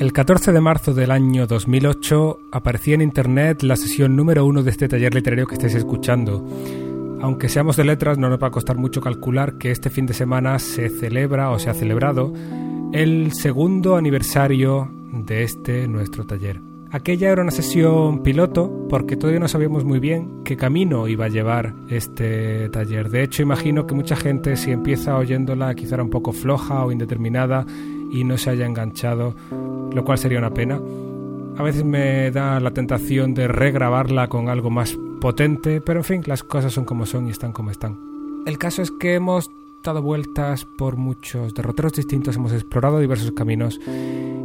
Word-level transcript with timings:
El 0.00 0.14
14 0.14 0.52
de 0.52 0.62
marzo 0.62 0.94
del 0.94 1.10
año 1.10 1.46
2008 1.46 2.38
aparecía 2.52 2.94
en 2.94 3.02
internet 3.02 3.62
la 3.62 3.76
sesión 3.76 4.16
número 4.16 4.46
uno 4.46 4.62
de 4.62 4.70
este 4.70 4.88
taller 4.88 5.14
literario 5.14 5.46
que 5.46 5.56
estáis 5.56 5.74
escuchando. 5.74 6.42
Aunque 7.20 7.50
seamos 7.50 7.76
de 7.76 7.84
letras, 7.84 8.16
no 8.16 8.30
nos 8.30 8.42
va 8.42 8.46
a 8.46 8.50
costar 8.50 8.78
mucho 8.78 9.02
calcular 9.02 9.58
que 9.58 9.70
este 9.70 9.90
fin 9.90 10.06
de 10.06 10.14
semana 10.14 10.58
se 10.58 10.88
celebra 10.88 11.50
o 11.50 11.58
se 11.58 11.68
ha 11.68 11.74
celebrado 11.74 12.32
el 12.94 13.34
segundo 13.34 13.96
aniversario 13.96 14.90
de 15.12 15.42
este 15.42 15.86
nuestro 15.86 16.24
taller. 16.24 16.62
Aquella 16.90 17.30
era 17.30 17.42
una 17.42 17.50
sesión 17.50 18.22
piloto 18.22 18.86
porque 18.88 19.18
todavía 19.18 19.38
no 19.38 19.48
sabíamos 19.48 19.84
muy 19.84 19.98
bien 19.98 20.42
qué 20.44 20.56
camino 20.56 21.08
iba 21.08 21.26
a 21.26 21.28
llevar 21.28 21.74
este 21.90 22.70
taller. 22.70 23.10
De 23.10 23.22
hecho, 23.22 23.42
imagino 23.42 23.86
que 23.86 23.94
mucha 23.94 24.16
gente 24.16 24.56
si 24.56 24.70
empieza 24.70 25.18
oyéndola 25.18 25.74
quizá 25.74 25.96
era 25.96 26.04
un 26.04 26.10
poco 26.10 26.32
floja 26.32 26.86
o 26.86 26.90
indeterminada 26.90 27.66
y 28.10 28.24
no 28.24 28.36
se 28.38 28.50
haya 28.50 28.66
enganchado, 28.66 29.34
lo 29.92 30.04
cual 30.04 30.18
sería 30.18 30.38
una 30.38 30.52
pena. 30.52 30.80
A 31.56 31.62
veces 31.62 31.84
me 31.84 32.30
da 32.30 32.60
la 32.60 32.70
tentación 32.70 33.34
de 33.34 33.48
regrabarla 33.48 34.28
con 34.28 34.48
algo 34.48 34.70
más 34.70 34.96
potente, 35.20 35.80
pero 35.80 36.00
en 36.00 36.04
fin, 36.04 36.22
las 36.26 36.42
cosas 36.42 36.72
son 36.72 36.84
como 36.84 37.06
son 37.06 37.26
y 37.26 37.30
están 37.30 37.52
como 37.52 37.70
están. 37.70 37.98
El 38.46 38.56
caso 38.56 38.82
es 38.82 38.90
que 38.90 39.14
hemos 39.14 39.50
dado 39.82 40.02
vueltas 40.02 40.64
por 40.64 40.96
muchos 40.96 41.54
derroteros 41.54 41.92
distintos, 41.92 42.36
hemos 42.36 42.52
explorado 42.52 42.98
diversos 42.98 43.32
caminos 43.32 43.80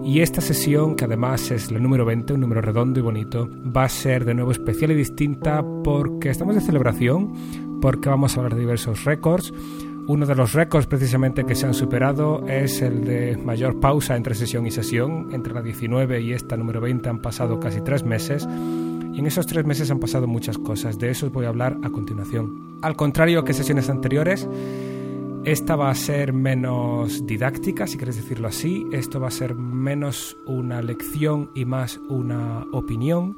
y 0.04 0.22
esta 0.22 0.40
sesión, 0.40 0.96
que 0.96 1.06
además 1.06 1.52
es 1.52 1.72
la 1.72 1.80
número 1.80 2.06
20, 2.06 2.34
un 2.34 2.42
número 2.42 2.62
redondo 2.62 3.00
y 3.00 3.04
bonito, 3.04 3.50
va 3.76 3.86
a 3.86 3.90
ser 3.90 4.24
de 4.24 4.34
nuevo 4.34 4.52
especial 4.52 4.92
y 4.92 4.96
distinta 4.96 5.64
porque 5.84 6.30
estamos 6.30 6.56
de 6.56 6.62
celebración, 6.62 7.34
porque 7.82 8.10
vamos 8.10 8.36
a 8.36 8.40
hablar 8.40 8.54
de 8.54 8.62
diversos 8.62 9.04
récords. 9.04 9.54
Uno 10.08 10.28
de 10.28 10.36
los 10.36 10.54
récords 10.54 10.86
precisamente 10.86 11.46
que 11.46 11.56
se 11.56 11.66
han 11.66 11.74
superado 11.74 12.46
es 12.48 12.84
el 12.84 13.06
de 13.06 13.38
mayor 13.38 13.80
pausa 13.80 14.16
entre 14.16 14.36
sesión 14.36 14.68
y 14.68 14.72
sesión. 14.72 15.30
Entre 15.32 15.52
la 15.52 15.64
19 15.64 16.22
y 16.22 16.34
esta 16.34 16.56
número 16.56 16.80
20 16.80 17.10
han 17.10 17.22
pasado 17.24 17.60
casi 17.60 17.82
tres 17.82 18.04
meses. 18.04 18.48
Y 19.14 19.20
en 19.20 19.26
esos 19.26 19.48
tres 19.48 19.66
meses 19.66 19.90
han 19.90 20.00
pasado 20.00 20.28
muchas 20.28 20.60
cosas. 20.60 21.00
De 21.00 21.10
eso 21.10 21.26
os 21.26 21.32
voy 21.32 21.46
a 21.46 21.50
hablar 21.50 21.78
a 21.82 21.90
continuación. 21.90 22.78
Al 22.84 22.96
contrario 22.96 23.44
que 23.44 23.54
sesiones 23.54 23.90
anteriores, 23.90 24.48
esta 25.44 25.76
va 25.76 25.90
a 25.90 25.96
ser 25.96 26.34
menos 26.34 27.26
didáctica, 27.26 27.88
si 27.88 27.98
quieres 27.98 28.16
decirlo 28.16 28.48
así. 28.48 28.86
Esto 28.92 29.20
va 29.20 29.30
a 29.30 29.32
ser 29.32 29.56
menos 29.56 30.38
una 30.46 30.84
lección 30.84 31.50
y 31.56 31.66
más 31.66 32.00
una 32.10 32.68
opinión. 32.74 33.38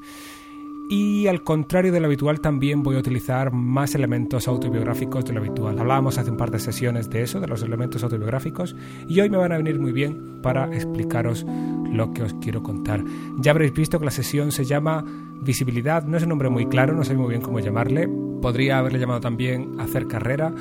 Y 0.89 1.27
al 1.27 1.43
contrario 1.43 1.91
de 1.91 1.99
lo 1.99 2.05
habitual, 2.05 2.39
también 2.39 2.81
voy 2.81 2.95
a 2.95 2.99
utilizar 2.99 3.51
más 3.51 3.93
elementos 3.93 4.47
autobiográficos 4.47 5.25
de 5.25 5.33
lo 5.33 5.41
habitual. 5.41 5.77
Hablábamos 5.77 6.17
hace 6.17 6.31
un 6.31 6.37
par 6.37 6.49
de 6.49 6.59
sesiones 6.59 7.09
de 7.09 7.23
eso, 7.23 7.41
de 7.41 7.47
los 7.47 7.61
elementos 7.61 8.03
autobiográficos, 8.03 8.73
y 9.09 9.19
hoy 9.19 9.29
me 9.29 9.35
van 9.35 9.51
a 9.51 9.57
venir 9.57 9.79
muy 9.79 9.91
bien 9.91 10.39
para 10.41 10.73
explicaros 10.73 11.45
lo 11.91 12.13
que 12.13 12.23
os 12.23 12.33
quiero 12.35 12.63
contar. 12.63 13.03
Ya 13.37 13.51
habréis 13.51 13.73
visto 13.73 13.99
que 13.99 14.05
la 14.05 14.11
sesión 14.11 14.53
se 14.53 14.63
llama 14.63 15.03
Visibilidad, 15.41 16.03
no 16.03 16.15
es 16.15 16.23
un 16.23 16.29
nombre 16.29 16.49
muy 16.49 16.67
claro, 16.67 16.93
no 16.93 17.03
sé 17.03 17.15
muy 17.15 17.29
bien 17.29 17.41
cómo 17.41 17.59
llamarle. 17.59 18.07
Podría 18.41 18.79
haberle 18.79 18.99
llamado 18.99 19.19
también 19.19 19.79
Hacer 19.79 20.07
Carrera, 20.07 20.53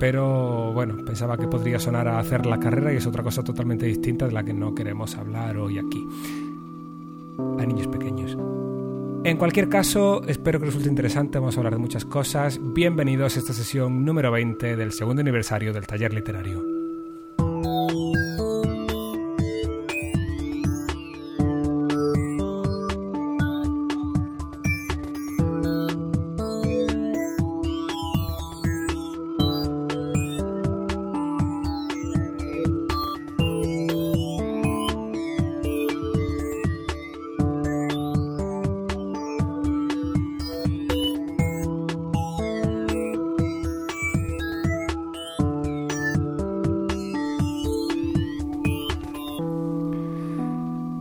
pero 0.00 0.72
bueno, 0.72 0.96
pensaba 1.04 1.38
que 1.38 1.46
podría 1.46 1.78
sonar 1.78 2.08
a 2.08 2.18
hacer 2.18 2.46
la 2.46 2.58
carrera 2.58 2.92
y 2.92 2.96
es 2.96 3.06
otra 3.06 3.22
cosa 3.22 3.44
totalmente 3.44 3.86
distinta 3.86 4.26
de 4.26 4.32
la 4.32 4.42
que 4.42 4.52
no 4.52 4.74
queremos 4.74 5.16
hablar 5.16 5.56
hoy 5.56 5.78
aquí. 5.78 6.04
A 7.58 7.64
niños 7.64 7.86
pequeños. 7.86 8.36
En 9.28 9.36
cualquier 9.36 9.68
caso, 9.68 10.22
espero 10.26 10.58
que 10.58 10.64
resulte 10.64 10.88
interesante, 10.88 11.38
vamos 11.38 11.54
a 11.54 11.60
hablar 11.60 11.74
de 11.74 11.78
muchas 11.78 12.06
cosas. 12.06 12.58
Bienvenidos 12.62 13.36
a 13.36 13.40
esta 13.40 13.52
sesión 13.52 14.06
número 14.06 14.32
20 14.32 14.74
del 14.74 14.90
segundo 14.90 15.20
aniversario 15.20 15.74
del 15.74 15.86
taller 15.86 16.14
literario. 16.14 16.77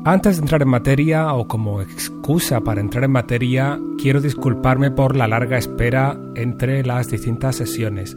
Antes 0.07 0.37
de 0.37 0.43
entrar 0.43 0.61
en 0.61 0.69
materia, 0.69 1.33
o 1.33 1.49
como 1.49 1.81
excusa 1.81 2.61
para 2.61 2.79
entrar 2.79 3.03
en 3.03 3.11
materia, 3.11 3.77
quiero 4.01 4.21
disculparme 4.21 4.89
por 4.89 5.17
la 5.17 5.27
larga 5.27 5.57
espera 5.57 6.17
entre 6.33 6.81
las 6.85 7.09
distintas 7.09 7.57
sesiones. 7.57 8.15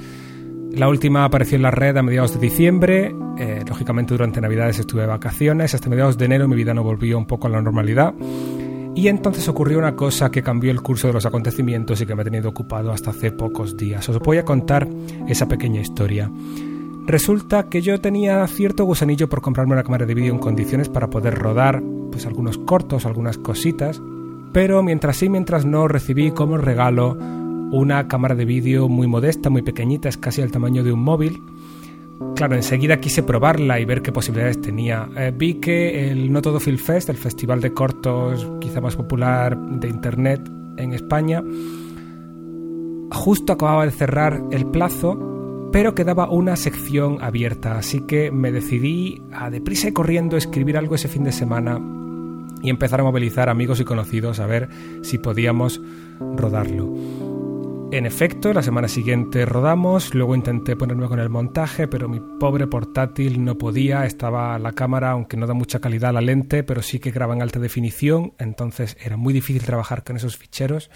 La 0.71 0.89
última 0.89 1.25
apareció 1.25 1.56
en 1.56 1.62
la 1.62 1.73
red 1.73 1.97
a 1.97 2.05
mediados 2.05 2.33
de 2.34 2.39
diciembre, 2.39 3.12
eh, 3.39 3.65
lógicamente 3.69 4.15
durante 4.15 4.41
Navidades 4.41 4.78
estuve 4.78 5.01
de 5.01 5.09
vacaciones, 5.09 5.75
hasta 5.75 5.91
mediados 5.91 6.17
de 6.17 6.27
enero 6.27 6.47
mi 6.47 6.55
vida 6.55 6.75
no 6.75 6.84
volvió 6.84 7.19
un 7.19 7.27
poco 7.27 7.49
a 7.49 7.51
la 7.51 7.61
normalidad. 7.61 8.15
Y 8.95 9.09
entonces 9.09 9.49
ocurrió 9.49 9.78
una 9.78 9.97
cosa 9.97 10.31
que 10.31 10.45
cambió 10.45 10.71
el 10.71 10.83
curso 10.83 11.09
de 11.09 11.15
los 11.15 11.27
acontecimientos 11.27 12.01
y 12.01 12.07
que 12.07 12.15
me 12.15 12.22
ha 12.22 12.25
tenido 12.25 12.51
ocupado 12.51 12.93
hasta 12.93 13.11
hace 13.11 13.33
pocos 13.33 13.77
días. 13.77 14.09
Os 14.09 14.21
voy 14.21 14.39
a 14.39 14.45
contar 14.45 14.87
esa 15.27 15.49
pequeña 15.49 15.81
historia. 15.81 16.31
Resulta 17.10 17.65
que 17.65 17.82
yo 17.82 18.00
tenía 18.00 18.47
cierto 18.47 18.84
gusanillo 18.84 19.28
por 19.28 19.41
comprarme 19.41 19.72
una 19.72 19.82
cámara 19.82 20.06
de 20.06 20.15
vídeo 20.15 20.32
en 20.32 20.38
condiciones 20.38 20.88
para 20.88 21.10
poder 21.10 21.34
rodar 21.34 21.82
pues 22.12 22.25
algunos 22.25 22.56
cortos, 22.56 23.04
algunas 23.04 23.37
cositas, 23.37 24.00
pero 24.53 24.81
mientras 24.84 25.16
sí, 25.16 25.28
mientras 25.28 25.66
no, 25.66 25.88
recibí 25.88 26.31
como 26.31 26.56
regalo 26.56 27.19
una 27.72 28.06
cámara 28.06 28.37
de 28.37 28.44
vídeo 28.44 28.88
muy 28.88 29.09
modesta, 29.09 29.50
muy 29.50 29.62
pequeñita, 29.62 30.09
es 30.09 30.19
casi 30.19 30.41
el 30.41 30.53
tamaño 30.53 30.84
de 30.84 30.93
un 30.93 31.03
móvil. 31.03 31.43
Claro, 32.37 32.54
enseguida 32.54 33.00
quise 33.00 33.25
probarla 33.25 33.81
y 33.81 33.84
ver 33.84 34.03
qué 34.03 34.12
posibilidades 34.12 34.60
tenía. 34.60 35.09
Eh, 35.16 35.32
vi 35.37 35.54
que 35.54 36.12
el 36.12 36.32
No 36.32 36.41
Fest, 36.60 37.09
el 37.09 37.16
festival 37.16 37.60
de 37.60 37.75
cortos 37.75 38.48
quizá 38.60 38.81
más 38.81 38.94
popular 38.94 39.59
de 39.59 39.88
internet 39.88 40.48
en 40.77 40.92
España, 40.92 41.42
justo 43.10 43.53
acababa 43.53 43.84
de 43.84 43.91
cerrar 43.91 44.41
el 44.53 44.66
plazo 44.66 45.40
pero 45.73 45.95
quedaba 45.95 46.29
una 46.31 46.57
sección 46.57 47.23
abierta, 47.23 47.79
así 47.79 48.01
que 48.01 48.31
me 48.31 48.51
decidí 48.51 49.23
a 49.33 49.51
deprisa 49.51 49.89
y 49.89 49.93
corriendo 49.93 50.37
escribir 50.37 50.77
algo 50.77 50.95
ese 50.95 51.09
fin 51.09 51.25
de 51.25 51.33
semana 51.33 51.81
y 52.63 52.71
empezar 52.71 53.01
a 53.01 53.05
movilizar 53.05 53.49
amigos 53.49 53.81
y 53.81 53.85
conocidos 53.85 54.41
a 54.41 54.47
ver 54.47 54.69
si 55.03 55.19
podíamos 55.19 55.81
rodarlo. 56.19 56.93
En 57.93 58.07
efecto, 58.07 58.53
la 58.53 58.63
semana 58.63 58.87
siguiente 58.87 59.45
rodamos, 59.45 60.15
luego 60.15 60.37
intenté 60.37 60.77
ponerme 60.77 61.09
con 61.09 61.19
el 61.19 61.29
montaje, 61.29 61.89
pero 61.89 62.09
mi 62.09 62.21
pobre 62.39 62.69
portátil 62.69 63.45
no 63.45 63.59
podía, 63.59 64.07
estaba 64.07 64.57
la 64.61 64.73
cámara, 64.73 65.11
aunque 65.11 65.37
no 65.37 65.49
da 65.49 65.55
mucha 65.55 65.81
calidad 65.81 66.11
a 66.11 66.13
la 66.13 66.21
lente, 66.21 66.63
pero 66.63 66.83
sí 66.83 67.01
que 67.01 67.11
graba 67.11 67.35
en 67.35 67.43
alta 67.43 67.59
definición, 67.59 68.33
entonces 68.39 68.97
era 69.05 69.17
muy 69.17 69.35
difícil 69.35 69.65
trabajar 69.65 70.05
con 70.05 70.17
esos 70.17 70.37
ficheros 70.37 70.89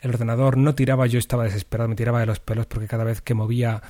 el 0.00 0.10
ordenador 0.10 0.56
no 0.56 0.74
tiraba, 0.74 1.06
yo 1.06 1.18
estaba 1.18 1.44
desesperado, 1.44 1.88
me 1.88 1.96
tiraba 1.96 2.20
de 2.20 2.26
los 2.26 2.40
pelos 2.40 2.66
porque 2.66 2.86
cada 2.86 3.04
vez 3.04 3.20
que 3.20 3.34
movía 3.34 3.82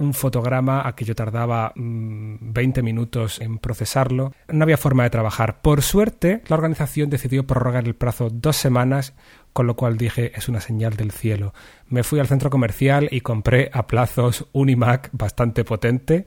un 0.00 0.14
fotograma, 0.14 0.88
aquello 0.88 1.14
tardaba 1.14 1.72
20 1.76 2.80
mm, 2.80 2.84
minutos 2.84 3.38
en 3.40 3.58
procesarlo. 3.58 4.32
No 4.48 4.62
había 4.62 4.78
forma 4.78 5.02
de 5.02 5.10
trabajar. 5.10 5.60
Por 5.60 5.82
suerte, 5.82 6.42
la 6.48 6.56
organización 6.56 7.10
decidió 7.10 7.46
prorrogar 7.46 7.86
el 7.86 7.94
plazo 7.94 8.30
dos 8.30 8.56
semanas, 8.56 9.14
con 9.52 9.66
lo 9.66 9.76
cual 9.76 9.98
dije 9.98 10.32
es 10.34 10.48
una 10.48 10.62
señal 10.62 10.96
del 10.96 11.12
cielo. 11.12 11.52
Me 11.86 12.02
fui 12.02 12.18
al 12.18 12.28
centro 12.28 12.48
comercial 12.48 13.08
y 13.10 13.20
compré 13.20 13.70
a 13.74 13.86
plazos 13.86 14.46
un 14.52 14.70
iMac 14.70 15.10
bastante 15.12 15.64
potente. 15.64 16.26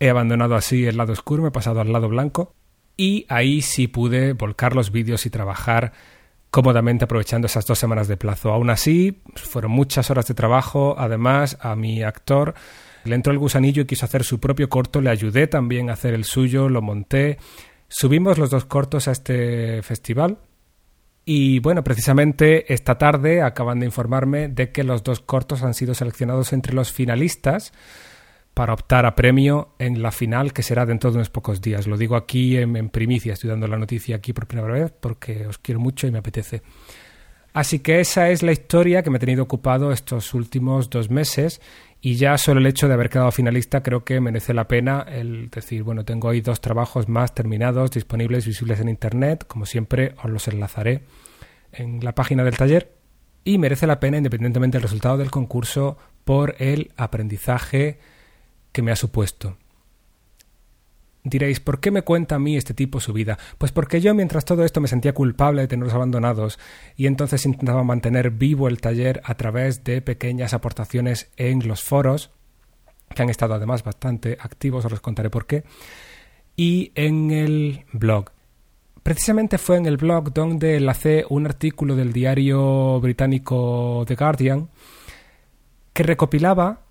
He 0.00 0.10
abandonado 0.10 0.56
así 0.56 0.84
el 0.84 0.96
lado 0.96 1.12
oscuro, 1.12 1.42
me 1.42 1.50
he 1.50 1.52
pasado 1.52 1.80
al 1.80 1.92
lado 1.92 2.08
blanco 2.08 2.56
y 2.96 3.26
ahí 3.28 3.62
sí 3.62 3.86
pude 3.86 4.32
volcar 4.32 4.74
los 4.74 4.90
vídeos 4.90 5.24
y 5.24 5.30
trabajar 5.30 5.92
cómodamente 6.50 7.04
aprovechando 7.04 7.46
esas 7.46 7.66
dos 7.66 7.78
semanas 7.78 8.08
de 8.08 8.16
plazo. 8.16 8.52
Aún 8.52 8.70
así, 8.70 9.22
fueron 9.34 9.72
muchas 9.72 10.10
horas 10.10 10.26
de 10.26 10.34
trabajo. 10.34 10.96
Además, 10.98 11.58
a 11.60 11.76
mi 11.76 12.02
actor 12.02 12.54
le 13.04 13.14
entró 13.14 13.32
el 13.32 13.38
gusanillo 13.38 13.82
y 13.82 13.86
quiso 13.86 14.06
hacer 14.06 14.24
su 14.24 14.40
propio 14.40 14.68
corto. 14.68 15.00
Le 15.00 15.10
ayudé 15.10 15.46
también 15.46 15.90
a 15.90 15.94
hacer 15.94 16.14
el 16.14 16.24
suyo, 16.24 16.68
lo 16.68 16.82
monté. 16.82 17.38
Subimos 17.88 18.38
los 18.38 18.50
dos 18.50 18.64
cortos 18.64 19.08
a 19.08 19.12
este 19.12 19.82
festival. 19.82 20.38
Y 21.24 21.58
bueno, 21.58 21.84
precisamente 21.84 22.72
esta 22.72 22.96
tarde 22.96 23.42
acaban 23.42 23.80
de 23.80 23.86
informarme 23.86 24.48
de 24.48 24.72
que 24.72 24.82
los 24.82 25.02
dos 25.02 25.20
cortos 25.20 25.62
han 25.62 25.74
sido 25.74 25.94
seleccionados 25.94 26.54
entre 26.54 26.72
los 26.72 26.90
finalistas 26.90 27.72
para 28.58 28.72
optar 28.72 29.06
a 29.06 29.14
premio 29.14 29.68
en 29.78 30.02
la 30.02 30.10
final 30.10 30.52
que 30.52 30.64
será 30.64 30.84
dentro 30.84 31.12
de 31.12 31.18
unos 31.18 31.30
pocos 31.30 31.60
días. 31.60 31.86
Lo 31.86 31.96
digo 31.96 32.16
aquí 32.16 32.56
en, 32.56 32.88
primicia, 32.88 33.34
estoy 33.34 33.50
dando 33.50 33.68
la 33.68 33.78
noticia 33.78 34.16
aquí 34.16 34.32
por 34.32 34.48
primera 34.48 34.72
vez 34.72 34.92
porque 34.98 35.46
os 35.46 35.58
quiero 35.58 35.78
mucho 35.78 36.08
y 36.08 36.10
me 36.10 36.18
apetece. 36.18 36.62
Así 37.52 37.78
que 37.78 38.00
esa 38.00 38.30
es 38.30 38.42
la 38.42 38.50
historia 38.50 39.04
que 39.04 39.10
me 39.10 39.18
ha 39.18 39.20
tenido 39.20 39.44
ocupado 39.44 39.92
estos 39.92 40.34
últimos 40.34 40.90
dos 40.90 41.08
meses 41.08 41.60
y 42.00 42.16
ya 42.16 42.36
solo 42.36 42.58
el 42.58 42.66
hecho 42.66 42.88
de 42.88 42.94
haber 42.94 43.10
quedado 43.10 43.30
finalista 43.30 43.84
creo 43.84 44.04
que 44.04 44.20
merece 44.20 44.52
la 44.52 44.66
pena 44.66 45.06
el 45.08 45.50
decir, 45.50 45.84
bueno, 45.84 46.04
tengo 46.04 46.28
ahí 46.28 46.40
dos 46.40 46.60
trabajos 46.60 47.08
más 47.08 47.36
terminados, 47.36 47.92
disponibles, 47.92 48.44
visibles 48.44 48.80
en 48.80 48.88
Internet, 48.88 49.44
como 49.46 49.66
siempre 49.66 50.16
os 50.24 50.32
los 50.32 50.48
enlazaré 50.48 51.02
en 51.70 52.04
la 52.04 52.12
página 52.12 52.42
del 52.42 52.56
taller 52.56 52.92
y 53.44 53.56
merece 53.58 53.86
la 53.86 54.00
pena 54.00 54.16
independientemente 54.16 54.78
del 54.78 54.82
resultado 54.82 55.16
del 55.16 55.30
concurso 55.30 55.96
por 56.24 56.56
el 56.58 56.90
aprendizaje 56.96 58.00
que 58.72 58.82
me 58.82 58.90
ha 58.92 58.96
supuesto. 58.96 59.56
Diréis, 61.24 61.60
¿por 61.60 61.80
qué 61.80 61.90
me 61.90 62.02
cuenta 62.02 62.36
a 62.36 62.38
mí 62.38 62.56
este 62.56 62.74
tipo 62.74 63.00
su 63.00 63.12
vida? 63.12 63.38
Pues 63.58 63.72
porque 63.72 64.00
yo 64.00 64.14
mientras 64.14 64.44
todo 64.44 64.64
esto 64.64 64.80
me 64.80 64.88
sentía 64.88 65.12
culpable 65.12 65.62
de 65.62 65.68
tenerlos 65.68 65.94
abandonados 65.94 66.58
y 66.96 67.06
entonces 67.06 67.44
intentaba 67.44 67.84
mantener 67.84 68.30
vivo 68.30 68.68
el 68.68 68.80
taller 68.80 69.20
a 69.24 69.34
través 69.34 69.84
de 69.84 70.00
pequeñas 70.00 70.54
aportaciones 70.54 71.30
en 71.36 71.66
los 71.66 71.82
foros, 71.82 72.30
que 73.14 73.22
han 73.22 73.30
estado 73.30 73.54
además 73.54 73.82
bastante 73.82 74.38
activos, 74.40 74.84
os 74.84 74.90
los 74.90 75.00
contaré 75.00 75.28
por 75.28 75.46
qué, 75.46 75.64
y 76.56 76.92
en 76.94 77.30
el 77.30 77.84
blog. 77.92 78.30
Precisamente 79.02 79.58
fue 79.58 79.76
en 79.76 79.86
el 79.86 79.96
blog 79.96 80.32
donde 80.32 80.76
enlacé 80.76 81.24
un 81.28 81.46
artículo 81.46 81.96
del 81.96 82.12
diario 82.12 83.00
británico 83.00 84.04
The 84.06 84.14
Guardian 84.14 84.68
que 85.92 86.02
recopilaba 86.02 86.87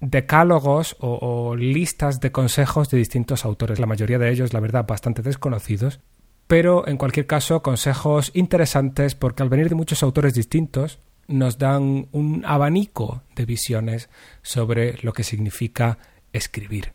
decálogos 0.00 0.96
o, 1.00 1.56
listas 1.56 2.20
de 2.20 2.30
consejos 2.30 2.90
de 2.90 2.98
distintos 2.98 3.44
autores, 3.44 3.78
la 3.78 3.86
mayoría 3.86 4.18
de 4.18 4.30
ellos, 4.30 4.52
la 4.52 4.60
verdad, 4.60 4.86
bastante 4.86 5.22
desconocidos, 5.22 6.00
pero 6.46 6.86
en 6.86 6.96
cualquier 6.96 7.26
caso 7.26 7.62
consejos 7.62 8.30
interesantes 8.34 9.14
porque 9.14 9.42
al 9.42 9.48
venir 9.48 9.68
de 9.68 9.74
muchos 9.74 10.02
autores 10.02 10.34
distintos 10.34 11.00
nos 11.26 11.58
dan 11.58 12.08
un 12.12 12.44
abanico 12.46 13.22
de 13.36 13.44
visiones 13.44 14.08
sobre 14.42 14.98
lo 15.02 15.12
que 15.12 15.24
significa 15.24 15.98
escribir. 16.32 16.92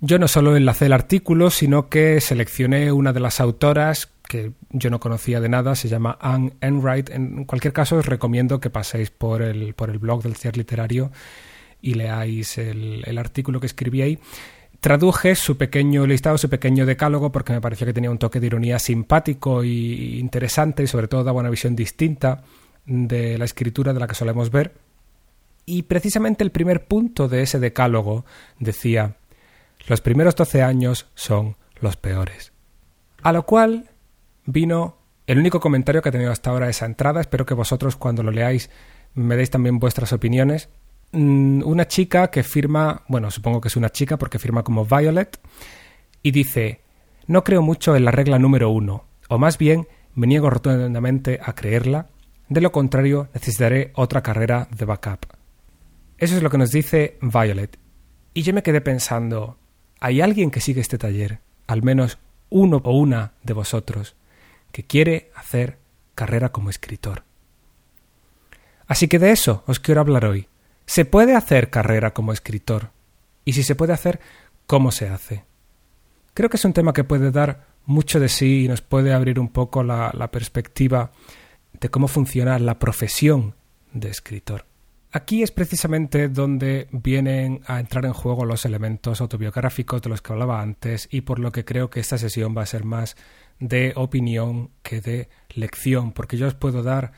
Yo 0.00 0.20
no 0.20 0.28
solo 0.28 0.56
enlacé 0.56 0.86
el 0.86 0.92
artículo, 0.92 1.50
sino 1.50 1.88
que 1.88 2.20
seleccioné 2.20 2.92
una 2.92 3.12
de 3.12 3.18
las 3.18 3.40
autoras 3.40 4.08
que 4.28 4.52
yo 4.70 4.90
no 4.90 5.00
conocía 5.00 5.40
de 5.40 5.48
nada, 5.48 5.74
se 5.74 5.88
llama 5.88 6.16
Anne 6.20 6.52
Enright. 6.60 7.10
En 7.10 7.44
cualquier 7.46 7.72
caso, 7.72 7.96
os 7.96 8.06
recomiendo 8.06 8.60
que 8.60 8.70
paséis 8.70 9.10
por 9.10 9.42
el, 9.42 9.74
por 9.74 9.90
el 9.90 9.98
blog 9.98 10.22
del 10.22 10.36
CIER 10.36 10.56
Literario 10.56 11.10
y 11.80 11.94
leáis 11.94 12.58
el, 12.58 13.18
artículo 13.18 13.60
que 13.60 13.66
escribí 13.66 14.02
ahí. 14.02 14.18
Traduje 14.80 15.34
su 15.34 15.56
pequeño 15.56 16.06
listado, 16.06 16.38
su 16.38 16.48
pequeño 16.48 16.86
decálogo, 16.86 17.32
porque 17.32 17.52
me 17.52 17.60
pareció 17.60 17.86
que 17.86 17.92
tenía 17.92 18.10
un 18.10 18.18
toque 18.18 18.40
de 18.40 18.46
ironía 18.46 18.78
simpático 18.78 19.64
y 19.64 20.18
interesante 20.18 20.84
y 20.84 20.86
sobre 20.86 21.08
todo 21.08 21.24
daba 21.24 21.40
una 21.40 21.50
visión 21.50 21.74
distinta 21.74 22.44
de 22.86 23.38
la 23.38 23.44
escritura 23.44 23.92
de 23.92 24.00
la 24.00 24.06
que 24.06 24.14
solemos 24.14 24.50
ver. 24.50 24.74
Y 25.66 25.82
precisamente 25.82 26.44
el 26.44 26.50
primer 26.50 26.86
punto 26.86 27.28
de 27.28 27.42
ese 27.42 27.58
decálogo 27.58 28.24
decía, 28.58 29.16
los 29.86 30.00
primeros 30.00 30.36
doce 30.36 30.62
años 30.62 31.06
son 31.14 31.56
los 31.80 31.96
peores. 31.96 32.52
A 33.22 33.32
lo 33.32 33.44
cual 33.44 33.90
vino 34.46 34.96
el 35.26 35.38
único 35.38 35.60
comentario 35.60 36.00
que 36.00 36.08
ha 36.08 36.12
tenido 36.12 36.32
hasta 36.32 36.50
ahora 36.50 36.70
esa 36.70 36.86
entrada. 36.86 37.20
Espero 37.20 37.44
que 37.44 37.54
vosotros 37.54 37.96
cuando 37.96 38.22
lo 38.22 38.30
leáis 38.30 38.70
me 39.14 39.36
deis 39.36 39.50
también 39.50 39.78
vuestras 39.78 40.12
opiniones. 40.12 40.70
Mm, 41.12 41.62
una 41.64 41.88
chica 41.88 42.30
que 42.30 42.42
firma, 42.42 43.02
bueno, 43.08 43.30
supongo 43.30 43.60
que 43.60 43.68
es 43.68 43.76
una 43.76 43.88
chica 43.88 44.18
porque 44.18 44.38
firma 44.38 44.62
como 44.62 44.84
Violet, 44.84 45.38
y 46.22 46.32
dice, 46.32 46.82
no 47.26 47.44
creo 47.44 47.62
mucho 47.62 47.96
en 47.96 48.04
la 48.04 48.10
regla 48.10 48.38
número 48.38 48.70
uno, 48.70 49.06
o 49.28 49.38
más 49.38 49.56
bien 49.56 49.88
me 50.14 50.26
niego 50.26 50.50
rotundamente 50.50 51.40
a 51.42 51.54
creerla, 51.54 52.08
de 52.48 52.60
lo 52.60 52.72
contrario 52.72 53.28
necesitaré 53.32 53.92
otra 53.94 54.22
carrera 54.22 54.68
de 54.70 54.84
backup. 54.84 55.26
Eso 56.18 56.36
es 56.36 56.42
lo 56.42 56.50
que 56.50 56.58
nos 56.58 56.70
dice 56.70 57.16
Violet. 57.22 57.78
Y 58.34 58.42
yo 58.42 58.52
me 58.52 58.62
quedé 58.62 58.80
pensando, 58.80 59.56
¿hay 60.00 60.20
alguien 60.20 60.50
que 60.50 60.60
sigue 60.60 60.80
este 60.80 60.98
taller, 60.98 61.40
al 61.66 61.82
menos 61.82 62.18
uno 62.50 62.82
o 62.84 62.98
una 62.98 63.32
de 63.42 63.54
vosotros, 63.54 64.14
que 64.72 64.84
quiere 64.84 65.30
hacer 65.34 65.78
carrera 66.14 66.50
como 66.50 66.68
escritor? 66.68 67.22
Así 68.86 69.08
que 69.08 69.18
de 69.18 69.30
eso 69.30 69.62
os 69.66 69.80
quiero 69.80 70.00
hablar 70.00 70.24
hoy 70.26 70.48
¿Se 70.88 71.04
puede 71.04 71.36
hacer 71.36 71.68
carrera 71.68 72.14
como 72.14 72.32
escritor? 72.32 72.92
Y 73.44 73.52
si 73.52 73.62
se 73.62 73.74
puede 73.74 73.92
hacer, 73.92 74.20
¿cómo 74.66 74.90
se 74.90 75.06
hace? 75.06 75.44
Creo 76.32 76.48
que 76.48 76.56
es 76.56 76.64
un 76.64 76.72
tema 76.72 76.94
que 76.94 77.04
puede 77.04 77.30
dar 77.30 77.66
mucho 77.84 78.18
de 78.18 78.30
sí 78.30 78.64
y 78.64 78.68
nos 78.68 78.80
puede 78.80 79.12
abrir 79.12 79.38
un 79.38 79.50
poco 79.50 79.82
la, 79.82 80.30
perspectiva 80.32 81.12
de 81.78 81.90
cómo 81.90 82.08
funciona 82.08 82.58
la 82.58 82.78
profesión 82.78 83.54
de 83.92 84.08
escritor. 84.08 84.64
Aquí 85.12 85.42
es 85.42 85.50
precisamente 85.50 86.30
donde 86.30 86.88
vienen 86.90 87.60
a 87.66 87.80
entrar 87.80 88.06
en 88.06 88.14
juego 88.14 88.46
los 88.46 88.64
elementos 88.64 89.20
autobiográficos 89.20 90.00
de 90.00 90.08
los 90.08 90.22
que 90.22 90.32
hablaba 90.32 90.62
antes 90.62 91.06
y 91.10 91.20
por 91.20 91.38
lo 91.38 91.52
que 91.52 91.66
creo 91.66 91.90
que 91.90 92.00
esta 92.00 92.16
sesión 92.16 92.56
va 92.56 92.62
a 92.62 92.66
ser 92.66 92.84
más 92.84 93.14
de 93.60 93.92
opinión 93.94 94.70
que 94.82 95.02
de 95.02 95.28
lección, 95.50 96.12
porque 96.12 96.38
yo 96.38 96.46
os 96.46 96.54
puedo 96.54 96.82
dar 96.82 97.12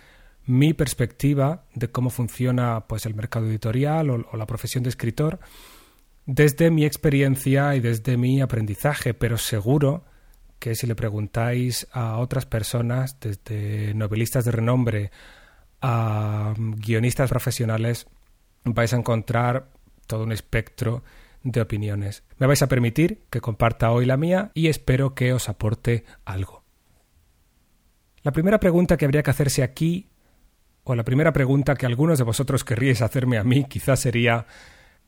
mi 0.47 0.75
perspectiva 0.75 1.65
de 1.75 1.91
cómo 1.91 2.11
funciona 2.11 2.87
pues 2.87 3.07
el 3.07 3.15
mercado 3.15 3.47
editorial 3.47 4.11
o, 4.11 4.37
la 4.37 4.47
profesión 4.47 4.83
de 4.83 4.91
escritor 4.91 5.41
desde 6.27 6.71
mi 6.71 6.85
experiencia 6.85 7.75
y 7.75 7.81
desde 7.81 8.17
mi 8.17 8.41
aprendizaje, 8.41 9.15
pero 9.15 9.37
seguro 9.37 10.05
que 10.59 10.75
si 10.75 10.87
le 10.87 10.95
preguntáis 10.95 11.89
a 11.93 12.19
otras 12.19 12.47
personas, 12.47 13.19
desde 13.19 13.95
novelistas 13.95 14.45
de 14.45 14.51
renombre 14.53 15.11
a 15.81 16.55
guionistas 16.57 17.31
profesionales, 17.31 18.07
vais 18.65 18.93
a 18.93 18.97
encontrar 18.97 19.71
todo 20.07 20.25
un 20.25 20.33
espectro 20.33 21.03
de 21.43 21.63
opiniones. 21.63 22.23
Me 22.39 22.47
vais 22.47 22.63
a 22.63 22.69
permitir 22.69 23.23
que 23.31 23.41
comparta 23.41 23.91
hoy 23.91 24.05
la 24.05 24.17
mía 24.17 24.51
y 24.55 24.69
espero 24.69 25.15
que 25.15 25.33
os 25.33 25.49
aporte 25.49 26.05
algo. 26.25 26.63
La 28.23 28.33
primera 28.33 28.61
pregunta 28.61 28.99
que 28.99 29.07
habría 29.07 29.23
que 29.23 29.31
hacerse 29.31 29.63
aquí 29.63 30.10
o 30.85 30.95
la 30.95 31.05
primera 31.05 31.33
pregunta 31.33 31.75
que 31.75 31.87
algunos 31.87 32.19
de 32.19 32.25
vosotros 32.25 32.65
querríais 32.65 33.03
hacerme 33.03 33.39
a 33.39 33.45
mí 33.45 33.65
quizás 33.65 34.01
sería 34.01 34.47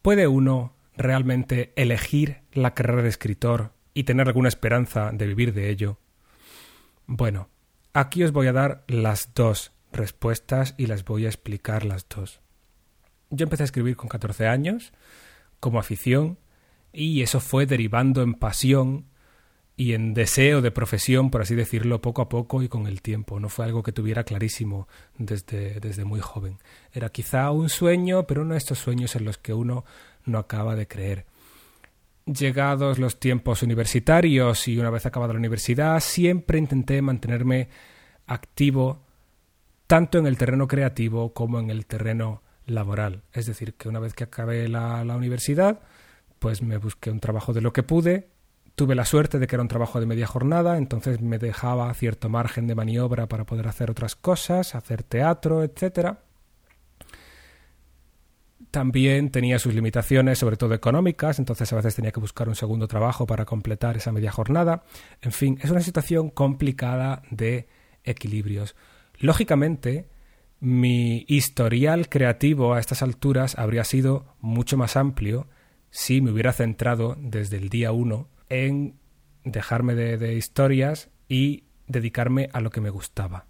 ¿puede 0.02 0.26
uno 0.26 0.74
realmente 0.96 1.72
elegir 1.76 2.42
la 2.52 2.74
carrera 2.74 3.02
de 3.02 3.08
escritor 3.08 3.72
y 3.94 4.04
tener 4.04 4.26
alguna 4.26 4.48
esperanza 4.48 5.10
de 5.12 5.26
vivir 5.26 5.52
de 5.54 5.70
ello? 5.70 5.98
Bueno, 7.06 7.48
aquí 7.92 8.22
os 8.22 8.32
voy 8.32 8.46
a 8.46 8.52
dar 8.52 8.84
las 8.86 9.34
dos 9.34 9.72
respuestas 9.92 10.74
y 10.76 10.86
las 10.86 11.04
voy 11.04 11.26
a 11.26 11.28
explicar 11.28 11.84
las 11.84 12.08
dos. 12.08 12.40
Yo 13.30 13.44
empecé 13.44 13.62
a 13.62 13.64
escribir 13.64 13.96
con 13.96 14.08
14 14.08 14.46
años, 14.46 14.92
como 15.60 15.78
afición, 15.78 16.38
y 16.92 17.22
eso 17.22 17.40
fue 17.40 17.66
derivando 17.66 18.22
en 18.22 18.34
pasión 18.34 19.06
y 19.76 19.94
en 19.94 20.14
deseo 20.14 20.60
de 20.60 20.70
profesión, 20.70 21.30
por 21.30 21.42
así 21.42 21.54
decirlo, 21.54 22.02
poco 22.02 22.22
a 22.22 22.28
poco 22.28 22.62
y 22.62 22.68
con 22.68 22.86
el 22.86 23.00
tiempo. 23.00 23.40
No 23.40 23.48
fue 23.48 23.64
algo 23.64 23.82
que 23.82 23.92
tuviera 23.92 24.24
clarísimo 24.24 24.86
desde, 25.16 25.80
desde 25.80 26.04
muy 26.04 26.20
joven. 26.20 26.58
Era 26.92 27.08
quizá 27.08 27.50
un 27.50 27.68
sueño, 27.68 28.26
pero 28.26 28.42
uno 28.42 28.52
de 28.52 28.58
estos 28.58 28.78
sueños 28.78 29.16
en 29.16 29.24
los 29.24 29.38
que 29.38 29.54
uno 29.54 29.84
no 30.24 30.38
acaba 30.38 30.76
de 30.76 30.86
creer. 30.86 31.26
Llegados 32.26 32.98
los 32.98 33.18
tiempos 33.18 33.62
universitarios 33.62 34.68
y 34.68 34.78
una 34.78 34.90
vez 34.90 35.06
acabada 35.06 35.32
la 35.32 35.38
universidad, 35.38 35.98
siempre 36.00 36.58
intenté 36.58 37.00
mantenerme 37.02 37.68
activo 38.26 39.02
tanto 39.86 40.18
en 40.18 40.26
el 40.26 40.38
terreno 40.38 40.68
creativo 40.68 41.32
como 41.32 41.58
en 41.58 41.70
el 41.70 41.86
terreno 41.86 42.42
laboral. 42.66 43.22
Es 43.32 43.46
decir, 43.46 43.74
que 43.74 43.88
una 43.88 43.98
vez 43.98 44.14
que 44.14 44.24
acabé 44.24 44.68
la, 44.68 45.04
la 45.04 45.16
universidad, 45.16 45.80
pues 46.38 46.62
me 46.62 46.76
busqué 46.76 47.10
un 47.10 47.20
trabajo 47.20 47.52
de 47.52 47.60
lo 47.60 47.72
que 47.72 47.82
pude 47.82 48.31
Tuve 48.74 48.94
la 48.94 49.04
suerte 49.04 49.38
de 49.38 49.46
que 49.46 49.56
era 49.56 49.62
un 49.62 49.68
trabajo 49.68 50.00
de 50.00 50.06
media 50.06 50.26
jornada, 50.26 50.78
entonces 50.78 51.20
me 51.20 51.38
dejaba 51.38 51.92
cierto 51.94 52.28
margen 52.28 52.66
de 52.66 52.74
maniobra 52.74 53.28
para 53.28 53.44
poder 53.44 53.68
hacer 53.68 53.90
otras 53.90 54.16
cosas, 54.16 54.74
hacer 54.74 55.02
teatro, 55.02 55.62
etc. 55.62 56.16
También 58.70 59.30
tenía 59.30 59.58
sus 59.58 59.74
limitaciones, 59.74 60.38
sobre 60.38 60.56
todo 60.56 60.72
económicas, 60.72 61.38
entonces 61.38 61.70
a 61.72 61.76
veces 61.76 61.96
tenía 61.96 62.12
que 62.12 62.20
buscar 62.20 62.48
un 62.48 62.54
segundo 62.54 62.88
trabajo 62.88 63.26
para 63.26 63.44
completar 63.44 63.98
esa 63.98 64.12
media 64.12 64.32
jornada. 64.32 64.84
En 65.20 65.32
fin, 65.32 65.58
es 65.62 65.70
una 65.70 65.82
situación 65.82 66.30
complicada 66.30 67.22
de 67.30 67.68
equilibrios. 68.04 68.74
Lógicamente, 69.18 70.08
mi 70.60 71.26
historial 71.28 72.08
creativo 72.08 72.72
a 72.72 72.80
estas 72.80 73.02
alturas 73.02 73.58
habría 73.58 73.84
sido 73.84 74.34
mucho 74.40 74.78
más 74.78 74.96
amplio 74.96 75.48
si 75.90 76.22
me 76.22 76.30
hubiera 76.30 76.52
centrado 76.52 77.16
desde 77.18 77.58
el 77.58 77.68
día 77.68 77.92
uno 77.92 78.28
en 78.52 78.96
dejarme 79.44 79.94
de, 79.94 80.34
historias 80.34 81.08
y 81.28 81.64
dedicarme 81.86 82.48
a 82.52 82.60
lo 82.60 82.70
que 82.70 82.80
me 82.80 82.90
gustaba. 82.90 83.46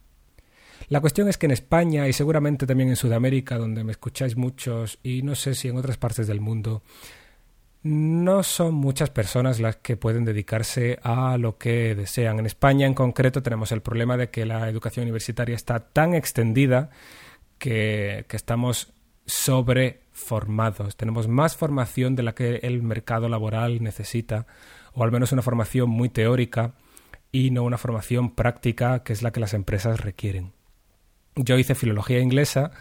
La 0.89 1.01
cuestión 1.01 1.29
es 1.29 1.39
que 1.39 1.47
en 1.47 1.53
España 1.53 2.09
y 2.09 2.13
seguramente 2.13 2.67
también 2.67 2.89
en 2.89 2.97
Sudamérica, 2.97 3.59
donde 3.59 3.85
me 3.85 3.93
escucháis 3.93 4.37
muchos, 4.37 4.99
y 5.03 5.23
no 5.23 5.35
sé 5.35 5.55
si 5.55 5.69
en 5.69 5.77
otras 5.77 5.97
partes 5.97 6.27
del 6.27 6.41
mundo, 6.41 6.83
no 7.83 8.43
son 8.43 8.75
muchas 8.75 9.11
personas 9.11 9.59
las 9.59 9.77
que 9.77 9.97
pueden 9.97 10.25
dedicarse 10.25 10.99
a 11.03 11.37
lo 11.37 11.59
que 11.59 11.95
desean. 11.95 12.39
En 12.39 12.47
España 12.47 12.87
en 12.87 12.95
concreto 12.95 13.43
tenemos 13.43 13.73
el 13.73 13.83
problema 13.83 14.17
de 14.17 14.31
que 14.31 14.47
la 14.47 14.69
educación 14.69 15.05
universitaria 15.05 15.57
está 15.57 15.81
tan 15.81 16.15
extendida 16.15 16.91
que, 17.59 18.25
que 18.29 18.37
estamos 18.37 18.93
sobreformados. 19.27 20.97
Tenemos 20.97 21.27
más 21.29 21.57
formación 21.57 22.15
de 22.15 22.23
la 22.23 22.35
que 22.35 22.57
el 22.63 22.83
mercado 22.83 23.29
laboral 23.29 23.83
necesita, 23.83 24.47
o 24.95 25.05
al 25.05 25.13
menos 25.13 25.33
una 25.33 25.43
formación 25.43 25.91
muy 25.91 26.09
teórica 26.09 26.75
y 27.31 27.51
no 27.51 27.63
una 27.63 27.79
formación 27.79 28.35
práctica 28.35 29.03
que 29.03 29.13
es 29.13 29.23
la 29.23 29.33
que 29.33 29.41
las 29.41 29.55
empresas 29.55 30.01
requieren. 30.01 30.53
Yo 31.35 31.57
hice 31.59 31.75
filología 31.75 32.21
inglesa 32.21 32.73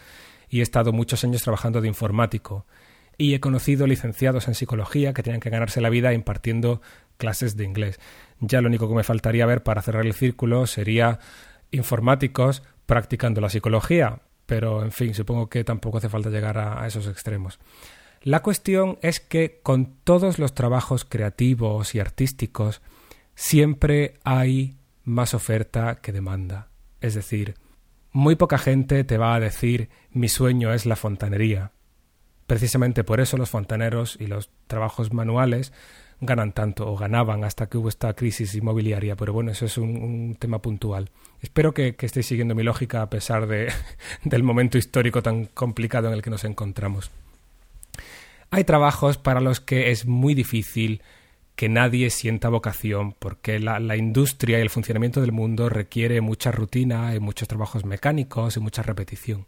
y 0.49 0.59
he 0.59 0.63
estado 0.63 0.91
muchos 0.91 1.23
años 1.23 1.41
trabajando 1.41 1.79
de 1.79 1.87
informático 1.87 2.65
y 3.17 3.33
he 3.33 3.39
conocido 3.39 3.87
licenciados 3.87 4.47
en 4.47 4.55
psicología 4.55 5.13
que 5.13 5.23
tenían 5.23 5.39
que 5.41 5.49
ganarse 5.49 5.79
la 5.79 5.89
vida 5.89 6.13
impartiendo 6.13 6.81
clases 7.17 7.55
de 7.55 7.63
inglés. 7.63 7.99
Ya 8.39 8.61
lo 8.61 8.67
único 8.67 8.89
que 8.89 8.95
me 8.95 9.03
faltaría 9.03 9.45
ver 9.45 9.63
para 9.63 9.81
cerrar 9.81 10.05
el 10.05 10.13
círculo 10.13 10.65
sería 10.67 11.19
informáticos 11.71 12.63
practicando 12.85 13.39
la 13.39 13.49
psicología, 13.49 14.19
pero 14.45 14.83
en 14.83 14.91
fin, 14.91 15.13
supongo 15.13 15.47
que 15.47 15.63
tampoco 15.63 15.99
hace 15.99 16.09
falta 16.09 16.29
llegar 16.29 16.57
a, 16.57 16.85
esos 16.85 17.07
extremos. 17.07 17.59
La 18.23 18.43
cuestión 18.43 18.99
es 19.01 19.19
que 19.19 19.61
con 19.63 19.95
todos 20.03 20.37
los 20.37 20.53
trabajos 20.53 21.05
creativos 21.05 21.95
y 21.95 21.99
artísticos 21.99 22.81
siempre 23.33 24.13
hay 24.23 24.77
más 25.03 25.33
oferta 25.33 25.95
que 26.01 26.11
demanda. 26.11 26.67
Es 26.99 27.15
decir, 27.15 27.55
muy 28.11 28.35
poca 28.35 28.59
gente 28.59 29.03
te 29.05 29.17
va 29.17 29.33
a 29.33 29.39
decir 29.39 29.89
mi 30.11 30.29
sueño 30.29 30.71
es 30.71 30.85
la 30.85 30.95
fontanería. 30.95 31.71
Precisamente 32.45 33.03
por 33.03 33.21
eso 33.21 33.37
los 33.37 33.49
fontaneros 33.49 34.17
y 34.19 34.27
los 34.27 34.51
trabajos 34.67 35.11
manuales 35.13 35.73
ganan 36.19 36.53
tanto 36.53 36.87
o 36.91 36.95
ganaban 36.95 37.43
hasta 37.43 37.69
que 37.69 37.79
hubo 37.79 37.89
esta 37.89 38.13
crisis 38.13 38.53
inmobiliaria, 38.53 39.15
pero 39.15 39.33
bueno, 39.33 39.49
eso 39.49 39.65
es 39.65 39.79
un, 39.79 40.37
tema 40.37 40.61
puntual. 40.61 41.09
Espero 41.41 41.73
que, 41.73 41.95
que, 41.95 42.05
estéis 42.05 42.27
siguiendo 42.27 42.53
mi 42.53 42.61
lógica 42.61 43.01
a 43.01 43.09
pesar 43.09 43.47
de, 43.47 43.73
del 44.23 44.43
momento 44.43 44.77
histórico 44.77 45.23
tan 45.23 45.45
complicado 45.45 46.07
en 46.09 46.13
el 46.13 46.21
que 46.21 46.29
nos 46.29 46.43
encontramos. 46.43 47.09
Hay 48.53 48.65
trabajos 48.65 49.17
para 49.17 49.39
los 49.39 49.61
que 49.61 49.91
es 49.91 50.05
muy 50.05 50.33
difícil 50.33 51.01
que 51.55 51.69
nadie 51.69 52.09
sienta 52.09 52.49
vocación, 52.49 53.15
porque 53.17 53.59
la, 53.59 53.95
industria 53.95 54.59
y 54.59 54.61
el 54.61 54.69
funcionamiento 54.69 55.21
del 55.21 55.31
mundo 55.31 55.69
requiere 55.69 56.19
mucha 56.19 56.51
rutina 56.51 57.15
y 57.15 57.21
muchos 57.21 57.47
trabajos 57.47 57.85
mecánicos 57.85 58.57
y 58.57 58.59
mucha 58.59 58.83
repetición. 58.83 59.47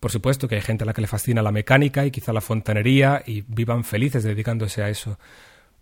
Por 0.00 0.10
supuesto 0.10 0.48
que 0.48 0.56
hay 0.56 0.60
gente 0.60 0.82
a 0.82 0.86
la 0.86 0.92
que 0.92 1.02
le 1.02 1.06
fascina 1.06 1.40
la 1.40 1.52
mecánica 1.52 2.04
y 2.04 2.10
quizá 2.10 2.32
la 2.32 2.40
fontanería 2.40 3.22
y 3.24 3.42
vivan 3.42 3.84
felices 3.84 4.24
dedicándose 4.24 4.82
a 4.82 4.88
eso, 4.88 5.20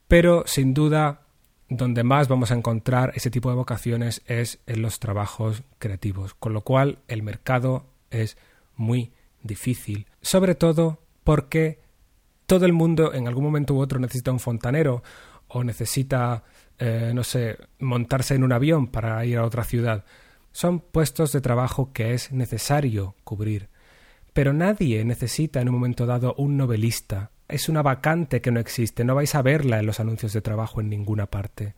pero 0.07 0.45
sin 0.47 0.75
duda, 0.75 1.23
donde 1.71 2.05
más 2.05 2.29
vamos 2.29 2.51
a 2.51 2.57
encontrar 2.57 3.13
ese 3.15 3.31
tipo 3.31 3.49
de 3.49 3.57
vocaciones 3.57 4.21
es 4.27 4.59
en 4.67 4.83
los 4.83 5.01
trabajos 5.01 5.63
creativos, 5.79 6.35
con 6.35 6.53
lo 6.53 6.61
cual 6.61 6.99
el 7.09 7.23
mercado 7.23 7.87
es 8.11 8.37
muy 8.77 9.13
difícil, 9.43 10.09
sobre 10.21 10.55
todo 10.55 11.01
porque 11.25 11.84
todo 12.47 12.67
el 12.67 12.73
mundo 12.73 13.15
en 13.15 13.27
algún 13.27 13.45
momento 13.45 13.75
u 13.75 13.81
otro 13.81 13.99
necesita 13.99 14.33
un 14.33 14.41
fontanero 14.41 15.03
o 15.49 15.65
necesita, 15.65 16.45
eh, 16.79 17.13
no 17.15 17.25
sé, 17.25 17.59
montarse 17.79 18.35
en 18.35 18.45
un 18.45 18.53
avión 18.53 18.89
para 18.89 19.25
ir 19.25 19.39
a 19.39 19.45
otra 19.45 19.65
ciudad. 19.65 20.05
Son 20.53 20.81
puestos 20.81 21.33
de 21.33 21.41
trabajo 21.41 21.93
que 21.93 22.15
es 22.15 22.33
necesario 22.33 23.15
cubrir. 23.25 23.69
Pero 24.33 24.53
nadie 24.53 25.05
necesita 25.05 25.61
en 25.61 25.69
un 25.69 25.77
momento 25.77 26.07
dado 26.07 26.35
un 26.37 26.57
novelista, 26.57 27.31
es 27.49 27.69
una 27.69 27.83
vacante 27.83 28.41
que 28.41 28.51
no 28.51 28.59
existe, 28.59 29.05
no 29.05 29.15
vais 29.15 29.35
a 29.35 29.43
verla 29.43 29.79
en 29.79 29.87
los 29.87 30.01
anuncios 30.01 30.33
de 30.33 30.41
trabajo 30.41 30.81
en 30.81 30.89
ninguna 30.89 31.27
parte. 31.27 31.75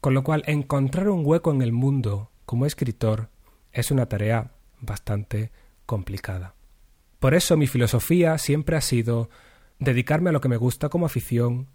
Con 0.00 0.14
lo 0.14 0.22
cual, 0.22 0.44
encontrar 0.46 1.08
un 1.08 1.26
hueco 1.26 1.50
en 1.50 1.62
el 1.62 1.72
mundo 1.72 2.30
como 2.46 2.66
escritor 2.66 3.28
es 3.72 3.90
una 3.90 4.06
tarea 4.06 4.52
bastante 4.80 5.50
complicada. 5.86 6.54
Por 7.18 7.34
eso 7.34 7.56
mi 7.56 7.66
filosofía 7.66 8.38
siempre 8.38 8.76
ha 8.76 8.80
sido 8.80 9.30
dedicarme 9.78 10.30
a 10.30 10.32
lo 10.32 10.40
que 10.40 10.48
me 10.48 10.56
gusta 10.56 10.88
como 10.88 11.06
afición. 11.06 11.68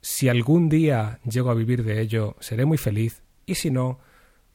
Si 0.00 0.28
algún 0.28 0.68
día 0.68 1.20
llego 1.24 1.50
a 1.50 1.54
vivir 1.54 1.84
de 1.84 2.00
ello, 2.00 2.36
seré 2.40 2.64
muy 2.64 2.78
feliz, 2.78 3.22
y 3.46 3.56
si 3.56 3.70
no, 3.70 3.98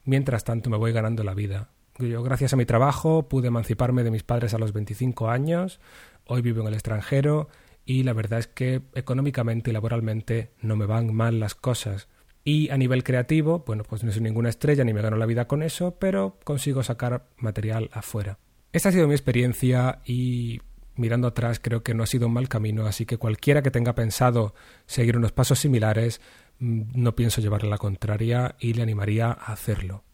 mientras 0.04 0.44
tanto 0.44 0.70
me 0.70 0.76
voy 0.76 0.92
ganando 0.92 1.22
la 1.22 1.34
vida. 1.34 1.70
Yo, 1.98 2.22
gracias 2.22 2.52
a 2.52 2.56
mi 2.56 2.66
trabajo, 2.66 3.28
pude 3.28 3.48
emanciparme 3.48 4.02
de 4.02 4.10
mis 4.10 4.22
padres 4.22 4.54
a 4.54 4.58
los 4.58 4.72
25 4.72 5.30
años, 5.30 5.80
hoy 6.26 6.42
vivo 6.42 6.60
en 6.60 6.68
el 6.68 6.74
extranjero 6.74 7.48
y 7.84 8.02
la 8.02 8.12
verdad 8.12 8.40
es 8.40 8.48
que 8.48 8.82
económicamente 8.94 9.70
y 9.70 9.72
laboralmente 9.72 10.50
no 10.60 10.76
me 10.76 10.86
van 10.86 11.14
mal 11.14 11.40
las 11.40 11.54
cosas. 11.54 12.08
Y 12.44 12.68
a 12.70 12.76
nivel 12.76 13.02
creativo, 13.02 13.64
bueno, 13.66 13.82
pues 13.84 14.04
no 14.04 14.12
soy 14.12 14.22
ninguna 14.22 14.48
estrella 14.48 14.84
ni 14.84 14.92
me 14.92 15.02
gano 15.02 15.16
la 15.16 15.26
vida 15.26 15.46
con 15.46 15.62
eso, 15.62 15.96
pero 15.98 16.38
consigo 16.44 16.82
sacar 16.82 17.26
material 17.36 17.90
afuera. 17.92 18.38
Esta 18.72 18.90
ha 18.90 18.92
sido 18.92 19.08
mi 19.08 19.14
experiencia 19.14 20.00
y 20.04 20.60
mirando 20.96 21.28
atrás 21.28 21.60
creo 21.62 21.82
que 21.82 21.94
no 21.94 22.02
ha 22.02 22.06
sido 22.06 22.26
un 22.26 22.34
mal 22.34 22.48
camino, 22.48 22.86
así 22.86 23.06
que 23.06 23.18
cualquiera 23.18 23.62
que 23.62 23.70
tenga 23.70 23.94
pensado 23.94 24.54
seguir 24.86 25.16
unos 25.16 25.32
pasos 25.32 25.58
similares, 25.58 26.20
mm, 26.58 26.82
no 26.94 27.14
pienso 27.14 27.40
llevarle 27.40 27.70
la 27.70 27.78
contraria 27.78 28.56
y 28.58 28.74
le 28.74 28.82
animaría 28.82 29.26
a 29.26 29.52
hacerlo. 29.52 30.04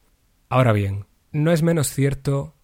Ahora 0.48 0.72
bien, 0.72 1.06
no 1.32 1.52
es 1.52 1.62
menos 1.62 1.88
cierto 1.88 2.54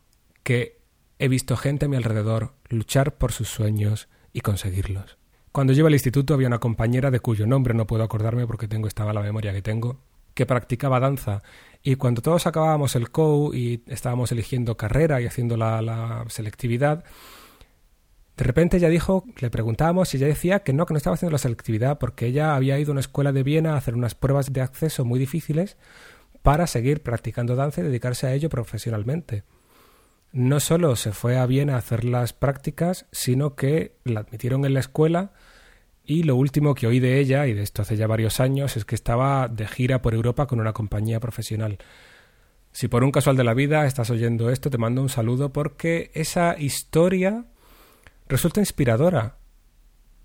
que 0.42 0.80
he 1.18 1.28
visto 1.28 1.56
gente 1.56 1.86
a 1.86 1.88
mi 1.88 1.96
alrededor 1.96 2.54
luchar 2.68 3.16
por 3.16 3.32
sus 3.32 3.48
sueños, 3.48 4.08
y 4.32 4.40
conseguirlos. 4.40 5.18
Cuando 5.52 5.72
yo 5.72 5.80
iba 5.80 5.88
al 5.88 5.94
instituto 5.94 6.34
había 6.34 6.46
una 6.46 6.60
compañera 6.60 7.10
de 7.10 7.20
cuyo 7.20 7.46
nombre 7.46 7.74
no 7.74 7.86
puedo 7.86 8.04
acordarme 8.04 8.46
porque 8.46 8.68
tengo 8.68 8.86
esta 8.86 9.04
mala 9.04 9.20
memoria 9.20 9.52
que 9.52 9.62
tengo, 9.62 10.00
que 10.34 10.46
practicaba 10.46 11.00
danza 11.00 11.42
y 11.82 11.96
cuando 11.96 12.22
todos 12.22 12.46
acabábamos 12.46 12.94
el 12.94 13.10
COU 13.10 13.54
y 13.54 13.82
estábamos 13.86 14.30
eligiendo 14.30 14.76
carrera 14.76 15.20
y 15.20 15.26
haciendo 15.26 15.56
la, 15.56 15.82
la 15.82 16.24
selectividad, 16.28 17.04
de 18.38 18.44
repente 18.44 18.78
ella 18.78 18.88
dijo, 18.88 19.24
le 19.40 19.50
preguntábamos 19.50 20.14
y 20.14 20.16
ella 20.16 20.28
decía 20.28 20.60
que 20.60 20.72
no, 20.72 20.86
que 20.86 20.94
no 20.94 20.98
estaba 20.98 21.14
haciendo 21.14 21.32
la 21.32 21.38
selectividad 21.38 21.98
porque 21.98 22.24
ella 22.24 22.54
había 22.54 22.78
ido 22.78 22.92
a 22.92 22.94
una 22.94 23.00
escuela 23.00 23.32
de 23.32 23.42
Viena 23.42 23.74
a 23.74 23.76
hacer 23.76 23.94
unas 23.94 24.14
pruebas 24.14 24.52
de 24.52 24.62
acceso 24.62 25.04
muy 25.04 25.18
difíciles 25.18 25.76
para 26.42 26.66
seguir 26.66 27.02
practicando 27.02 27.56
danza 27.56 27.82
y 27.82 27.84
dedicarse 27.84 28.26
a 28.26 28.32
ello 28.32 28.48
profesionalmente 28.48 29.44
no 30.32 30.60
solo 30.60 30.96
se 30.96 31.12
fue 31.12 31.38
a 31.38 31.46
Viena 31.46 31.74
a 31.74 31.78
hacer 31.78 32.04
las 32.04 32.32
prácticas, 32.32 33.06
sino 33.12 33.54
que 33.54 33.96
la 34.04 34.20
admitieron 34.20 34.64
en 34.64 34.74
la 34.74 34.80
escuela 34.80 35.32
y 36.04 36.22
lo 36.22 36.36
último 36.36 36.74
que 36.74 36.86
oí 36.86 37.00
de 37.00 37.18
ella, 37.18 37.46
y 37.46 37.52
de 37.52 37.62
esto 37.62 37.82
hace 37.82 37.96
ya 37.96 38.06
varios 38.06 38.40
años, 38.40 38.76
es 38.76 38.84
que 38.84 38.94
estaba 38.94 39.48
de 39.48 39.66
gira 39.66 40.00
por 40.00 40.14
Europa 40.14 40.46
con 40.46 40.60
una 40.60 40.72
compañía 40.72 41.20
profesional. 41.20 41.78
Si 42.72 42.88
por 42.88 43.04
un 43.04 43.10
casual 43.10 43.36
de 43.36 43.44
la 43.44 43.54
vida 43.54 43.86
estás 43.86 44.10
oyendo 44.10 44.50
esto, 44.50 44.70
te 44.70 44.78
mando 44.78 45.02
un 45.02 45.08
saludo 45.08 45.52
porque 45.52 46.10
esa 46.14 46.58
historia 46.58 47.44
resulta 48.28 48.60
inspiradora. 48.60 49.38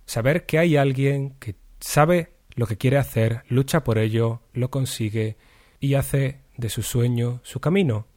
Saber 0.06 0.46
que 0.46 0.60
hay 0.60 0.76
alguien 0.78 1.36
que 1.40 1.56
sabe 1.80 2.34
lo 2.56 2.68
que 2.68 2.78
quiere 2.78 2.98
hacer, 2.98 3.44
lucha 3.48 3.84
por 3.84 3.98
ello, 3.98 4.42
lo 4.54 4.70
consigue 4.70 5.38
y 5.80 5.96
hace 5.96 6.42
de 6.58 6.70
su 6.70 6.84
sueño 6.84 7.40
su 7.44 7.60
camino. 7.60 8.08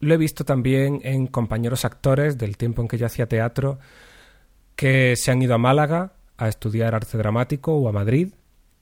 Lo 0.00 0.14
he 0.14 0.18
visto 0.18 0.44
también 0.44 1.00
en 1.04 1.26
compañeros 1.26 1.84
actores 1.84 2.36
del 2.36 2.56
tiempo 2.56 2.82
en 2.82 2.88
que 2.88 2.98
yo 2.98 3.06
hacía 3.06 3.28
teatro 3.28 3.78
que 4.76 5.14
se 5.16 5.30
han 5.30 5.40
ido 5.40 5.54
a 5.54 5.58
Málaga 5.58 6.14
a 6.36 6.48
estudiar 6.48 6.94
arte 6.94 7.16
dramático 7.16 7.74
o 7.74 7.88
a 7.88 7.92
Madrid 7.92 8.34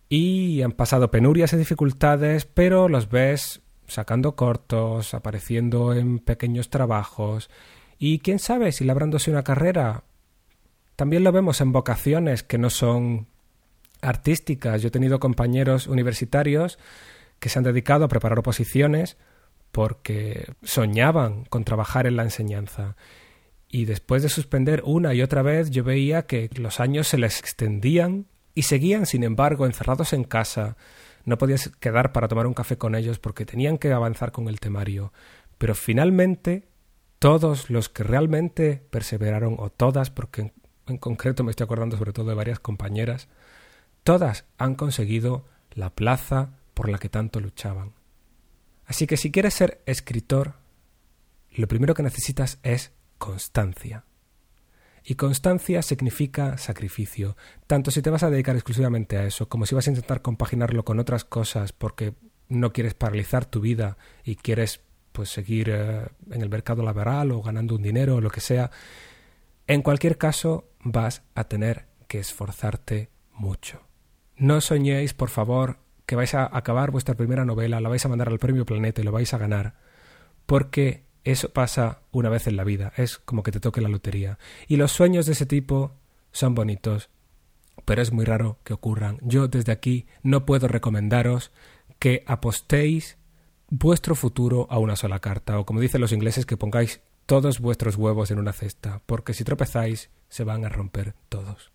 y 0.08 0.62
han 0.62 0.72
pasado 0.72 1.10
penurias 1.10 1.52
y 1.52 1.56
dificultades, 1.56 2.46
pero 2.46 2.88
los 2.88 3.08
ves 3.10 3.62
sacando 3.86 4.36
cortos, 4.36 5.14
apareciendo 5.14 5.94
en 5.94 6.18
pequeños 6.18 6.70
trabajos 6.70 7.50
y 7.98 8.18
quién 8.20 8.38
sabe 8.38 8.72
si 8.72 8.84
labrándose 8.84 9.30
una 9.30 9.44
carrera. 9.44 10.04
También 10.96 11.24
lo 11.24 11.32
vemos 11.32 11.60
en 11.60 11.72
vocaciones 11.72 12.42
que 12.42 12.58
no 12.58 12.70
son 12.70 13.26
artísticas. 14.00 14.82
Yo 14.82 14.88
he 14.88 14.90
tenido 14.90 15.20
compañeros 15.20 15.86
universitarios 15.86 16.78
que 17.38 17.48
se 17.48 17.58
han 17.58 17.64
dedicado 17.64 18.04
a 18.04 18.08
preparar 18.08 18.38
oposiciones 18.38 19.16
porque 19.72 20.52
soñaban 20.62 21.44
con 21.46 21.64
trabajar 21.64 22.06
en 22.06 22.16
la 22.16 22.24
enseñanza. 22.24 22.96
Y 23.68 23.86
después 23.86 24.22
de 24.22 24.28
suspender 24.28 24.82
una 24.84 25.14
y 25.14 25.22
otra 25.22 25.40
vez, 25.40 25.70
yo 25.70 25.82
veía 25.82 26.26
que 26.26 26.50
los 26.54 26.78
años 26.78 27.08
se 27.08 27.16
les 27.16 27.38
extendían 27.38 28.26
y 28.54 28.62
seguían, 28.62 29.06
sin 29.06 29.24
embargo, 29.24 29.64
encerrados 29.64 30.12
en 30.12 30.24
casa. 30.24 30.76
No 31.24 31.38
podías 31.38 31.70
quedar 31.80 32.12
para 32.12 32.28
tomar 32.28 32.46
un 32.46 32.52
café 32.52 32.76
con 32.76 32.94
ellos 32.94 33.18
porque 33.18 33.46
tenían 33.46 33.78
que 33.78 33.90
avanzar 33.92 34.30
con 34.30 34.48
el 34.48 34.60
temario. 34.60 35.12
Pero 35.56 35.74
finalmente, 35.74 36.68
todos 37.18 37.70
los 37.70 37.88
que 37.88 38.02
realmente 38.02 38.82
perseveraron, 38.90 39.56
o 39.58 39.70
todas, 39.70 40.10
porque 40.10 40.52
en, 40.92 40.98
concreto 40.98 41.44
me 41.44 41.50
estoy 41.50 41.64
acordando 41.64 41.96
sobre 41.96 42.12
todo 42.12 42.28
de 42.28 42.34
varias 42.34 42.60
compañeras, 42.60 43.28
todas 44.02 44.44
han 44.58 44.74
conseguido 44.74 45.44
la 45.72 45.90
plaza 45.90 46.50
por 46.74 46.88
la 46.88 46.98
que 46.98 47.08
tanto 47.08 47.40
luchaban. 47.40 47.92
Así 48.86 49.06
que 49.06 49.16
si 49.16 49.30
quieres 49.30 49.54
ser 49.54 49.82
escritor, 49.86 50.54
lo 51.50 51.68
primero 51.68 51.94
que 51.94 52.02
necesitas 52.02 52.58
es 52.62 52.92
constancia. 53.18 54.04
Y 55.04 55.16
constancia 55.16 55.82
significa 55.82 56.58
sacrificio, 56.58 57.36
tanto 57.66 57.90
si 57.90 58.02
te 58.02 58.10
vas 58.10 58.22
a 58.22 58.30
dedicar 58.30 58.54
exclusivamente 58.54 59.16
a 59.16 59.24
eso, 59.24 59.48
como 59.48 59.66
si 59.66 59.74
vas 59.74 59.86
a 59.86 59.90
intentar 59.90 60.22
compaginarlo 60.22 60.84
con 60.84 61.00
otras 61.00 61.24
cosas 61.24 61.72
porque 61.72 62.14
no 62.48 62.72
quieres 62.72 62.94
paralizar 62.94 63.44
tu 63.44 63.60
vida 63.60 63.96
y 64.24 64.36
quieres 64.36 64.80
pues 65.10 65.28
seguir 65.28 65.70
eh, 65.70 66.06
en 66.30 66.42
el 66.42 66.48
mercado 66.48 66.82
laboral 66.82 67.32
o 67.32 67.42
ganando 67.42 67.74
un 67.74 67.82
dinero 67.82 68.16
o 68.16 68.20
lo 68.20 68.30
que 68.30 68.40
sea. 68.40 68.70
En 69.66 69.82
cualquier 69.82 70.18
caso, 70.18 70.71
vas 70.82 71.22
a 71.34 71.44
tener 71.44 71.86
que 72.08 72.18
esforzarte 72.18 73.10
mucho. 73.32 73.80
No 74.36 74.60
soñéis, 74.60 75.14
por 75.14 75.30
favor, 75.30 75.78
que 76.06 76.16
vais 76.16 76.34
a 76.34 76.48
acabar 76.56 76.90
vuestra 76.90 77.14
primera 77.14 77.44
novela, 77.44 77.80
la 77.80 77.88
vais 77.88 78.04
a 78.04 78.08
mandar 78.08 78.28
al 78.28 78.38
Premio 78.38 78.66
Planeta 78.66 79.00
y 79.00 79.04
lo 79.04 79.12
vais 79.12 79.32
a 79.32 79.38
ganar, 79.38 79.74
porque 80.46 81.04
eso 81.24 81.50
pasa 81.50 82.00
una 82.10 82.28
vez 82.28 82.46
en 82.46 82.56
la 82.56 82.64
vida, 82.64 82.92
es 82.96 83.18
como 83.18 83.42
que 83.42 83.52
te 83.52 83.60
toque 83.60 83.80
la 83.80 83.88
lotería. 83.88 84.38
Y 84.66 84.76
los 84.76 84.92
sueños 84.92 85.26
de 85.26 85.32
ese 85.32 85.46
tipo 85.46 85.92
son 86.32 86.54
bonitos, 86.54 87.10
pero 87.84 88.02
es 88.02 88.12
muy 88.12 88.24
raro 88.24 88.58
que 88.64 88.74
ocurran. 88.74 89.18
Yo 89.22 89.48
desde 89.48 89.72
aquí 89.72 90.06
no 90.22 90.44
puedo 90.44 90.68
recomendaros 90.68 91.52
que 91.98 92.24
apostéis 92.26 93.16
vuestro 93.68 94.14
futuro 94.14 94.66
a 94.70 94.78
una 94.78 94.96
sola 94.96 95.20
carta, 95.20 95.58
o 95.58 95.64
como 95.64 95.80
dicen 95.80 96.00
los 96.00 96.12
ingleses, 96.12 96.46
que 96.46 96.56
pongáis 96.56 97.00
todos 97.26 97.60
vuestros 97.60 97.96
huevos 97.96 98.30
en 98.30 98.38
una 98.38 98.52
cesta, 98.52 99.00
porque 99.06 99.32
si 99.32 99.44
tropezáis 99.44 100.10
se 100.32 100.44
van 100.44 100.64
a 100.64 100.70
romper 100.70 101.14
todos. 101.28 101.70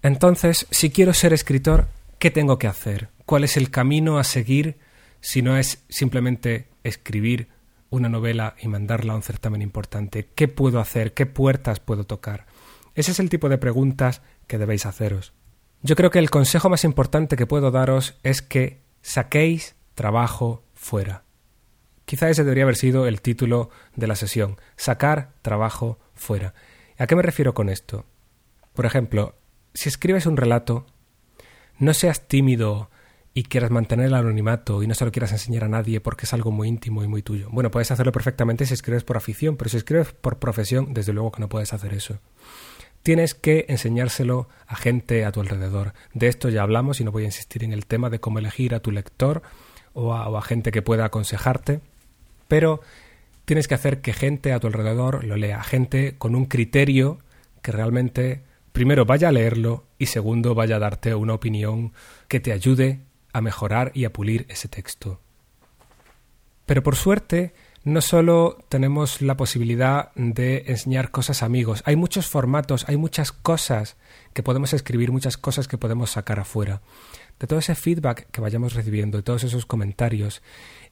Entonces, 0.00 0.66
si 0.70 0.88
quiero 0.88 1.12
ser 1.12 1.34
escritor, 1.34 1.88
¿qué 2.18 2.30
tengo 2.30 2.58
que 2.58 2.66
hacer? 2.66 3.10
¿Cuál 3.26 3.44
es 3.44 3.58
el 3.58 3.70
camino 3.70 4.18
a 4.18 4.24
seguir 4.24 4.78
si 5.20 5.42
no 5.42 5.58
es 5.58 5.84
simplemente 5.90 6.68
escribir 6.84 7.48
una 7.90 8.08
novela 8.08 8.54
y 8.58 8.68
mandarla 8.68 9.12
a 9.12 9.16
un 9.16 9.22
certamen 9.22 9.60
importante? 9.60 10.30
¿Qué 10.34 10.48
puedo 10.48 10.80
hacer? 10.80 11.12
¿Qué 11.12 11.26
puertas 11.26 11.78
puedo 11.78 12.04
tocar? 12.04 12.46
Ese 12.94 13.10
es 13.10 13.20
el 13.20 13.28
tipo 13.28 13.50
de 13.50 13.58
preguntas 13.58 14.22
que 14.46 14.56
debéis 14.56 14.86
haceros. 14.86 15.34
Yo 15.82 15.94
creo 15.94 16.10
que 16.10 16.20
el 16.20 16.30
consejo 16.30 16.70
más 16.70 16.84
importante 16.84 17.36
que 17.36 17.46
puedo 17.46 17.70
daros 17.70 18.18
es 18.22 18.40
que 18.40 18.80
saquéis 19.02 19.76
trabajo 19.94 20.64
fuera. 20.72 21.24
Quizá 22.06 22.30
ese 22.30 22.44
debería 22.44 22.64
haber 22.64 22.76
sido 22.76 23.06
el 23.06 23.20
título 23.20 23.68
de 23.94 24.06
la 24.06 24.16
sesión, 24.16 24.56
sacar 24.76 25.34
trabajo 25.42 25.98
fuera. 26.14 26.54
¿A 26.98 27.06
qué 27.06 27.14
me 27.14 27.22
refiero 27.22 27.54
con 27.54 27.68
esto? 27.68 28.06
Por 28.74 28.84
ejemplo, 28.84 29.36
si 29.72 29.88
escribes 29.88 30.26
un 30.26 30.36
relato, 30.36 30.84
no 31.78 31.94
seas 31.94 32.26
tímido 32.26 32.90
y 33.34 33.44
quieras 33.44 33.70
mantener 33.70 34.06
el 34.06 34.14
anonimato 34.14 34.82
y 34.82 34.88
no 34.88 34.94
se 34.94 35.04
lo 35.04 35.12
quieras 35.12 35.30
enseñar 35.30 35.62
a 35.62 35.68
nadie 35.68 36.00
porque 36.00 36.26
es 36.26 36.32
algo 36.32 36.50
muy 36.50 36.66
íntimo 36.66 37.04
y 37.04 37.06
muy 37.06 37.22
tuyo. 37.22 37.50
Bueno, 37.52 37.70
puedes 37.70 37.92
hacerlo 37.92 38.10
perfectamente 38.10 38.66
si 38.66 38.74
escribes 38.74 39.04
por 39.04 39.16
afición, 39.16 39.56
pero 39.56 39.70
si 39.70 39.76
escribes 39.76 40.12
por 40.12 40.40
profesión, 40.40 40.92
desde 40.92 41.12
luego 41.12 41.30
que 41.30 41.40
no 41.40 41.48
puedes 41.48 41.72
hacer 41.72 41.94
eso. 41.94 42.18
Tienes 43.04 43.34
que 43.34 43.66
enseñárselo 43.68 44.48
a 44.66 44.74
gente 44.74 45.24
a 45.24 45.30
tu 45.30 45.40
alrededor. 45.40 45.92
De 46.14 46.26
esto 46.26 46.48
ya 46.48 46.62
hablamos 46.62 47.00
y 47.00 47.04
no 47.04 47.12
voy 47.12 47.22
a 47.22 47.26
insistir 47.26 47.62
en 47.62 47.72
el 47.72 47.86
tema 47.86 48.10
de 48.10 48.18
cómo 48.18 48.40
elegir 48.40 48.74
a 48.74 48.80
tu 48.80 48.90
lector 48.90 49.42
o 49.92 50.14
a, 50.14 50.28
o 50.28 50.36
a 50.36 50.42
gente 50.42 50.72
que 50.72 50.82
pueda 50.82 51.04
aconsejarte, 51.04 51.80
pero 52.48 52.80
tienes 53.48 53.66
que 53.66 53.74
hacer 53.74 54.02
que 54.02 54.12
gente 54.12 54.52
a 54.52 54.60
tu 54.60 54.66
alrededor 54.66 55.24
lo 55.24 55.34
lea, 55.38 55.64
gente 55.64 56.16
con 56.18 56.34
un 56.34 56.44
criterio 56.44 57.18
que 57.62 57.72
realmente 57.72 58.42
primero 58.72 59.06
vaya 59.06 59.30
a 59.30 59.32
leerlo 59.32 59.86
y 59.96 60.04
segundo 60.04 60.54
vaya 60.54 60.76
a 60.76 60.80
darte 60.80 61.14
una 61.14 61.32
opinión 61.32 61.94
que 62.28 62.40
te 62.40 62.52
ayude 62.52 63.00
a 63.32 63.40
mejorar 63.40 63.90
y 63.94 64.04
a 64.04 64.12
pulir 64.12 64.44
ese 64.50 64.68
texto. 64.68 65.22
Pero 66.66 66.82
por 66.82 66.94
suerte, 66.94 67.54
no 67.84 68.02
solo 68.02 68.58
tenemos 68.68 69.22
la 69.22 69.38
posibilidad 69.38 70.12
de 70.14 70.64
enseñar 70.66 71.10
cosas 71.10 71.42
a 71.42 71.46
amigos, 71.46 71.82
hay 71.86 71.96
muchos 71.96 72.26
formatos, 72.26 72.86
hay 72.86 72.98
muchas 72.98 73.32
cosas 73.32 73.96
que 74.34 74.42
podemos 74.42 74.74
escribir, 74.74 75.10
muchas 75.10 75.38
cosas 75.38 75.68
que 75.68 75.78
podemos 75.78 76.10
sacar 76.10 76.38
afuera. 76.38 76.82
De 77.40 77.46
todo 77.46 77.60
ese 77.60 77.74
feedback 77.74 78.30
que 78.30 78.42
vayamos 78.42 78.74
recibiendo, 78.74 79.16
de 79.16 79.22
todos 79.22 79.42
esos 79.42 79.64
comentarios, 79.64 80.42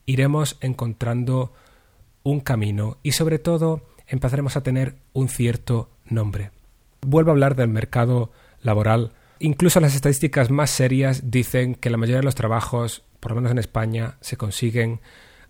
iremos 0.06 0.56
encontrando 0.62 1.52
un 2.26 2.40
camino 2.40 2.99
y 3.02 3.12
sobre 3.12 3.38
todo 3.38 3.83
empezaremos 4.06 4.56
a 4.56 4.62
tener 4.62 4.97
un 5.12 5.28
cierto 5.28 5.90
nombre. 6.04 6.50
Vuelvo 7.00 7.30
a 7.30 7.35
hablar 7.35 7.56
del 7.56 7.68
mercado 7.68 8.33
laboral 8.62 9.12
Incluso 9.38 9.80
las 9.80 9.95
estadísticas 9.95 10.50
más 10.50 10.71
serias 10.71 11.30
dicen 11.30 11.75
que 11.75 11.90
la 11.90 11.99
mayoría 11.99 12.21
de 12.21 12.25
los 12.25 12.35
trabajos, 12.35 13.04
por 13.21 13.33
lo 13.33 13.37
menos 13.37 13.52
en 13.52 13.59
España, 13.59 14.16
se 14.21 14.37
consiguen 14.37 15.00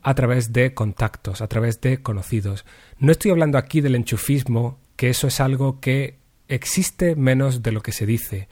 a 0.03 0.15
través 0.15 0.53
de 0.53 0.75
contactos, 0.75 1.41
a 1.41 1.47
través 1.47 1.81
de 1.81 2.03
conocidos. 2.03 2.65
No 2.99 3.13
estoy 3.13 3.31
hablando 3.31 3.59
aquí 3.59 3.81
del 3.81 3.95
enchufismo, 3.95 4.81
que 4.97 5.11
eso 5.11 5.29
es 5.29 5.41
algo 5.41 5.81
que 5.81 6.19
existe 6.49 7.15
menos 7.15 7.63
de 7.63 7.73
lo 7.73 7.81
que 7.81 7.93
se 7.93 8.07
dice. 8.07 8.49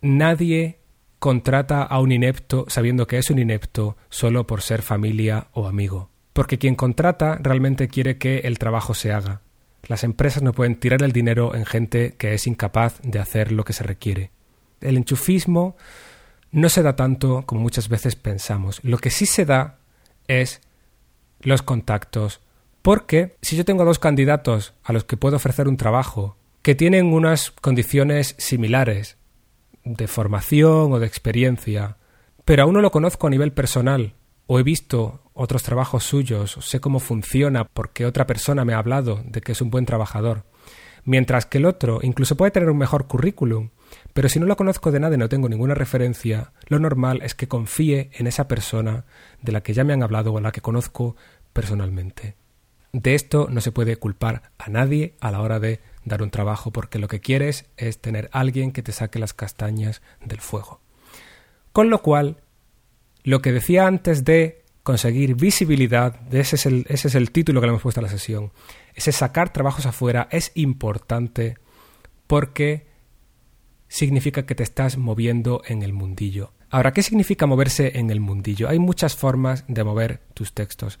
Nadie 0.00 0.78
contrata 1.18 1.82
a 1.82 2.00
un 2.00 2.12
inepto 2.12 2.64
sabiendo 2.68 3.06
que 3.06 3.18
es 3.18 3.30
un 3.30 3.38
inepto 3.38 3.96
solo 4.08 4.46
por 4.46 4.62
ser 4.62 4.82
familia 4.82 5.48
o 5.52 5.66
amigo. 5.66 6.13
Porque 6.34 6.58
quien 6.58 6.74
contrata 6.74 7.38
realmente 7.40 7.88
quiere 7.88 8.18
que 8.18 8.40
el 8.40 8.58
trabajo 8.58 8.92
se 8.92 9.12
haga. 9.12 9.40
Las 9.86 10.04
empresas 10.04 10.42
no 10.42 10.52
pueden 10.52 10.76
tirar 10.76 11.02
el 11.02 11.12
dinero 11.12 11.54
en 11.54 11.64
gente 11.64 12.14
que 12.18 12.34
es 12.34 12.46
incapaz 12.46 13.00
de 13.02 13.20
hacer 13.20 13.52
lo 13.52 13.64
que 13.64 13.72
se 13.72 13.84
requiere. 13.84 14.30
El 14.80 14.96
enchufismo 14.98 15.76
no 16.50 16.68
se 16.68 16.82
da 16.82 16.96
tanto 16.96 17.44
como 17.46 17.60
muchas 17.60 17.88
veces 17.88 18.16
pensamos. 18.16 18.80
Lo 18.82 18.98
que 18.98 19.10
sí 19.10 19.26
se 19.26 19.44
da 19.44 19.78
es 20.28 20.60
los 21.40 21.62
contactos. 21.62 22.40
Porque 22.82 23.36
si 23.40 23.56
yo 23.56 23.64
tengo 23.64 23.84
dos 23.84 23.98
candidatos 23.98 24.74
a 24.82 24.92
los 24.92 25.04
que 25.04 25.16
puedo 25.16 25.36
ofrecer 25.36 25.68
un 25.68 25.76
trabajo 25.76 26.36
que 26.62 26.74
tienen 26.74 27.12
unas 27.12 27.50
condiciones 27.50 28.34
similares 28.38 29.18
de 29.84 30.08
formación 30.08 30.92
o 30.92 30.98
de 30.98 31.06
experiencia, 31.06 31.96
pero 32.44 32.62
a 32.62 32.66
uno 32.66 32.80
lo 32.80 32.90
conozco 32.90 33.26
a 33.26 33.30
nivel 33.30 33.52
personal 33.52 34.14
o 34.46 34.58
he 34.58 34.62
visto 34.62 35.23
otros 35.34 35.62
trabajos 35.62 36.04
suyos, 36.04 36.56
sé 36.60 36.80
cómo 36.80 37.00
funciona 37.00 37.64
porque 37.64 38.06
otra 38.06 38.26
persona 38.26 38.64
me 38.64 38.72
ha 38.72 38.78
hablado 38.78 39.22
de 39.26 39.40
que 39.40 39.52
es 39.52 39.60
un 39.60 39.70
buen 39.70 39.84
trabajador, 39.84 40.44
mientras 41.04 41.44
que 41.44 41.58
el 41.58 41.66
otro 41.66 41.98
incluso 42.02 42.36
puede 42.36 42.52
tener 42.52 42.70
un 42.70 42.78
mejor 42.78 43.06
currículum, 43.06 43.70
pero 44.12 44.28
si 44.28 44.38
no 44.38 44.46
lo 44.46 44.56
conozco 44.56 44.92
de 44.92 45.00
nada 45.00 45.14
y 45.14 45.18
no 45.18 45.28
tengo 45.28 45.48
ninguna 45.48 45.74
referencia, 45.74 46.52
lo 46.68 46.78
normal 46.78 47.20
es 47.22 47.34
que 47.34 47.48
confíe 47.48 48.10
en 48.14 48.26
esa 48.26 48.48
persona 48.48 49.04
de 49.42 49.52
la 49.52 49.62
que 49.62 49.74
ya 49.74 49.84
me 49.84 49.92
han 49.92 50.02
hablado 50.02 50.32
o 50.32 50.40
la 50.40 50.52
que 50.52 50.60
conozco 50.60 51.16
personalmente. 51.52 52.36
De 52.92 53.16
esto 53.16 53.48
no 53.50 53.60
se 53.60 53.72
puede 53.72 53.96
culpar 53.96 54.52
a 54.56 54.70
nadie 54.70 55.14
a 55.20 55.32
la 55.32 55.40
hora 55.40 55.58
de 55.58 55.80
dar 56.04 56.22
un 56.22 56.30
trabajo 56.30 56.70
porque 56.70 57.00
lo 57.00 57.08
que 57.08 57.20
quieres 57.20 57.66
es 57.76 57.98
tener 57.98 58.28
alguien 58.32 58.70
que 58.70 58.82
te 58.82 58.92
saque 58.92 59.18
las 59.18 59.34
castañas 59.34 60.00
del 60.24 60.40
fuego. 60.40 60.80
Con 61.72 61.90
lo 61.90 62.02
cual, 62.02 62.36
lo 63.24 63.42
que 63.42 63.50
decía 63.50 63.88
antes 63.88 64.24
de 64.24 64.63
conseguir 64.84 65.34
visibilidad, 65.34 66.20
ese 66.32 66.56
es, 66.56 66.66
el, 66.66 66.86
ese 66.88 67.08
es 67.08 67.14
el 67.16 67.32
título 67.32 67.60
que 67.60 67.66
le 67.66 67.70
hemos 67.70 67.82
puesto 67.82 68.00
a 68.00 68.02
la 68.02 68.10
sesión, 68.10 68.52
ese 68.94 69.10
sacar 69.10 69.52
trabajos 69.52 69.86
afuera 69.86 70.28
es 70.30 70.52
importante 70.54 71.56
porque 72.26 72.86
significa 73.88 74.44
que 74.44 74.54
te 74.54 74.62
estás 74.62 74.98
moviendo 74.98 75.62
en 75.66 75.82
el 75.82 75.94
mundillo. 75.94 76.52
Ahora, 76.68 76.92
¿qué 76.92 77.02
significa 77.02 77.46
moverse 77.46 77.98
en 77.98 78.10
el 78.10 78.20
mundillo? 78.20 78.68
Hay 78.68 78.78
muchas 78.78 79.16
formas 79.16 79.64
de 79.68 79.84
mover 79.84 80.20
tus 80.34 80.52
textos. 80.52 80.98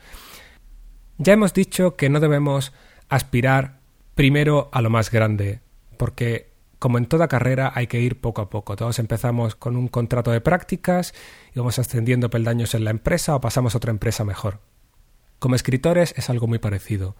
Ya 1.18 1.34
hemos 1.34 1.52
dicho 1.52 1.94
que 1.94 2.08
no 2.08 2.20
debemos 2.20 2.72
aspirar 3.08 3.80
primero 4.14 4.70
a 4.72 4.80
lo 4.80 4.88
más 4.88 5.10
grande, 5.10 5.60
porque 5.98 6.53
como 6.84 6.98
en 6.98 7.06
toda 7.06 7.28
carrera, 7.28 7.72
hay 7.74 7.86
que 7.86 7.98
ir 7.98 8.20
poco 8.20 8.42
a 8.42 8.50
poco. 8.50 8.76
Todos 8.76 8.98
empezamos 8.98 9.54
con 9.54 9.74
un 9.78 9.88
contrato 9.88 10.30
de 10.32 10.42
prácticas 10.42 11.14
y 11.54 11.58
vamos 11.58 11.78
ascendiendo 11.78 12.28
peldaños 12.28 12.74
en 12.74 12.84
la 12.84 12.90
empresa 12.90 13.34
o 13.34 13.40
pasamos 13.40 13.74
a 13.74 13.78
otra 13.78 13.90
empresa 13.90 14.22
mejor. 14.22 14.60
Como 15.38 15.54
escritores 15.54 16.12
es 16.18 16.28
algo 16.28 16.46
muy 16.46 16.58
parecido. 16.58 17.16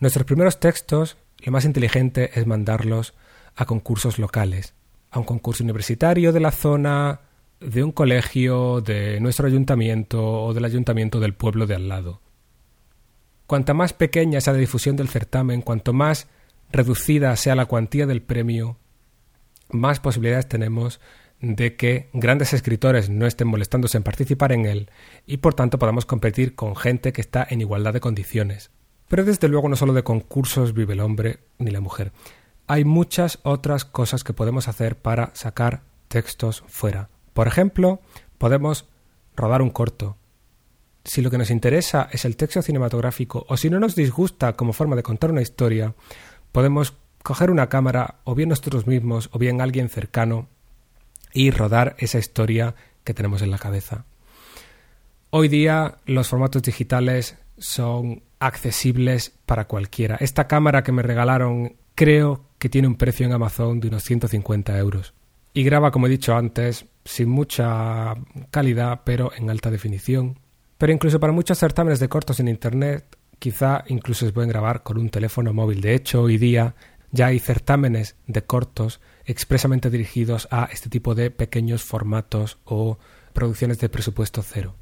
Nuestros 0.00 0.26
primeros 0.26 0.60
textos, 0.60 1.16
lo 1.38 1.50
más 1.50 1.64
inteligente 1.64 2.38
es 2.38 2.46
mandarlos 2.46 3.14
a 3.56 3.64
concursos 3.64 4.18
locales, 4.18 4.74
a 5.10 5.18
un 5.18 5.24
concurso 5.24 5.64
universitario 5.64 6.30
de 6.30 6.40
la 6.40 6.50
zona, 6.50 7.20
de 7.60 7.82
un 7.82 7.90
colegio, 7.90 8.82
de 8.82 9.18
nuestro 9.18 9.46
ayuntamiento 9.46 10.22
o 10.22 10.52
del 10.52 10.66
ayuntamiento 10.66 11.20
del 11.20 11.32
pueblo 11.32 11.66
de 11.66 11.76
al 11.76 11.88
lado. 11.88 12.20
Cuanta 13.46 13.72
más 13.72 13.94
pequeña 13.94 14.42
sea 14.42 14.52
la 14.52 14.58
difusión 14.58 14.94
del 14.94 15.08
certamen, 15.08 15.62
cuanto 15.62 15.94
más 15.94 16.28
reducida 16.70 17.34
sea 17.36 17.54
la 17.54 17.66
cuantía 17.66 18.06
del 18.06 18.22
premio, 18.22 18.78
más 19.70 20.00
posibilidades 20.00 20.48
tenemos 20.48 21.00
de 21.40 21.76
que 21.76 22.08
grandes 22.12 22.52
escritores 22.52 23.10
no 23.10 23.26
estén 23.26 23.48
molestándose 23.48 23.96
en 23.96 24.02
participar 24.02 24.52
en 24.52 24.66
él 24.66 24.90
y 25.26 25.38
por 25.38 25.54
tanto 25.54 25.78
podamos 25.78 26.06
competir 26.06 26.54
con 26.54 26.76
gente 26.76 27.12
que 27.12 27.20
está 27.20 27.46
en 27.48 27.60
igualdad 27.60 27.92
de 27.92 28.00
condiciones. 28.00 28.70
Pero 29.08 29.24
desde 29.24 29.48
luego 29.48 29.68
no 29.68 29.76
solo 29.76 29.92
de 29.92 30.02
concursos 30.02 30.72
vive 30.72 30.94
el 30.94 31.00
hombre 31.00 31.40
ni 31.58 31.70
la 31.70 31.80
mujer. 31.80 32.12
Hay 32.66 32.84
muchas 32.84 33.40
otras 33.42 33.84
cosas 33.84 34.24
que 34.24 34.32
podemos 34.32 34.68
hacer 34.68 34.96
para 34.96 35.30
sacar 35.34 35.82
textos 36.08 36.64
fuera. 36.66 37.10
Por 37.34 37.46
ejemplo, 37.46 38.00
podemos 38.38 38.88
rodar 39.36 39.60
un 39.60 39.70
corto. 39.70 40.16
Si 41.04 41.20
lo 41.20 41.30
que 41.30 41.36
nos 41.36 41.50
interesa 41.50 42.08
es 42.12 42.24
el 42.24 42.36
texto 42.36 42.62
cinematográfico 42.62 43.44
o 43.48 43.58
si 43.58 43.68
no 43.68 43.78
nos 43.78 43.94
disgusta 43.94 44.54
como 44.54 44.72
forma 44.72 44.96
de 44.96 45.02
contar 45.02 45.30
una 45.30 45.42
historia, 45.42 45.94
podemos 46.54 46.94
coger 47.24 47.50
una 47.50 47.68
cámara, 47.68 48.20
o 48.22 48.36
bien 48.36 48.50
nosotros 48.50 48.86
mismos, 48.86 49.28
o 49.32 49.40
bien 49.40 49.60
alguien 49.60 49.88
cercano, 49.88 50.46
y 51.32 51.50
rodar 51.50 51.96
esa 51.98 52.18
historia 52.18 52.76
que 53.02 53.12
tenemos 53.12 53.42
en 53.42 53.50
la 53.50 53.58
cabeza. 53.58 54.04
Hoy 55.30 55.48
día 55.48 55.96
los 56.06 56.28
formatos 56.28 56.62
digitales 56.62 57.36
son 57.58 58.22
accesibles 58.38 59.32
para 59.46 59.64
cualquiera. 59.64 60.14
Esta 60.20 60.46
cámara 60.46 60.84
que 60.84 60.92
me 60.92 61.02
regalaron 61.02 61.74
creo 61.96 62.44
que 62.60 62.68
tiene 62.68 62.86
un 62.86 62.94
precio 62.94 63.26
en 63.26 63.32
Amazon 63.32 63.80
de 63.80 63.88
unos 63.88 64.04
150 64.04 64.78
euros. 64.78 65.12
Y 65.54 65.64
graba, 65.64 65.90
como 65.90 66.06
he 66.06 66.10
dicho 66.10 66.36
antes, 66.36 66.86
sin 67.04 67.30
mucha 67.30 68.14
calidad, 68.52 69.00
pero 69.04 69.32
en 69.36 69.50
alta 69.50 69.72
definición. 69.72 70.38
Pero 70.78 70.92
incluso 70.92 71.18
para 71.18 71.32
muchos 71.32 71.58
certámenes 71.58 71.98
de 71.98 72.08
cortos 72.08 72.38
en 72.38 72.46
Internet, 72.46 73.16
quizá 73.38 73.84
incluso 73.88 74.26
se 74.26 74.32
pueden 74.32 74.50
grabar 74.50 74.82
con 74.82 74.98
un 74.98 75.10
teléfono 75.10 75.52
móvil. 75.52 75.80
De 75.80 75.94
hecho, 75.94 76.22
hoy 76.22 76.38
día 76.38 76.74
ya 77.10 77.26
hay 77.26 77.38
certámenes 77.38 78.16
de 78.26 78.42
cortos 78.42 79.00
expresamente 79.24 79.90
dirigidos 79.90 80.48
a 80.50 80.68
este 80.72 80.90
tipo 80.90 81.14
de 81.14 81.30
pequeños 81.30 81.82
formatos 81.82 82.58
o 82.64 82.98
producciones 83.32 83.78
de 83.78 83.88
presupuesto 83.88 84.42
cero. 84.42 84.74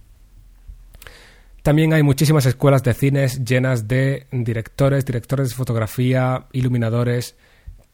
También 1.62 1.92
hay 1.92 2.02
muchísimas 2.02 2.46
escuelas 2.46 2.82
de 2.82 2.94
cines 2.94 3.44
llenas 3.44 3.86
de 3.86 4.26
directores, 4.32 5.04
directores 5.04 5.50
de 5.50 5.54
fotografía, 5.54 6.46
iluminadores 6.52 7.36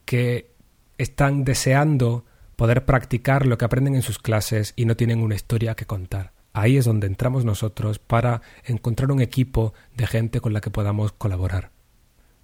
que 0.05 0.53
están 0.97 1.45
deseando 1.45 2.25
poder 2.57 2.87
practicar 2.87 3.47
lo 3.47 3.59
que 3.59 3.67
aprenden 3.67 3.95
en 3.95 4.03
sus 4.03 4.19
clases 4.19 4.73
y 4.75 4.85
no 4.85 4.97
tienen 4.97 5.23
una 5.23 5.35
historia 5.35 5.75
que 5.75 5.85
contar. 5.85 6.38
Ahí 6.53 6.77
es 6.77 6.85
donde 6.85 7.07
entramos 7.07 7.45
nosotros 7.45 7.99
para 7.99 8.43
encontrar 8.65 9.13
un 9.13 9.21
equipo 9.21 9.75
de 9.97 10.07
gente 10.07 10.41
con 10.41 10.53
la 10.53 10.61
que 10.61 10.71
podamos 10.71 11.13
colaborar. 11.13 11.71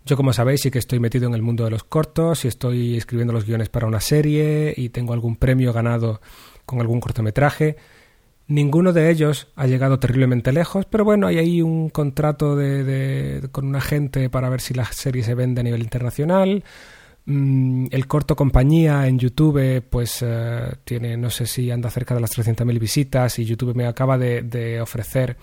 Yo, 0.06 0.16
como 0.16 0.34
sabéis, 0.34 0.60
sí 0.60 0.70
que 0.70 0.78
estoy 0.78 1.00
metido 1.00 1.26
en 1.26 1.34
el 1.34 1.40
mundo 1.40 1.64
de 1.64 1.70
los 1.70 1.82
cortos 1.82 2.44
y 2.44 2.48
estoy 2.48 2.96
escribiendo 2.96 3.32
los 3.32 3.46
guiones 3.46 3.70
para 3.70 3.86
una 3.86 4.00
serie 4.00 4.74
y 4.76 4.90
tengo 4.90 5.14
algún 5.14 5.36
premio 5.36 5.72
ganado 5.72 6.20
con 6.66 6.80
algún 6.80 7.00
cortometraje. 7.00 7.76
Ninguno 8.46 8.92
de 8.92 9.10
ellos 9.10 9.48
ha 9.56 9.66
llegado 9.66 9.98
terriblemente 9.98 10.52
lejos, 10.52 10.84
pero 10.84 11.04
bueno, 11.04 11.26
hay 11.26 11.38
ahí 11.38 11.62
un 11.62 11.88
contrato 11.88 12.54
de, 12.54 13.48
con 13.50 13.66
un 13.66 13.76
agente 13.76 14.28
para 14.28 14.50
ver 14.50 14.60
si 14.60 14.74
la 14.74 14.84
serie 14.84 15.22
se 15.22 15.34
vende 15.34 15.62
a 15.62 15.64
nivel 15.64 15.82
internacional. 15.82 16.62
Mm, 17.26 17.86
el 17.90 18.06
corto 18.06 18.36
compañía 18.36 19.06
en 19.06 19.18
YouTube, 19.18 19.82
pues 19.88 20.18
eh, 20.22 20.74
tiene, 20.84 21.16
no 21.16 21.30
sé 21.30 21.46
si 21.46 21.70
anda 21.70 21.90
cerca 21.90 22.14
de 22.14 22.20
las 22.20 22.36
300.000 22.36 22.78
visitas 22.78 23.38
y 23.38 23.44
YouTube 23.44 23.74
me 23.74 23.86
acaba 23.86 24.18
de, 24.18 24.80
ofrecer 24.80 25.36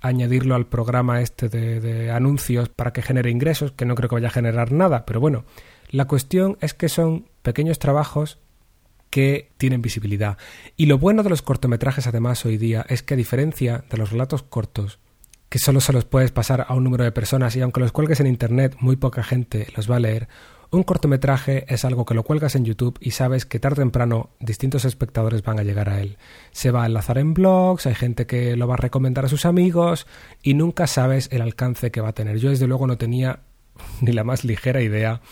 añadirlo 0.00 0.54
al 0.54 0.66
programa 0.66 1.20
este 1.20 1.48
de, 1.48 1.80
de, 1.80 2.12
anuncios 2.12 2.68
para 2.68 2.92
que 2.92 3.02
genere 3.02 3.30
ingresos, 3.30 3.72
que 3.72 3.84
no 3.84 3.96
creo 3.96 4.08
que 4.08 4.14
vaya 4.14 4.28
a 4.28 4.32
generar 4.32 4.70
nada, 4.70 5.04
pero 5.04 5.18
bueno, 5.18 5.44
la 5.90 6.06
cuestión 6.06 6.56
es 6.60 6.72
que 6.72 6.88
son 6.88 7.26
pequeños 7.42 7.80
trabajos 7.80 8.38
que 9.10 9.50
tienen 9.56 9.82
visibilidad. 9.82 10.38
Y 10.76 10.86
lo 10.86 10.98
bueno 10.98 11.22
de 11.22 11.30
los 11.30 11.42
cortometrajes 11.42 12.06
además 12.06 12.44
hoy 12.44 12.58
día 12.58 12.84
es 12.88 13.02
que 13.02 13.14
a 13.14 13.16
diferencia 13.16 13.84
de 13.90 13.96
los 13.96 14.12
relatos 14.12 14.42
cortos, 14.42 15.00
que 15.48 15.58
solo 15.58 15.80
se 15.80 15.92
los 15.92 16.04
puedes 16.04 16.30
pasar 16.30 16.66
a 16.68 16.74
un 16.74 16.84
número 16.84 17.04
de 17.04 17.12
personas 17.12 17.56
y 17.56 17.62
aunque 17.62 17.80
los 17.80 17.90
cuelgues 17.90 18.20
en 18.20 18.26
Internet 18.26 18.76
muy 18.80 18.96
poca 18.96 19.22
gente 19.22 19.66
los 19.74 19.90
va 19.90 19.96
a 19.96 20.00
leer, 20.00 20.28
un 20.70 20.82
cortometraje 20.82 21.64
es 21.72 21.84
algo 21.84 22.04
que 22.04 22.14
lo 22.14 22.24
cuelgas 22.24 22.54
en 22.54 22.64
YouTube 22.64 22.98
y 23.00 23.12
sabes 23.12 23.46
que 23.46 23.58
tarde 23.58 23.82
o 23.82 23.84
temprano 23.84 24.30
distintos 24.38 24.84
espectadores 24.84 25.42
van 25.42 25.58
a 25.58 25.62
llegar 25.62 25.88
a 25.88 26.00
él. 26.00 26.18
Se 26.50 26.70
va 26.70 26.82
a 26.82 26.86
enlazar 26.86 27.18
en 27.18 27.32
blogs, 27.32 27.86
hay 27.86 27.94
gente 27.94 28.26
que 28.26 28.54
lo 28.56 28.68
va 28.68 28.74
a 28.74 28.78
recomendar 28.78 29.24
a 29.24 29.28
sus 29.28 29.46
amigos 29.46 30.06
y 30.42 30.54
nunca 30.54 30.86
sabes 30.86 31.28
el 31.32 31.40
alcance 31.40 31.90
que 31.90 32.02
va 32.02 32.08
a 32.08 32.14
tener. 32.14 32.38
Yo 32.38 32.50
desde 32.50 32.66
luego 32.66 32.86
no 32.86 32.98
tenía 32.98 33.40
ni 34.02 34.12
la 34.12 34.24
más 34.24 34.44
ligera 34.44 34.82
idea 34.82 35.22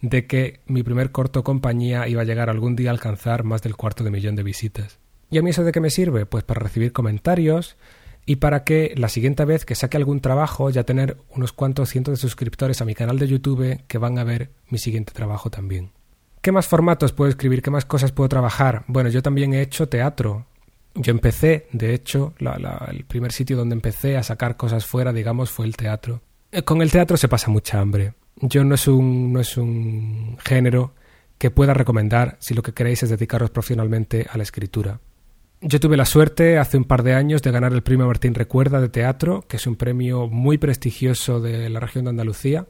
de 0.00 0.26
que 0.26 0.60
mi 0.66 0.82
primer 0.82 1.10
corto 1.10 1.44
compañía 1.44 2.08
iba 2.08 2.22
a 2.22 2.26
llegar 2.26 2.48
algún 2.48 2.76
día 2.76 2.90
a 2.90 2.92
alcanzar 2.92 3.44
más 3.44 3.62
del 3.62 3.76
cuarto 3.76 4.02
de 4.02 4.10
millón 4.10 4.36
de 4.36 4.42
visitas. 4.42 4.98
¿Y 5.30 5.38
a 5.38 5.42
mí 5.42 5.50
eso 5.50 5.64
de 5.64 5.72
qué 5.72 5.80
me 5.80 5.90
sirve? 5.90 6.24
Pues 6.24 6.44
para 6.44 6.60
recibir 6.60 6.92
comentarios, 6.92 7.76
y 8.26 8.36
para 8.36 8.64
que 8.64 8.92
la 8.96 9.08
siguiente 9.08 9.44
vez 9.44 9.64
que 9.64 9.76
saque 9.76 9.96
algún 9.96 10.20
trabajo 10.20 10.68
ya 10.68 10.82
tener 10.82 11.16
unos 11.30 11.52
cuantos 11.52 11.88
cientos 11.88 12.12
de 12.12 12.20
suscriptores 12.20 12.80
a 12.80 12.84
mi 12.84 12.94
canal 12.94 13.18
de 13.20 13.28
YouTube 13.28 13.80
que 13.86 13.98
van 13.98 14.18
a 14.18 14.24
ver 14.24 14.50
mi 14.68 14.78
siguiente 14.78 15.12
trabajo 15.12 15.48
también. 15.48 15.92
¿Qué 16.42 16.50
más 16.52 16.66
formatos 16.66 17.12
puedo 17.12 17.30
escribir? 17.30 17.62
¿Qué 17.62 17.70
más 17.70 17.84
cosas 17.84 18.12
puedo 18.12 18.28
trabajar? 18.28 18.84
Bueno, 18.88 19.10
yo 19.10 19.22
también 19.22 19.54
he 19.54 19.62
hecho 19.62 19.88
teatro. 19.88 20.46
Yo 20.94 21.12
empecé, 21.12 21.68
de 21.72 21.94
hecho, 21.94 22.34
el 22.90 23.04
primer 23.04 23.30
sitio 23.30 23.56
donde 23.56 23.74
empecé 23.74 24.16
a 24.16 24.22
sacar 24.22 24.56
cosas 24.56 24.86
fuera, 24.86 25.12
digamos, 25.12 25.50
fue 25.50 25.66
el 25.66 25.76
teatro. 25.76 26.22
Eh, 26.50 26.62
con 26.62 26.82
el 26.82 26.90
teatro 26.90 27.16
se 27.16 27.28
pasa 27.28 27.50
mucha 27.50 27.80
hambre. 27.80 28.14
Yo 28.36 28.64
no 28.64 28.74
es 28.74 28.88
un, 28.88 29.32
no 29.32 29.40
es 29.40 29.56
un 29.56 30.36
género 30.44 30.94
que 31.38 31.50
pueda 31.50 31.74
recomendar 31.74 32.36
si 32.40 32.54
lo 32.54 32.62
que 32.62 32.72
queréis 32.72 33.02
es 33.02 33.10
dedicaros 33.10 33.50
profesionalmente 33.50 34.26
a 34.30 34.36
la 34.36 34.42
escritura. 34.42 35.00
Yo 35.62 35.80
tuve 35.80 35.96
la 35.96 36.04
suerte 36.04 36.58
hace 36.58 36.76
un 36.76 36.84
par 36.84 37.02
de 37.02 37.14
años 37.14 37.40
de 37.42 37.50
ganar 37.50 37.72
el 37.72 37.82
premio 37.82 38.06
Martín 38.06 38.34
Recuerda 38.34 38.80
de 38.80 38.90
teatro, 38.90 39.42
que 39.48 39.56
es 39.56 39.66
un 39.66 39.76
premio 39.76 40.28
muy 40.28 40.58
prestigioso 40.58 41.40
de 41.40 41.70
la 41.70 41.80
región 41.80 42.04
de 42.04 42.10
Andalucía, 42.10 42.66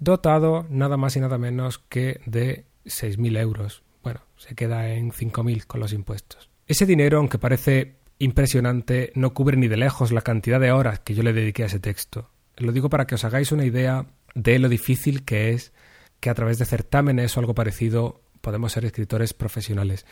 dotado 0.00 0.66
nada 0.68 0.96
más 0.96 1.16
y 1.16 1.20
nada 1.20 1.38
menos 1.38 1.78
que 1.78 2.20
de 2.26 2.64
6.000 2.84 3.38
euros. 3.38 3.84
Bueno, 4.02 4.20
se 4.36 4.56
queda 4.56 4.88
en 4.88 5.12
5.000 5.12 5.66
con 5.66 5.80
los 5.80 5.92
impuestos. 5.92 6.50
Ese 6.66 6.84
dinero, 6.84 7.18
aunque 7.18 7.38
parece 7.38 7.96
impresionante, 8.18 9.12
no 9.14 9.32
cubre 9.32 9.56
ni 9.56 9.68
de 9.68 9.76
lejos 9.76 10.10
la 10.10 10.22
cantidad 10.22 10.58
de 10.58 10.72
horas 10.72 10.98
que 10.98 11.14
yo 11.14 11.22
le 11.22 11.32
dediqué 11.32 11.62
a 11.62 11.66
ese 11.66 11.78
texto. 11.78 12.30
Lo 12.56 12.72
digo 12.72 12.90
para 12.90 13.06
que 13.06 13.14
os 13.14 13.24
hagáis 13.24 13.52
una 13.52 13.64
idea 13.64 14.06
de 14.34 14.58
lo 14.58 14.68
difícil 14.68 15.24
que 15.24 15.50
es 15.50 15.72
que 16.18 16.30
a 16.30 16.34
través 16.34 16.58
de 16.58 16.64
certámenes 16.64 17.36
o 17.36 17.40
algo 17.40 17.54
parecido 17.54 18.20
podemos 18.40 18.72
ser 18.72 18.84
escritores 18.84 19.32
profesionales. 19.32 20.06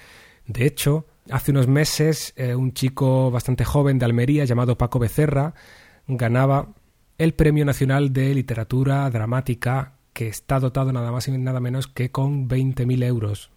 De 0.47 0.67
hecho, 0.67 1.07
hace 1.31 1.51
unos 1.51 1.67
meses 1.69 2.33
eh, 2.37 2.55
un 2.55 2.73
chico 2.73 3.31
bastante 3.31 3.65
joven 3.65 3.99
de 3.99 4.05
Almería 4.05 4.45
llamado 4.45 4.79
Paco 4.79 4.99
Becerra 4.99 5.55
ganaba 6.07 6.75
el 7.19 7.35
Premio 7.35 7.65
Nacional 7.65 8.13
de 8.13 8.35
Literatura 8.35 9.09
Dramática 9.11 9.95
que 10.13 10.29
está 10.29 10.61
dotado 10.61 10.93
nada 10.93 11.11
más 11.11 11.29
y 11.29 11.33
nada 11.33 11.61
menos 11.61 11.89
que 11.89 12.11
con 12.11 12.49
20.000 12.49 13.05
euros. 13.05 13.51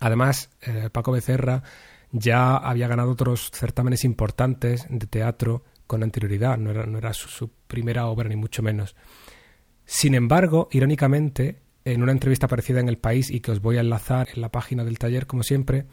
Además, 0.00 0.50
eh, 0.60 0.90
Paco 0.90 1.12
Becerra 1.12 1.62
ya 2.10 2.56
había 2.56 2.88
ganado 2.88 3.12
otros 3.12 3.50
certámenes 3.52 4.04
importantes 4.04 4.86
de 4.90 5.06
teatro 5.06 5.62
con 5.86 6.02
anterioridad, 6.02 6.58
no 6.58 6.70
era, 6.70 7.12
su 7.12 7.50
primera 7.68 8.06
obra 8.06 8.28
ni 8.28 8.36
mucho 8.36 8.62
menos. 8.62 8.96
Sin 9.84 10.14
embargo, 10.14 10.68
irónicamente, 10.72 11.60
en 11.84 12.02
una 12.02 12.12
entrevista 12.12 12.48
parecida 12.48 12.80
en 12.80 12.88
El 12.88 12.98
País 12.98 13.30
y 13.30 13.40
que 13.40 13.52
os 13.52 13.60
voy 13.60 13.76
a 13.76 13.80
enlazar 13.80 14.28
en 14.34 14.40
la 14.40 14.50
página 14.50 14.84
del 14.84 14.98
taller, 14.98 15.26
como 15.26 15.42
siempre, 15.42 15.86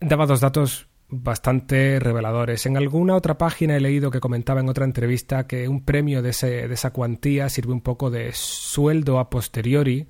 daba 0.00 0.26
dos 0.26 0.40
datos 0.40 0.88
bastante 1.08 2.00
reveladores. 2.00 2.66
En 2.66 2.76
alguna 2.76 3.14
otra 3.14 3.38
página 3.38 3.76
he 3.76 3.80
leído 3.80 4.10
que 4.10 4.20
comentaba 4.20 4.60
en 4.60 4.68
otra 4.68 4.84
entrevista 4.84 5.46
que 5.46 5.68
un 5.68 5.84
premio 5.84 6.22
de, 6.22 6.30
ese, 6.30 6.68
de 6.68 6.74
esa 6.74 6.90
cuantía 6.90 7.48
sirve 7.48 7.72
un 7.72 7.80
poco 7.80 8.10
de 8.10 8.30
sueldo 8.32 9.18
a 9.18 9.30
posteriori 9.30 10.08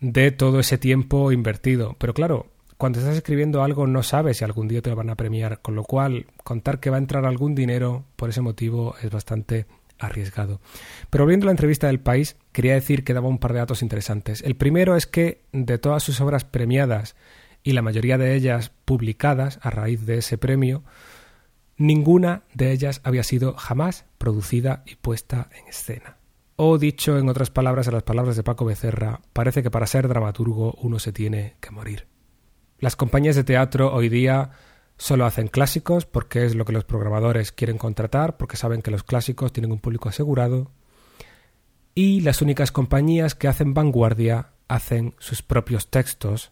de 0.00 0.30
todo 0.30 0.60
ese 0.60 0.78
tiempo 0.78 1.32
invertido. 1.32 1.96
Pero 1.98 2.14
claro, 2.14 2.46
cuando 2.76 2.98
estás 2.98 3.16
escribiendo 3.16 3.62
algo 3.62 3.86
no 3.86 4.02
sabes 4.02 4.38
si 4.38 4.44
algún 4.44 4.68
día 4.68 4.82
te 4.82 4.90
lo 4.90 4.96
van 4.96 5.10
a 5.10 5.16
premiar, 5.16 5.60
con 5.60 5.74
lo 5.74 5.84
cual 5.84 6.26
contar 6.42 6.80
que 6.80 6.90
va 6.90 6.96
a 6.96 6.98
entrar 6.98 7.24
algún 7.24 7.54
dinero 7.54 8.04
por 8.16 8.30
ese 8.30 8.40
motivo 8.40 8.94
es 9.02 9.10
bastante 9.10 9.66
arriesgado. 9.98 10.60
Pero 11.08 11.24
volviendo 11.24 11.44
a 11.44 11.48
la 11.48 11.52
entrevista 11.52 11.86
del 11.86 12.00
país, 12.00 12.36
quería 12.50 12.74
decir 12.74 13.04
que 13.04 13.14
daba 13.14 13.28
un 13.28 13.38
par 13.38 13.52
de 13.52 13.60
datos 13.60 13.82
interesantes. 13.82 14.42
El 14.42 14.56
primero 14.56 14.96
es 14.96 15.06
que 15.06 15.42
de 15.52 15.78
todas 15.78 16.02
sus 16.02 16.20
obras 16.20 16.44
premiadas 16.44 17.14
y 17.62 17.72
la 17.72 17.82
mayoría 17.82 18.18
de 18.18 18.34
ellas 18.34 18.72
publicadas 18.84 19.58
a 19.62 19.70
raíz 19.70 20.04
de 20.06 20.18
ese 20.18 20.38
premio, 20.38 20.82
ninguna 21.76 22.42
de 22.54 22.72
ellas 22.72 23.00
había 23.04 23.22
sido 23.22 23.54
jamás 23.54 24.04
producida 24.18 24.82
y 24.86 24.96
puesta 24.96 25.48
en 25.58 25.68
escena. 25.68 26.18
O 26.56 26.78
dicho 26.78 27.18
en 27.18 27.28
otras 27.28 27.50
palabras, 27.50 27.88
a 27.88 27.92
las 27.92 28.02
palabras 28.02 28.36
de 28.36 28.42
Paco 28.42 28.64
Becerra, 28.64 29.20
parece 29.32 29.62
que 29.62 29.70
para 29.70 29.86
ser 29.86 30.08
dramaturgo 30.08 30.74
uno 30.82 30.98
se 30.98 31.12
tiene 31.12 31.56
que 31.60 31.70
morir. 31.70 32.06
Las 32.78 32.96
compañías 32.96 33.36
de 33.36 33.44
teatro 33.44 33.92
hoy 33.92 34.08
día 34.08 34.50
Solo 35.02 35.26
hacen 35.26 35.48
clásicos 35.48 36.06
porque 36.06 36.44
es 36.44 36.54
lo 36.54 36.64
que 36.64 36.72
los 36.72 36.84
programadores 36.84 37.50
quieren 37.50 37.76
contratar, 37.76 38.36
porque 38.36 38.56
saben 38.56 38.82
que 38.82 38.92
los 38.92 39.02
clásicos 39.02 39.52
tienen 39.52 39.72
un 39.72 39.80
público 39.80 40.08
asegurado. 40.08 40.70
Y 41.92 42.20
las 42.20 42.40
únicas 42.40 42.70
compañías 42.70 43.34
que 43.34 43.48
hacen 43.48 43.74
vanguardia 43.74 44.52
hacen 44.68 45.16
sus 45.18 45.42
propios 45.42 45.90
textos 45.90 46.51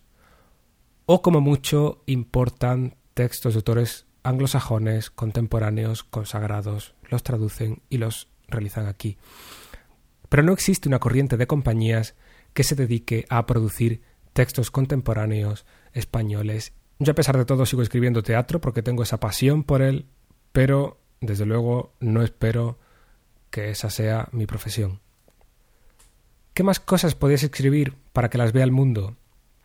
o 1.12 1.22
como 1.22 1.40
mucho 1.40 2.04
importan 2.06 2.94
textos 3.14 3.54
de 3.54 3.58
autores 3.58 4.06
anglosajones, 4.22 5.10
contemporáneos, 5.10 6.04
consagrados, 6.04 6.94
los 7.08 7.24
traducen 7.24 7.82
y 7.88 7.98
los 7.98 8.28
realizan 8.46 8.86
aquí. 8.86 9.18
Pero 10.28 10.44
no 10.44 10.52
existe 10.52 10.88
una 10.88 11.00
corriente 11.00 11.36
de 11.36 11.48
compañías 11.48 12.14
que 12.52 12.62
se 12.62 12.76
dedique 12.76 13.26
a 13.28 13.44
producir 13.46 14.02
textos 14.32 14.70
contemporáneos 14.70 15.66
españoles 15.92 16.74
yo 17.02 17.12
a 17.12 17.14
pesar 17.14 17.38
de 17.38 17.46
todo 17.46 17.64
sigo 17.64 17.80
escribiendo 17.80 18.22
teatro 18.22 18.60
porque 18.60 18.82
tengo 18.82 19.02
esa 19.02 19.18
pasión 19.18 19.64
por 19.64 19.80
él, 19.80 20.04
pero 20.52 21.00
desde 21.22 21.46
luego 21.46 21.94
no 21.98 22.22
espero 22.22 22.78
que 23.48 23.70
esa 23.70 23.88
sea 23.88 24.28
mi 24.32 24.44
profesión. 24.44 25.00
¿Qué 26.52 26.62
más 26.62 26.78
cosas 26.78 27.14
podéis 27.14 27.42
escribir 27.42 27.96
para 28.12 28.28
que 28.28 28.36
las 28.36 28.52
vea 28.52 28.64
el 28.64 28.70
mundo? 28.70 29.16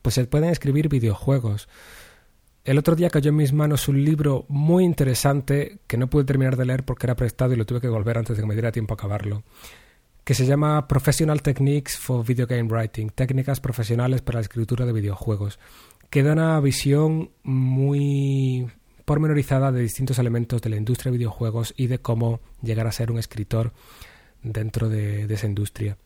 Pues 0.05 0.13
se 0.13 0.25
pueden 0.27 0.51
escribir 0.51 0.87
videojuegos. 0.87 1.67
El 2.63 2.77
otro 2.77 2.95
día 2.95 3.09
cayó 3.09 3.29
en 3.29 3.37
mis 3.37 3.53
manos 3.53 3.87
un 3.87 4.05
libro 4.05 4.45
muy 4.49 4.83
interesante 4.83 5.79
que 5.87 5.97
no 5.97 6.11
pude 6.11 6.25
terminar 6.25 6.57
de 6.57 6.65
leer 6.65 6.85
porque 6.85 7.07
era 7.07 7.15
prestado 7.15 7.53
y 7.53 7.55
lo 7.55 7.65
tuve 7.65 7.81
que 7.81 7.87
volver 7.87 8.19
antes 8.19 8.37
de 8.37 8.43
que 8.43 8.47
me 8.47 8.53
diera 8.53 8.71
tiempo 8.71 8.93
a 8.93 8.97
acabarlo, 8.97 9.41
que 10.23 10.35
se 10.35 10.45
llama 10.45 10.87
Professional 10.87 11.41
Techniques 11.41 11.97
for 11.97 12.23
Video 12.23 12.45
Game 12.45 12.69
Writing, 12.69 13.09
técnicas 13.09 13.59
profesionales 13.59 14.21
para 14.21 14.37
la 14.37 14.41
escritura 14.41 14.85
de 14.85 14.93
videojuegos, 14.93 15.57
que 16.11 16.21
da 16.21 16.33
una 16.33 16.59
visión 16.59 17.31
muy 17.41 18.67
pormenorizada 19.05 19.71
de 19.71 19.81
distintos 19.81 20.19
elementos 20.19 20.61
de 20.61 20.69
la 20.69 20.77
industria 20.77 21.11
de 21.11 21.17
videojuegos 21.17 21.73
y 21.75 21.87
de 21.87 21.97
cómo 21.97 22.41
llegar 22.61 22.85
a 22.85 22.91
ser 22.91 23.09
un 23.09 23.17
escritor 23.17 23.73
dentro 24.43 24.87
de, 24.87 25.25
de 25.25 25.33
esa 25.33 25.47
industria. 25.47 25.97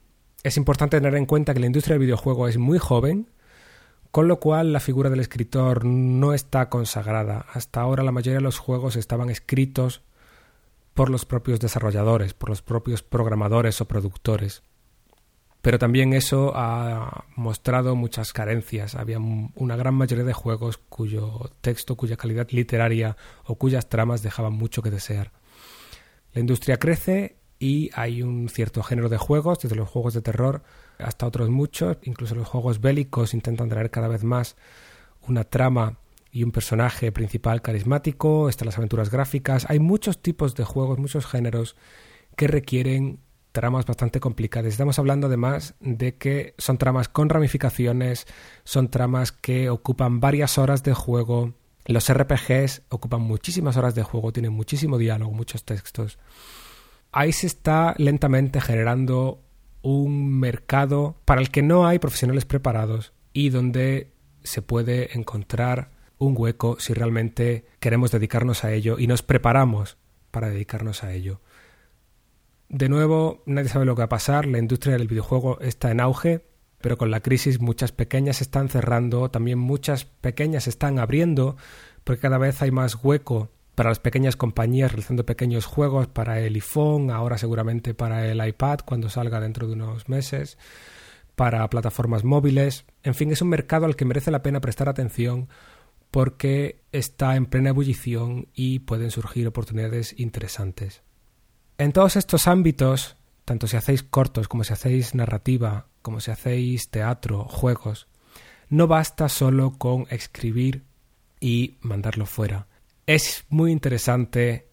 Es 0.41 0.55
importante 0.55 0.95
tener 1.01 1.15
en 1.15 1.25
cuenta 1.25 1.53
que 1.53 1.59
la 1.59 1.65
industria 1.65 1.95
del 1.95 2.03
videojuego 2.03 2.47
es 2.47 2.57
muy 2.57 2.77
joven, 2.77 3.27
con 4.11 4.27
lo 4.27 4.39
cual 4.39 4.73
la 4.73 4.79
figura 4.79 5.09
del 5.09 5.19
escritor 5.19 5.85
no 5.85 6.33
está 6.33 6.69
consagrada. 6.69 7.45
Hasta 7.53 7.81
ahora 7.81 8.03
la 8.03 8.11
mayoría 8.11 8.39
de 8.39 8.43
los 8.43 8.57
juegos 8.57 8.95
estaban 8.95 9.29
escritos 9.29 10.01
por 10.93 11.09
los 11.09 11.25
propios 11.25 11.59
desarrolladores, 11.59 12.33
por 12.33 12.49
los 12.49 12.61
propios 12.61 13.03
programadores 13.03 13.79
o 13.81 13.87
productores. 13.87 14.63
Pero 15.61 15.77
también 15.77 16.13
eso 16.13 16.53
ha 16.55 17.25
mostrado 17.35 17.95
muchas 17.95 18.33
carencias. 18.33 18.95
Había 18.95 19.19
una 19.19 19.75
gran 19.75 19.93
mayoría 19.93 20.23
de 20.23 20.33
juegos 20.33 20.77
cuyo 20.77 21.51
texto, 21.61 21.95
cuya 21.95 22.17
calidad 22.17 22.47
literaria 22.51 23.17
o 23.45 23.55
cuyas 23.55 23.89
tramas 23.89 24.23
dejaban 24.23 24.53
mucho 24.53 24.81
que 24.81 24.89
desear. 24.89 25.33
La 26.33 26.39
industria 26.39 26.77
crece 26.77 27.37
y 27.59 27.91
hay 27.93 28.23
un 28.23 28.47
cierto 28.47 28.83
género 28.83 29.09
de 29.09 29.17
juegos, 29.17 29.59
desde 29.59 29.75
los 29.75 29.89
juegos 29.89 30.13
de 30.13 30.21
terror 30.21 30.63
hasta 30.99 31.25
otros 31.25 31.49
muchos, 31.49 31.97
incluso 32.03 32.35
los 32.35 32.47
juegos 32.47 32.81
bélicos 32.81 33.33
intentan 33.33 33.69
traer 33.69 33.89
cada 33.89 34.07
vez 34.07 34.23
más 34.23 34.55
una 35.27 35.43
trama 35.43 35.97
y 36.31 36.43
un 36.43 36.51
personaje 36.51 37.11
principal 37.11 37.61
carismático, 37.61 38.49
están 38.49 38.67
las 38.67 38.77
aventuras 38.77 39.09
gráficas, 39.09 39.65
hay 39.69 39.79
muchos 39.79 40.21
tipos 40.21 40.55
de 40.55 40.63
juegos, 40.63 40.99
muchos 40.99 41.25
géneros 41.25 41.75
que 42.35 42.47
requieren 42.47 43.19
tramas 43.51 43.85
bastante 43.85 44.19
complicadas. 44.19 44.71
Estamos 44.71 44.99
hablando 44.99 45.27
además 45.27 45.75
de 45.79 46.15
que 46.15 46.53
son 46.57 46.77
tramas 46.77 47.09
con 47.09 47.29
ramificaciones, 47.29 48.27
son 48.63 48.89
tramas 48.89 49.31
que 49.31 49.69
ocupan 49.69 50.19
varias 50.19 50.57
horas 50.57 50.83
de 50.83 50.93
juego. 50.93 51.53
Los 51.85 52.13
RPGs 52.13 52.83
ocupan 52.89 53.21
muchísimas 53.21 53.75
horas 53.77 53.95
de 53.95 54.03
juego, 54.03 54.31
tienen 54.31 54.53
muchísimo 54.53 54.97
diálogo, 54.97 55.31
muchos 55.31 55.63
textos. 55.63 56.19
Ahí 57.11 57.31
se 57.31 57.47
está 57.47 57.95
lentamente 57.97 58.61
generando 58.61 59.41
un 59.81 60.39
mercado 60.39 61.15
para 61.25 61.41
el 61.41 61.49
que 61.49 61.61
no 61.61 61.87
hay 61.87 61.99
profesionales 61.99 62.45
preparados 62.45 63.13
y 63.33 63.49
donde 63.49 64.11
se 64.43 64.61
puede 64.61 65.17
encontrar 65.17 65.91
un 66.17 66.35
hueco 66.37 66.77
si 66.79 66.93
realmente 66.93 67.65
queremos 67.79 68.11
dedicarnos 68.11 68.63
a 68.63 68.73
ello 68.73 68.99
y 68.99 69.07
nos 69.07 69.23
preparamos 69.23 69.97
para 70.31 70.49
dedicarnos 70.49 71.03
a 71.03 71.13
ello. 71.13 71.41
De 72.67 72.89
nuevo, 72.89 73.41
nadie 73.45 73.69
sabe 73.69 73.85
lo 73.85 73.95
que 73.95 74.01
va 74.01 74.05
a 74.05 74.09
pasar, 74.09 74.45
la 74.45 74.59
industria 74.59 74.97
del 74.97 75.07
videojuego 75.07 75.59
está 75.59 75.89
en 75.91 76.01
auge, 76.01 76.45
pero 76.81 76.97
con 76.97 77.09
la 77.09 77.21
crisis 77.21 77.59
muchas 77.59 77.91
pequeñas 77.91 78.41
están 78.41 78.69
cerrando, 78.69 79.31
también 79.31 79.57
muchas 79.57 80.05
pequeñas 80.05 80.67
están 80.67 80.99
abriendo, 80.99 81.57
porque 82.03 82.21
cada 82.21 82.37
vez 82.37 82.61
hay 82.61 82.71
más 82.71 82.95
hueco 83.03 83.49
para 83.79 83.91
las 83.91 83.99
pequeñas 83.99 84.35
compañías 84.35 84.91
realizando 84.91 85.25
pequeños 85.25 85.65
juegos 85.65 86.07
para 86.07 86.41
el 86.41 86.55
iPhone, 86.55 87.11
ahora 87.11 87.37
seguramente 87.37 87.93
para 87.93 88.27
el 88.27 88.45
iPad 88.45 88.79
cuando 88.83 89.07
salga 89.07 89.39
dentro 89.39 89.67
de 89.67 89.71
unos 89.71 90.09
meses, 90.09 90.57
para 91.37 91.69
plataformas 91.69 92.25
móviles. 92.25 92.83
En 93.03 93.15
fin, 93.15 93.31
es 93.31 93.41
un 93.41 93.47
mercado 93.47 93.85
al 93.85 93.95
que 93.95 94.03
merece 94.03 94.31
la 94.31 94.41
pena 94.41 94.59
prestar 94.59 94.89
atención 94.89 95.47
porque 96.11 96.81
está 96.91 97.37
en 97.37 97.45
plena 97.45 97.69
ebullición 97.69 98.49
y 98.53 98.79
pueden 98.79 99.11
surgir 99.11 99.47
oportunidades 99.47 100.13
interesantes. 100.19 101.01
En 101.77 101.93
todos 101.93 102.17
estos 102.17 102.47
ámbitos, 102.49 103.15
tanto 103.45 103.65
si 103.65 103.77
hacéis 103.77 104.03
cortos 104.03 104.49
como 104.49 104.65
si 104.65 104.73
hacéis 104.73 105.15
narrativa, 105.15 105.87
como 106.01 106.19
si 106.19 106.31
hacéis 106.31 106.89
teatro, 106.89 107.45
juegos, 107.45 108.09
no 108.67 108.87
basta 108.87 109.29
solo 109.29 109.71
con 109.77 110.05
escribir 110.09 110.83
y 111.39 111.77
mandarlo 111.79 112.25
fuera 112.25 112.67
es 113.09 113.43
muy 113.49 113.71
interesante 113.71 114.67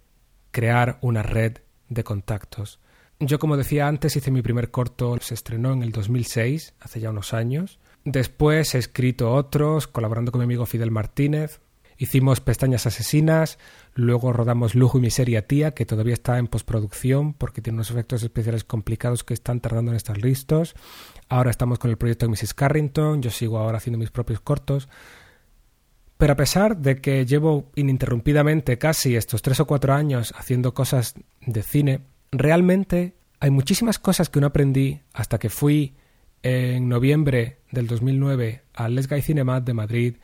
crear 0.50 0.98
una 1.00 1.22
red 1.22 1.56
de 1.88 2.04
contactos. 2.04 2.80
Yo, 3.18 3.38
como 3.38 3.56
decía 3.56 3.88
antes, 3.88 4.14
hice 4.14 4.30
mi 4.30 4.42
primer 4.42 4.70
corto, 4.70 5.16
se 5.22 5.32
estrenó 5.32 5.72
en 5.72 5.82
el 5.82 5.90
2006, 5.90 6.74
hace 6.78 7.00
ya 7.00 7.08
unos 7.08 7.32
años. 7.32 7.78
Después 8.04 8.74
he 8.74 8.78
escrito 8.78 9.32
otros, 9.32 9.86
colaborando 9.86 10.32
con 10.32 10.40
mi 10.40 10.44
amigo 10.44 10.66
Fidel 10.66 10.90
Martínez. 10.90 11.62
Hicimos 11.96 12.42
Pestañas 12.42 12.86
Asesinas, 12.86 13.58
luego 13.94 14.34
rodamos 14.34 14.74
Lujo 14.74 14.98
y 14.98 15.00
Miseria 15.00 15.46
Tía, 15.46 15.70
que 15.70 15.86
todavía 15.86 16.12
está 16.12 16.38
en 16.38 16.46
postproducción 16.46 17.32
porque 17.32 17.62
tiene 17.62 17.76
unos 17.76 17.90
efectos 17.90 18.22
especiales 18.22 18.64
complicados 18.64 19.24
que 19.24 19.32
están 19.32 19.60
tardando 19.60 19.92
en 19.92 19.96
estar 19.96 20.18
listos. 20.18 20.74
Ahora 21.30 21.50
estamos 21.50 21.78
con 21.78 21.90
el 21.90 21.96
proyecto 21.96 22.26
de 22.26 22.32
Mrs. 22.32 22.52
Carrington, 22.52 23.22
yo 23.22 23.30
sigo 23.30 23.56
ahora 23.56 23.78
haciendo 23.78 23.98
mis 23.98 24.10
propios 24.10 24.40
cortos. 24.40 24.90
Pero 26.18 26.32
a 26.32 26.36
pesar 26.36 26.78
de 26.78 27.00
que 27.00 27.26
llevo 27.26 27.70
ininterrumpidamente 27.74 28.78
casi 28.78 29.16
estos 29.16 29.42
tres 29.42 29.60
o 29.60 29.66
cuatro 29.66 29.92
años 29.92 30.32
haciendo 30.36 30.72
cosas 30.72 31.14
de 31.40 31.62
cine, 31.62 32.00
realmente 32.32 33.16
hay 33.38 33.50
muchísimas 33.50 33.98
cosas 33.98 34.30
que 34.30 34.40
no 34.40 34.46
aprendí 34.46 35.00
hasta 35.12 35.38
que 35.38 35.50
fui 35.50 35.94
en 36.42 36.88
noviembre 36.88 37.58
del 37.70 37.86
2009 37.86 38.62
al 38.74 38.94
Les 38.94 39.08
Guy 39.08 39.20
Cinemat 39.20 39.64
de 39.64 39.74
Madrid 39.74 40.16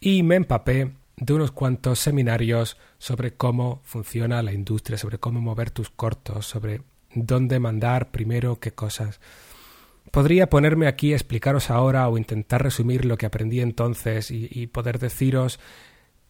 y 0.00 0.22
me 0.22 0.36
empapé 0.36 0.92
de 1.16 1.32
unos 1.32 1.52
cuantos 1.52 1.98
seminarios 1.98 2.76
sobre 2.98 3.34
cómo 3.34 3.80
funciona 3.84 4.42
la 4.42 4.52
industria, 4.52 4.98
sobre 4.98 5.18
cómo 5.18 5.40
mover 5.40 5.70
tus 5.70 5.90
cortos, 5.90 6.46
sobre 6.46 6.82
dónde 7.14 7.58
mandar 7.58 8.10
primero 8.10 8.60
qué 8.60 8.72
cosas. 8.72 9.20
Podría 10.12 10.50
ponerme 10.50 10.88
aquí 10.88 11.14
a 11.14 11.16
explicaros 11.16 11.70
ahora 11.70 12.06
o 12.06 12.18
intentar 12.18 12.62
resumir 12.62 13.06
lo 13.06 13.16
que 13.16 13.24
aprendí 13.24 13.62
entonces 13.62 14.30
y, 14.30 14.66
poder 14.66 14.98
deciros 14.98 15.58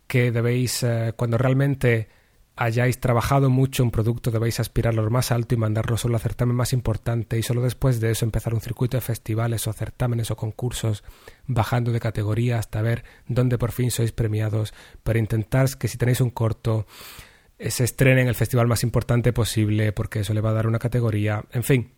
que 0.06 0.30
debéis, 0.30 0.84
eh, 0.84 1.14
cuando 1.16 1.36
realmente 1.36 2.08
hayáis 2.54 3.00
trabajado 3.00 3.50
mucho 3.50 3.82
un 3.82 3.90
producto, 3.90 4.30
debéis 4.30 4.60
aspirar 4.60 4.92
a 4.92 5.02
lo 5.02 5.10
más 5.10 5.32
alto 5.32 5.56
y 5.56 5.58
mandarlo 5.58 5.96
solo 5.96 6.14
al 6.14 6.20
certamen 6.20 6.54
más 6.54 6.72
importante 6.72 7.36
y 7.36 7.42
solo 7.42 7.60
después 7.60 7.98
de 7.98 8.12
eso 8.12 8.24
empezar 8.24 8.54
un 8.54 8.60
circuito 8.60 8.96
de 8.96 9.00
festivales 9.00 9.66
o 9.66 9.72
certámenes 9.72 10.30
o 10.30 10.36
concursos, 10.36 11.02
bajando 11.48 11.90
de 11.90 11.98
categoría 11.98 12.60
hasta 12.60 12.82
ver 12.82 13.02
dónde 13.26 13.58
por 13.58 13.72
fin 13.72 13.90
sois 13.90 14.12
premiados, 14.12 14.74
para 15.02 15.18
intentar 15.18 15.76
que 15.76 15.88
si 15.88 15.98
tenéis 15.98 16.20
un 16.20 16.30
corto 16.30 16.86
eh, 17.58 17.72
se 17.72 17.82
estrene 17.82 18.22
en 18.22 18.28
el 18.28 18.36
festival 18.36 18.68
más 18.68 18.84
importante 18.84 19.32
posible 19.32 19.90
porque 19.90 20.20
eso 20.20 20.34
le 20.34 20.40
va 20.40 20.50
a 20.50 20.54
dar 20.54 20.68
una 20.68 20.78
categoría, 20.78 21.44
en 21.50 21.64
fin, 21.64 21.90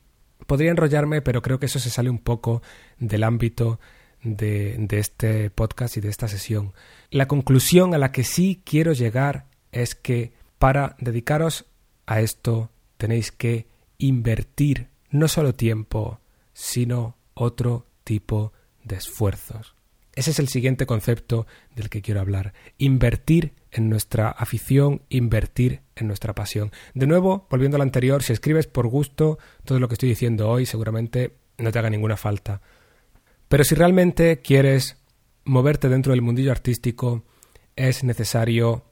Podría 0.47 0.71
enrollarme, 0.71 1.23
pero 1.23 1.43
creo 1.43 1.59
que 1.59 1.67
eso 1.67 1.79
se 1.79 1.91
sale 1.91 2.11
un 2.11 2.19
poco 2.19 2.63
del 2.99 3.25
ámbito 3.25 3.81
de, 4.25 4.87
este 4.91 5.51
podcast 5.51 5.97
y 5.97 6.01
de 6.01 6.09
esta 6.09 6.29
sesión. 6.29 6.73
La 7.11 7.29
conclusión 7.29 7.95
a 7.95 7.99
la 7.99 8.13
que 8.13 8.25
sí 8.25 8.63
quiero 8.65 8.93
llegar 8.93 9.47
es 9.73 9.95
que 9.95 10.33
para 10.59 10.97
dedicaros 10.99 11.67
a 12.07 12.21
esto 12.21 12.71
tenéis 12.97 13.33
que 13.33 13.67
invertir 13.99 14.89
no 15.11 15.29
solo 15.29 15.55
tiempo, 15.55 16.21
sino 16.53 17.17
otro 17.35 17.87
tipo 18.05 18.53
de 18.83 18.97
esfuerzos. 18.97 19.74
Ese 20.15 20.31
es 20.31 20.39
el 20.39 20.49
siguiente 20.49 20.87
concepto 20.87 21.47
del 21.75 21.89
que 21.91 22.03
quiero 22.03 22.21
hablar. 22.21 22.53
Invertir 22.79 23.55
en 23.73 23.89
nuestra 23.89 24.31
afición, 24.31 25.03
invertir 25.09 25.81
en 25.97 26.07
nuestra 26.07 26.35
pasión. 26.35 26.71
De 26.95 27.07
nuevo, 27.07 27.47
volviendo 27.51 27.77
al 27.77 27.83
anterior, 27.83 28.23
si 28.23 28.33
escribes 28.33 28.67
por 28.67 28.87
gusto, 28.87 29.39
todo 29.65 29.81
lo 29.81 29.89
que 29.89 29.95
estoy 29.95 30.09
diciendo 30.09 30.49
hoy 30.49 30.67
seguramente 30.67 31.37
no 31.59 31.73
te 31.73 31.79
haga 31.79 31.91
ninguna 31.91 32.17
falta. 32.17 32.61
Pero 33.49 33.65
si 33.65 33.75
realmente 33.75 34.41
quieres 34.41 34.99
moverte 35.45 35.89
dentro 35.89 36.13
del 36.13 36.23
mundillo 36.23 36.53
artístico, 36.53 37.25
es 37.77 38.05
necesario 38.05 38.85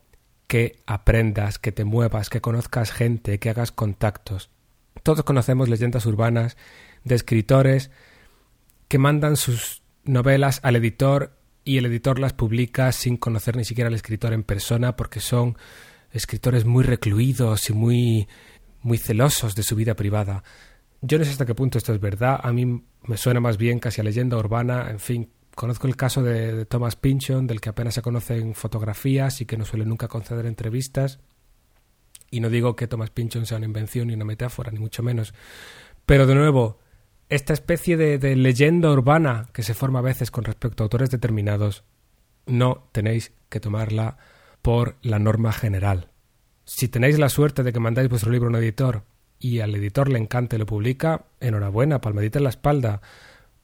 que 0.46 0.80
aprendas, 0.86 1.58
que 1.58 1.72
te 1.72 1.84
muevas, 1.84 2.28
que 2.28 2.40
conozcas 2.40 2.90
gente, 2.90 3.38
que 3.38 3.50
hagas 3.50 3.72
contactos. 3.72 4.50
Todos 5.02 5.24
conocemos 5.24 5.68
leyendas 5.68 6.04
urbanas 6.04 6.56
de 7.04 7.14
escritores 7.14 7.90
que 8.88 8.98
mandan 8.98 9.36
sus 9.36 9.81
novelas 10.04 10.60
al 10.62 10.76
editor 10.76 11.36
y 11.64 11.78
el 11.78 11.86
editor 11.86 12.18
las 12.18 12.32
publica 12.32 12.90
sin 12.92 13.16
conocer 13.16 13.56
ni 13.56 13.64
siquiera 13.64 13.88
al 13.88 13.94
escritor 13.94 14.32
en 14.32 14.42
persona 14.42 14.96
porque 14.96 15.20
son 15.20 15.56
escritores 16.10 16.64
muy 16.64 16.84
recluidos 16.84 17.70
y 17.70 17.72
muy 17.72 18.28
muy 18.82 18.98
celosos 18.98 19.54
de 19.54 19.62
su 19.62 19.76
vida 19.76 19.94
privada. 19.94 20.42
Yo 21.00 21.18
no 21.18 21.24
sé 21.24 21.30
hasta 21.30 21.46
qué 21.46 21.54
punto 21.54 21.78
esto 21.78 21.92
es 21.92 22.00
verdad, 22.00 22.40
a 22.42 22.52
mí 22.52 22.82
me 23.04 23.16
suena 23.16 23.40
más 23.40 23.56
bien 23.56 23.78
casi 23.78 24.00
a 24.00 24.04
leyenda 24.04 24.36
urbana, 24.36 24.90
en 24.90 24.98
fin, 24.98 25.30
conozco 25.54 25.86
el 25.86 25.96
caso 25.96 26.22
de, 26.22 26.64
Thomas 26.66 26.96
Pynchon, 26.96 27.46
del 27.46 27.60
que 27.60 27.68
apenas 27.68 27.94
se 27.94 28.02
conocen 28.02 28.54
fotografías 28.54 29.40
y 29.40 29.46
que 29.46 29.56
no 29.56 29.64
suele 29.64 29.84
nunca 29.84 30.08
conceder 30.08 30.46
entrevistas. 30.46 31.20
Y 32.30 32.40
no 32.40 32.48
digo 32.48 32.76
que 32.76 32.86
Thomas 32.86 33.10
Pynchon 33.10 33.46
sea 33.46 33.58
una 33.58 33.66
invención 33.66 34.08
ni 34.08 34.14
una 34.14 34.24
metáfora, 34.24 34.70
ni 34.70 34.78
mucho 34.78 35.02
menos. 35.02 35.34
Pero 36.06 36.26
de 36.26 36.34
nuevo, 36.34 36.78
esta 37.32 37.54
especie 37.54 37.96
de, 37.96 38.36
leyenda 38.36 38.90
urbana 38.90 39.48
que 39.54 39.62
se 39.62 39.72
forma 39.72 40.00
a 40.00 40.02
veces 40.02 40.30
con 40.30 40.44
respecto 40.44 40.82
a 40.82 40.84
autores 40.84 41.08
determinados 41.08 41.82
no 42.44 42.90
tenéis 42.92 43.32
que 43.48 43.58
tomarla 43.58 44.18
por 44.60 44.96
la 45.00 45.18
norma 45.18 45.50
general. 45.54 46.10
Si 46.66 46.88
tenéis 46.88 47.18
la 47.18 47.30
suerte 47.30 47.62
de 47.62 47.72
que 47.72 47.80
mandáis 47.80 48.10
vuestro 48.10 48.30
libro 48.30 48.48
a 48.48 48.50
un 48.50 48.56
editor 48.56 49.04
y 49.38 49.60
al 49.60 49.74
editor 49.74 50.10
le 50.10 50.18
encanta 50.18 50.56
y 50.56 50.58
lo 50.58 50.66
publica, 50.66 51.24
enhorabuena, 51.40 52.02
palmadita 52.02 52.38
en 52.38 52.44
la 52.44 52.50
espalda. 52.50 53.00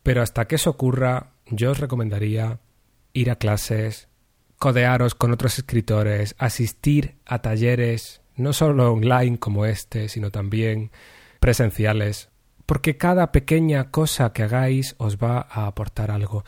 Pero 0.03 0.23
hasta 0.23 0.47
que 0.47 0.55
eso 0.55 0.71
ocurra, 0.71 1.33
yo 1.51 1.73
os 1.73 1.79
recomendaría 1.79 2.61
ir 3.13 3.31
a 3.31 3.37
clases, 3.37 4.09
codearos 4.57 5.15
con 5.15 5.31
otros 5.31 5.59
escritores, 5.59 6.37
asistir 6.39 7.17
a 7.27 7.43
talleres, 7.43 8.23
no 8.35 8.55
solo 8.55 8.95
online 8.95 9.39
como 9.39 9.67
este, 9.67 10.09
sino 10.09 10.31
también 10.31 10.91
presenciales, 11.39 12.31
porque 12.69 12.99
cada 12.99 13.33
pequeña 13.33 13.91
cosa 13.91 14.35
que 14.35 14.43
hagáis 14.43 14.95
os 14.99 15.17
va 15.17 15.47
a 15.51 15.67
aportar 15.67 16.11
algo. 16.11 16.45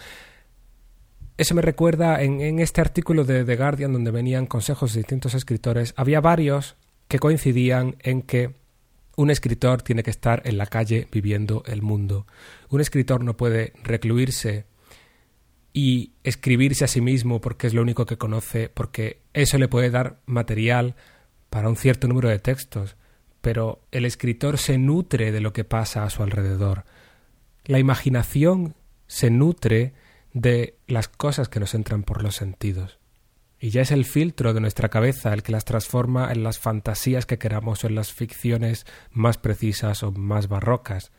Eso 1.39 1.55
me 1.55 1.63
recuerda 1.63 2.21
en, 2.21 2.59
este 2.59 2.83
artículo 2.83 3.25
de 3.25 3.43
The 3.43 3.57
Guardian 3.57 3.95
donde 3.95 4.11
venían 4.11 4.45
consejos 4.45 4.93
de 4.93 4.99
distintos 5.01 5.33
escritores, 5.33 5.95
había 5.97 6.21
varios 6.21 6.77
que 7.09 7.19
coincidían 7.19 7.97
en 8.01 8.21
que 8.21 8.55
un 9.17 9.31
escritor 9.31 9.81
tiene 9.81 10.03
que 10.03 10.11
estar 10.11 10.43
en 10.45 10.59
la 10.59 10.67
calle 10.67 11.09
viviendo 11.11 11.63
el 11.65 11.81
mundo. 11.81 12.27
Un 12.69 12.83
escritor 12.83 13.25
no 13.25 13.39
puede 13.39 13.73
recluirse 13.83 14.67
y 15.73 16.13
escribirse 16.23 16.85
a 16.85 16.89
sí 16.89 17.01
mismo 17.01 17.41
porque 17.41 17.67
es 17.67 17.73
lo 17.73 17.81
único 17.81 18.05
que 18.05 18.19
conoce, 18.19 18.69
porque 18.69 19.23
eso 19.33 19.57
le 19.57 19.69
puede 19.69 19.89
dar 19.89 20.21
material 20.27 20.97
para 21.49 21.71
un 21.71 21.77
cierto 21.77 22.09
número 22.09 22.29
de 22.29 22.41
textos, 22.41 22.97
pero 23.41 23.81
el 23.91 24.05
escritor 24.05 24.59
se 24.59 24.79
nutre 24.79 25.33
de 25.33 25.41
lo 25.41 25.53
que 25.53 25.65
pasa 25.65 26.05
a 26.05 26.11
su 26.11 26.23
alrededor. 26.23 26.85
La 27.65 27.79
imaginación 27.79 28.75
se 29.07 29.31
nutre 29.31 29.95
de 30.33 30.79
las 30.87 31.09
cosas 31.09 31.49
que 31.49 31.61
nos 31.61 31.75
entran 31.75 32.03
por 32.03 32.23
los 32.23 32.37
sentidos. 32.37 32.99
Y 33.59 33.71
ya 33.71 33.83
es 33.83 33.91
el 33.91 34.07
filtro 34.07 34.55
de 34.55 34.61
nuestra 34.61 34.89
cabeza 34.89 35.35
el 35.35 35.43
que 35.43 35.53
las 35.53 35.67
transforma 35.67 36.33
en 36.33 36.43
las 36.43 36.59
fantasías 36.59 37.27
que 37.27 37.39
queramos 37.39 37.85
o 37.85 37.89
en 37.89 37.95
las 37.95 38.13
ficciones 38.13 38.87
más 39.11 39.37
precisas 39.37 40.03
o 40.03 40.13
más 40.13 40.49
barrocas. 40.49 41.13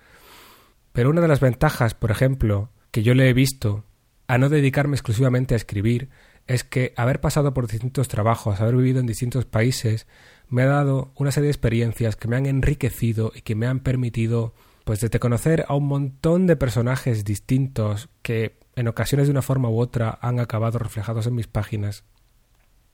Pero 0.92 1.10
una 1.10 1.22
de 1.22 1.28
las 1.28 1.40
ventajas, 1.40 1.94
por 1.94 2.10
ejemplo, 2.10 2.70
que 2.90 3.04
yo 3.04 3.14
le 3.14 3.30
he 3.30 3.34
visto 3.34 3.86
a 4.28 4.38
no 4.38 4.50
dedicarme 4.50 4.96
exclusivamente 4.96 5.54
a 5.54 5.58
escribir 5.58 6.10
es 6.48 6.64
que 6.64 6.94
haber 6.98 7.22
pasado 7.22 7.54
por 7.54 7.68
distintos 7.68 8.08
trabajos, 8.08 8.60
haber 8.60 8.76
vivido 8.76 9.00
en 9.00 9.06
distintos 9.06 9.46
países, 9.46 10.08
me 10.52 10.64
ha 10.64 10.68
dado 10.68 11.12
una 11.16 11.32
serie 11.32 11.46
de 11.46 11.52
experiencias 11.52 12.18
que 12.18 12.28
me 12.28 12.36
han 12.36 12.46
enriquecido 12.46 13.32
y 13.34 13.42
que 13.42 13.56
me 13.56 13.68
han 13.68 13.80
permitido 13.80 14.54
pues 14.84 15.00
de 15.00 15.20
conocer 15.20 15.66
a 15.70 15.76
un 15.76 15.88
montón 15.88 16.46
de 16.46 16.58
personajes 16.58 17.24
distintos 17.24 18.10
que 18.22 18.60
en 18.76 18.90
ocasiones 18.90 19.28
de 19.28 19.32
una 19.32 19.42
forma 19.42 19.70
u 19.70 19.80
otra 19.80 20.20
han 20.22 20.40
acabado 20.40 20.78
reflejados 20.78 21.26
en 21.26 21.36
mis 21.36 21.48
páginas, 21.48 22.04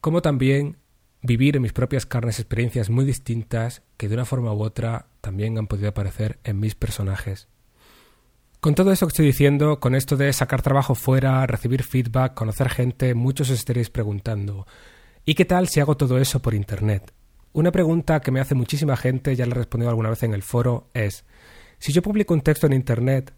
como 0.01 0.21
también 0.21 0.77
vivir 1.23 1.55
en 1.55 1.63
mis 1.63 1.73
propias 1.73 2.05
carnes 2.05 2.39
experiencias 2.39 2.91
muy 2.91 3.05
distintas 3.05 3.81
que 3.97 4.07
de 4.07 4.13
una 4.13 4.25
forma 4.25 4.53
u 4.53 4.61
otra 4.61 5.07
también 5.21 5.57
han 5.57 5.67
podido 5.67 5.89
aparecer 5.89 6.39
en 6.43 6.59
mis 6.59 6.75
personajes. 6.75 7.47
Con 8.59 8.75
todo 8.75 8.91
eso 8.91 9.07
que 9.07 9.11
estoy 9.11 9.25
diciendo, 9.25 9.79
con 9.79 9.95
esto 9.95 10.15
de 10.15 10.31
sacar 10.31 10.61
trabajo 10.61 10.93
fuera, 10.93 11.45
recibir 11.47 11.81
feedback, 11.81 12.35
conocer 12.35 12.69
gente, 12.69 13.15
muchos 13.15 13.49
os 13.49 13.57
estaréis 13.57 13.89
preguntando 13.89 14.67
¿y 15.25 15.33
qué 15.33 15.45
tal 15.45 15.67
si 15.67 15.79
hago 15.79 15.97
todo 15.97 16.19
eso 16.19 16.39
por 16.39 16.53
Internet? 16.53 17.16
Una 17.53 17.71
pregunta 17.71 18.19
que 18.19 18.31
me 18.31 18.39
hace 18.39 18.55
muchísima 18.55 18.97
gente, 18.97 19.35
ya 19.35 19.45
le 19.45 19.51
he 19.51 19.55
respondido 19.55 19.89
alguna 19.89 20.09
vez 20.09 20.23
en 20.23 20.33
el 20.33 20.43
foro, 20.43 20.89
es 20.93 21.25
si 21.79 21.91
yo 21.91 22.01
publico 22.01 22.33
un 22.33 22.41
texto 22.41 22.67
en 22.67 22.73
Internet, 22.73 23.33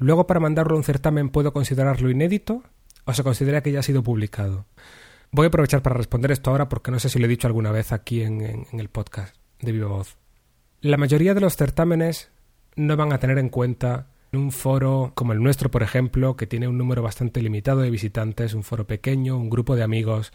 Luego, 0.00 0.26
para 0.26 0.40
mandarlo 0.40 0.74
a 0.74 0.78
un 0.78 0.82
certamen, 0.82 1.28
¿puedo 1.28 1.52
considerarlo 1.52 2.10
inédito 2.10 2.62
o 3.04 3.12
se 3.12 3.22
considera 3.22 3.62
que 3.62 3.70
ya 3.70 3.80
ha 3.80 3.82
sido 3.82 4.02
publicado? 4.02 4.64
Voy 5.30 5.44
a 5.44 5.48
aprovechar 5.48 5.82
para 5.82 5.94
responder 5.94 6.30
esto 6.30 6.50
ahora 6.50 6.70
porque 6.70 6.90
no 6.90 6.98
sé 6.98 7.10
si 7.10 7.18
lo 7.18 7.26
he 7.26 7.28
dicho 7.28 7.46
alguna 7.46 7.70
vez 7.70 7.92
aquí 7.92 8.22
en, 8.22 8.66
el 8.72 8.88
podcast 8.88 9.36
de 9.60 9.72
Viva 9.72 9.88
Voz. 9.88 10.16
La 10.80 10.96
mayoría 10.96 11.34
de 11.34 11.42
los 11.42 11.54
certámenes 11.54 12.30
no 12.76 12.96
van 12.96 13.12
a 13.12 13.18
tener 13.18 13.36
en 13.36 13.50
cuenta 13.50 14.06
un 14.32 14.52
foro 14.52 15.12
como 15.14 15.34
el 15.34 15.42
nuestro, 15.42 15.70
por 15.70 15.82
ejemplo, 15.82 16.34
que 16.34 16.46
tiene 16.46 16.66
un 16.66 16.78
número 16.78 17.02
bastante 17.02 17.42
limitado 17.42 17.82
de 17.82 17.90
visitantes, 17.90 18.54
un 18.54 18.62
foro 18.62 18.86
pequeño, 18.86 19.36
un 19.36 19.50
grupo 19.50 19.76
de 19.76 19.82
amigos, 19.82 20.32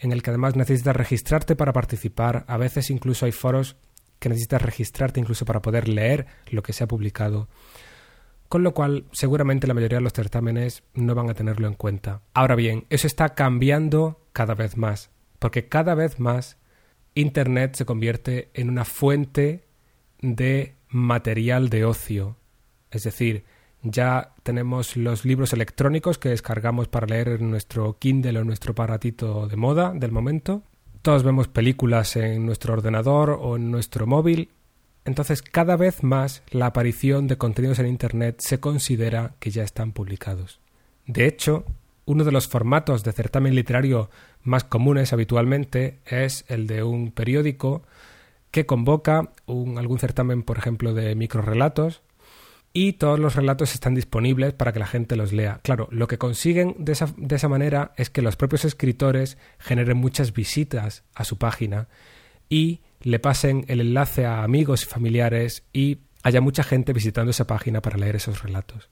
en 0.00 0.12
el 0.12 0.22
que 0.22 0.30
además 0.30 0.56
necesitas 0.56 0.96
registrarte 0.96 1.54
para 1.54 1.72
participar. 1.72 2.44
A 2.48 2.56
veces 2.56 2.90
incluso 2.90 3.26
hay 3.26 3.32
foros 3.32 3.76
que 4.18 4.28
necesitas 4.28 4.62
registrarte 4.62 5.20
incluso 5.20 5.44
para 5.44 5.62
poder 5.62 5.88
leer 5.88 6.26
lo 6.50 6.62
que 6.62 6.72
se 6.72 6.84
ha 6.84 6.88
publicado 6.88 7.48
con 8.50 8.64
lo 8.64 8.74
cual 8.74 9.04
seguramente 9.12 9.68
la 9.68 9.74
mayoría 9.74 9.98
de 9.98 10.02
los 10.02 10.12
certámenes 10.12 10.82
no 10.92 11.14
van 11.14 11.30
a 11.30 11.34
tenerlo 11.34 11.68
en 11.68 11.74
cuenta. 11.74 12.22
Ahora 12.34 12.56
bien, 12.56 12.84
eso 12.90 13.06
está 13.06 13.36
cambiando 13.36 14.26
cada 14.32 14.54
vez 14.54 14.76
más, 14.76 15.10
porque 15.38 15.68
cada 15.68 15.94
vez 15.94 16.18
más 16.18 16.58
Internet 17.14 17.76
se 17.76 17.84
convierte 17.84 18.50
en 18.54 18.68
una 18.68 18.84
fuente 18.84 19.68
de 20.20 20.74
material 20.88 21.68
de 21.68 21.84
ocio. 21.84 22.38
Es 22.90 23.04
decir, 23.04 23.44
ya 23.82 24.34
tenemos 24.42 24.96
los 24.96 25.24
libros 25.24 25.52
electrónicos 25.52 26.18
que 26.18 26.28
descargamos 26.28 26.88
para 26.88 27.06
leer 27.06 27.28
en 27.28 27.50
nuestro 27.50 27.98
Kindle 27.98 28.38
o 28.38 28.44
nuestro 28.44 28.72
aparatito 28.72 29.46
de 29.48 29.56
moda 29.56 29.92
del 29.94 30.12
momento. 30.12 30.62
Todos 31.02 31.22
vemos 31.22 31.48
películas 31.48 32.16
en 32.16 32.44
nuestro 32.44 32.74
ordenador 32.74 33.30
o 33.40 33.56
en 33.56 33.70
nuestro 33.70 34.06
móvil 34.06 34.50
entonces, 35.04 35.42
cada 35.42 35.76
vez 35.76 36.02
más 36.02 36.42
la 36.50 36.66
aparición 36.66 37.26
de 37.26 37.38
contenidos 37.38 37.78
en 37.78 37.86
Internet 37.86 38.36
se 38.40 38.60
considera 38.60 39.34
que 39.38 39.50
ya 39.50 39.62
están 39.62 39.92
publicados. 39.92 40.60
De 41.06 41.26
hecho, 41.26 41.64
uno 42.04 42.24
de 42.24 42.32
los 42.32 42.48
formatos 42.48 43.02
de 43.02 43.12
certamen 43.12 43.54
literario 43.54 44.10
más 44.42 44.64
comunes 44.64 45.12
habitualmente 45.12 45.98
es 46.06 46.44
el 46.48 46.66
de 46.66 46.82
un 46.82 47.12
periódico 47.12 47.82
que 48.50 48.66
convoca 48.66 49.30
algún 49.46 49.98
certamen, 49.98 50.42
por 50.42 50.58
ejemplo, 50.58 50.92
de 50.92 51.14
microrelatos 51.14 52.02
y 52.72 52.94
todos 52.94 53.18
los 53.18 53.34
relatos 53.34 53.74
están 53.74 53.94
disponibles 53.94 54.52
para 54.52 54.72
que 54.72 54.78
la 54.78 54.86
gente 54.86 55.16
los 55.16 55.32
lea. 55.32 55.60
Claro, 55.62 55.88
lo 55.90 56.06
que 56.06 56.18
consiguen 56.18 56.76
de 56.78 56.92
esa, 56.92 57.12
de 57.16 57.36
esa 57.36 57.48
manera 57.48 57.92
es 57.96 58.10
que 58.10 58.22
los 58.22 58.36
propios 58.36 58.64
escritores 58.64 59.38
generen 59.58 59.96
muchas 59.96 60.32
visitas 60.32 61.04
a 61.14 61.24
su 61.24 61.36
página 61.38 61.88
y 62.48 62.80
le 63.00 63.18
pasen 63.18 63.64
el 63.68 63.80
enlace 63.80 64.26
a 64.26 64.42
amigos 64.42 64.82
y 64.82 64.86
familiares 64.86 65.64
y 65.72 65.98
haya 66.22 66.40
mucha 66.40 66.62
gente 66.62 66.92
visitando 66.92 67.30
esa 67.30 67.46
página 67.46 67.80
para 67.80 67.98
leer 67.98 68.16
esos 68.16 68.42
relatos. 68.42 68.90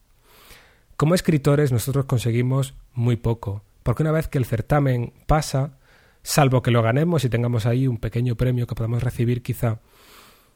Como 0.97 1.15
escritores 1.15 1.71
nosotros 1.71 2.07
conseguimos 2.07 2.75
muy 2.93 3.17
poco, 3.17 3.63
porque 3.83 4.03
una 4.03 4.13
vez 4.13 4.27
que 4.29 4.39
el 4.39 4.45
certamen 4.45 5.13
pasa, 5.27 5.79
salvo 6.23 6.63
que 6.63 6.71
lo 6.71 6.83
ganemos 6.83 7.25
y 7.25 7.29
tengamos 7.29 7.67
ahí 7.67 7.87
un 7.87 7.99
pequeño 7.99 8.35
premio 8.35 8.67
que 8.67 8.75
podamos 8.75 9.03
recibir 9.03 9.43
quizá, 9.43 9.81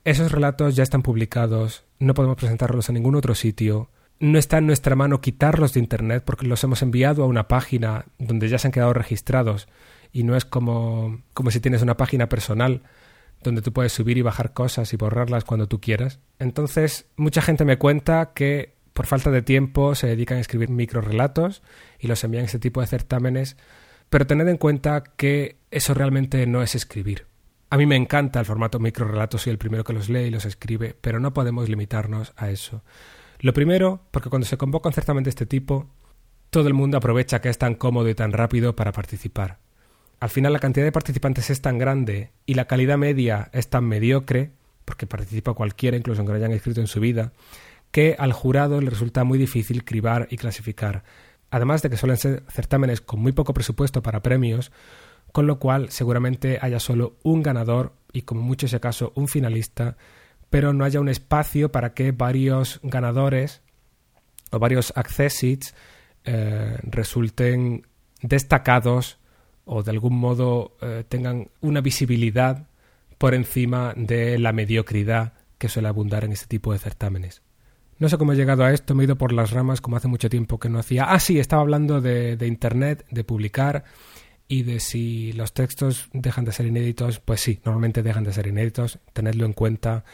esos 0.04 0.32
relatos 0.32 0.74
ya 0.76 0.82
están 0.82 1.02
publicados, 1.02 1.84
no 1.98 2.14
podemos 2.14 2.36
presentarlos 2.36 2.88
en 2.88 2.96
ningún 2.96 3.14
otro 3.14 3.34
sitio, 3.34 3.90
no 4.18 4.38
está 4.38 4.58
en 4.58 4.66
nuestra 4.66 4.96
mano 4.96 5.20
quitarlos 5.20 5.74
de 5.74 5.80
Internet 5.80 6.22
porque 6.24 6.46
los 6.46 6.62
hemos 6.64 6.82
enviado 6.82 7.24
a 7.24 7.26
una 7.26 7.48
página 7.48 8.06
donde 8.18 8.48
ya 8.48 8.58
se 8.58 8.68
han 8.68 8.72
quedado 8.72 8.92
registrados 8.92 9.68
y 10.12 10.22
no 10.22 10.36
es 10.36 10.44
como, 10.44 11.22
como 11.34 11.50
si 11.50 11.60
tienes 11.60 11.82
una 11.82 11.96
página 11.96 12.28
personal 12.28 12.82
donde 13.42 13.62
tú 13.62 13.72
puedes 13.72 13.92
subir 13.92 14.18
y 14.18 14.22
bajar 14.22 14.52
cosas 14.52 14.92
y 14.92 14.96
borrarlas 14.96 15.44
cuando 15.44 15.66
tú 15.66 15.80
quieras. 15.80 16.20
Entonces, 16.38 17.06
mucha 17.16 17.42
gente 17.42 17.64
me 17.64 17.78
cuenta 17.78 18.32
que 18.34 18.74
por 18.92 19.06
falta 19.06 19.30
de 19.30 19.42
tiempo 19.42 19.94
se 19.94 20.06
dedican 20.06 20.38
a 20.38 20.40
escribir 20.40 20.70
microrelatos 20.70 21.62
y 21.98 22.06
los 22.06 22.22
envían 22.22 22.42
a 22.42 22.46
este 22.46 22.58
tipo 22.58 22.80
de 22.80 22.86
certámenes, 22.86 23.56
pero 24.10 24.26
tened 24.26 24.46
en 24.48 24.58
cuenta 24.58 25.02
que 25.02 25.56
eso 25.70 25.94
realmente 25.94 26.46
no 26.46 26.62
es 26.62 26.74
escribir. 26.74 27.26
A 27.72 27.76
mí 27.76 27.86
me 27.86 27.96
encanta 27.96 28.38
el 28.38 28.46
formato 28.46 28.78
microrelatos, 28.78 29.42
soy 29.42 29.52
el 29.52 29.58
primero 29.58 29.82
que 29.82 29.92
los 29.92 30.08
lee 30.08 30.26
y 30.26 30.30
los 30.30 30.44
escribe, 30.44 30.94
pero 31.00 31.20
no 31.20 31.32
podemos 31.32 31.68
limitarnos 31.68 32.32
a 32.36 32.50
eso. 32.50 32.82
Lo 33.40 33.52
primero, 33.52 34.02
porque 34.10 34.28
cuando 34.28 34.46
se 34.46 34.56
convoca 34.58 34.88
un 34.88 34.92
certamen 34.92 35.24
de 35.24 35.30
este 35.30 35.46
tipo, 35.46 35.88
todo 36.50 36.68
el 36.68 36.74
mundo 36.74 36.98
aprovecha 36.98 37.40
que 37.40 37.48
es 37.48 37.58
tan 37.58 37.74
cómodo 37.74 38.08
y 38.08 38.14
tan 38.14 38.32
rápido 38.32 38.76
para 38.76 38.92
participar 38.92 39.58
al 40.22 40.30
final 40.30 40.52
la 40.52 40.60
cantidad 40.60 40.86
de 40.86 40.92
participantes 40.92 41.50
es 41.50 41.62
tan 41.62 41.78
grande 41.78 42.30
y 42.46 42.54
la 42.54 42.66
calidad 42.66 42.96
media 42.96 43.50
es 43.52 43.68
tan 43.68 43.86
mediocre, 43.86 44.52
porque 44.84 45.04
participa 45.04 45.52
cualquiera, 45.52 45.96
incluso 45.96 46.20
aunque 46.20 46.30
lo 46.30 46.36
hayan 46.36 46.52
escrito 46.52 46.80
en 46.80 46.86
su 46.86 47.00
vida, 47.00 47.32
que 47.90 48.14
al 48.16 48.32
jurado 48.32 48.80
le 48.80 48.88
resulta 48.88 49.24
muy 49.24 49.36
difícil 49.36 49.84
cribar 49.84 50.28
y 50.30 50.36
clasificar. 50.36 51.02
Además 51.50 51.82
de 51.82 51.90
que 51.90 51.96
suelen 51.96 52.18
ser 52.18 52.44
certámenes 52.48 53.00
con 53.00 53.18
muy 53.18 53.32
poco 53.32 53.52
presupuesto 53.52 54.00
para 54.00 54.22
premios, 54.22 54.70
con 55.32 55.46
lo 55.46 55.58
cual 55.58 55.90
seguramente 55.90 56.58
haya 56.60 56.78
solo 56.78 57.16
un 57.22 57.42
ganador 57.42 57.94
y 58.12 58.22
como 58.22 58.42
mucho 58.42 58.66
ese 58.66 58.80
caso 58.80 59.12
un 59.16 59.28
finalista, 59.28 59.96
pero 60.50 60.72
no 60.74 60.84
haya 60.84 61.00
un 61.00 61.08
espacio 61.08 61.72
para 61.72 61.94
que 61.94 62.12
varios 62.12 62.78
ganadores 62.82 63.62
o 64.50 64.58
varios 64.58 64.92
accessits 64.94 65.74
eh, 66.24 66.76
resulten 66.82 67.86
destacados 68.20 69.18
o 69.64 69.82
de 69.82 69.90
algún 69.90 70.18
modo 70.18 70.76
eh, 70.82 71.04
tengan 71.08 71.48
una 71.60 71.80
visibilidad 71.80 72.68
por 73.16 73.34
encima 73.34 73.94
de 73.96 74.38
la 74.38 74.52
mediocridad 74.52 75.32
que 75.56 75.68
suele 75.68 75.88
abundar 75.88 76.24
en 76.24 76.32
este 76.32 76.46
tipo 76.46 76.72
de 76.72 76.78
certámenes. 76.78 77.42
No 77.98 78.08
sé 78.08 78.18
cómo 78.18 78.32
he 78.32 78.36
llegado 78.36 78.64
a 78.64 78.72
esto, 78.72 78.94
me 78.94 79.04
he 79.04 79.06
ido 79.06 79.16
por 79.16 79.32
las 79.32 79.52
ramas 79.52 79.80
como 79.80 79.96
hace 79.96 80.08
mucho 80.08 80.28
tiempo 80.28 80.58
que 80.58 80.68
no 80.68 80.80
hacía. 80.80 81.04
Ah, 81.04 81.20
sí, 81.20 81.38
estaba 81.38 81.62
hablando 81.62 82.00
de, 82.00 82.36
de 82.36 82.46
Internet, 82.48 83.06
de 83.10 83.22
publicar 83.22 83.84
y 84.48 84.62
de 84.62 84.80
si 84.80 85.32
los 85.32 85.52
textos 85.54 86.08
dejan 86.12 86.44
de 86.44 86.52
ser 86.52 86.66
inéditos. 86.66 87.20
Pues 87.20 87.40
sí, 87.40 87.60
normalmente 87.64 88.02
dejan 88.02 88.24
de 88.24 88.32
ser 88.32 88.46
inéditos, 88.46 88.98
tenedlo 89.12 89.46
en 89.46 89.52
cuenta. 89.52 90.04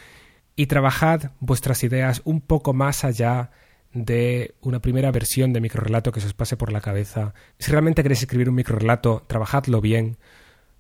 Y 0.57 0.67
trabajad 0.67 1.33
vuestras 1.41 1.85
ideas 1.85 2.23
un 2.25 2.41
poco 2.41 2.73
más 2.73 3.05
allá 3.05 3.51
de 3.93 4.55
una 4.61 4.81
primera 4.81 5.11
versión 5.11 5.53
de 5.53 5.61
microrelato 5.61 6.13
que 6.13 6.21
se 6.21 6.27
os 6.27 6.35
pase 6.35 6.57
por 6.57 6.73
la 6.73 6.81
cabeza. 6.81 7.35
Si 7.59 7.71
realmente 7.71 8.03
queréis 8.03 8.23
escribir 8.23 8.49
un 8.49 8.55
microrelato, 8.55 9.25
trabajadlo 9.27 9.81
bien, 9.81 10.19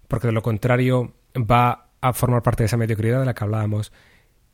porque 0.08 0.26
de 0.26 0.32
lo 0.32 0.42
contrario 0.42 1.14
va 1.36 1.90
a 2.00 2.12
formar 2.12 2.42
parte 2.42 2.62
de 2.62 2.66
esa 2.66 2.76
mediocridad 2.76 3.20
de 3.20 3.26
la 3.26 3.34
que 3.34 3.44
hablábamos. 3.44 3.92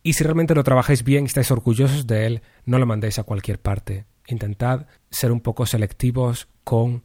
Y 0.02 0.12
si 0.12 0.24
realmente 0.24 0.54
lo 0.54 0.64
trabajáis 0.64 1.04
bien 1.04 1.24
y 1.24 1.26
estáis 1.26 1.50
orgullosos 1.50 2.06
de 2.06 2.26
él, 2.26 2.42
no 2.64 2.78
lo 2.78 2.86
mandéis 2.86 3.18
a 3.18 3.24
cualquier 3.24 3.60
parte. 3.60 4.04
Intentad 4.26 4.86
ser 5.10 5.32
un 5.32 5.40
poco 5.40 5.66
selectivos 5.66 6.48
con 6.62 7.04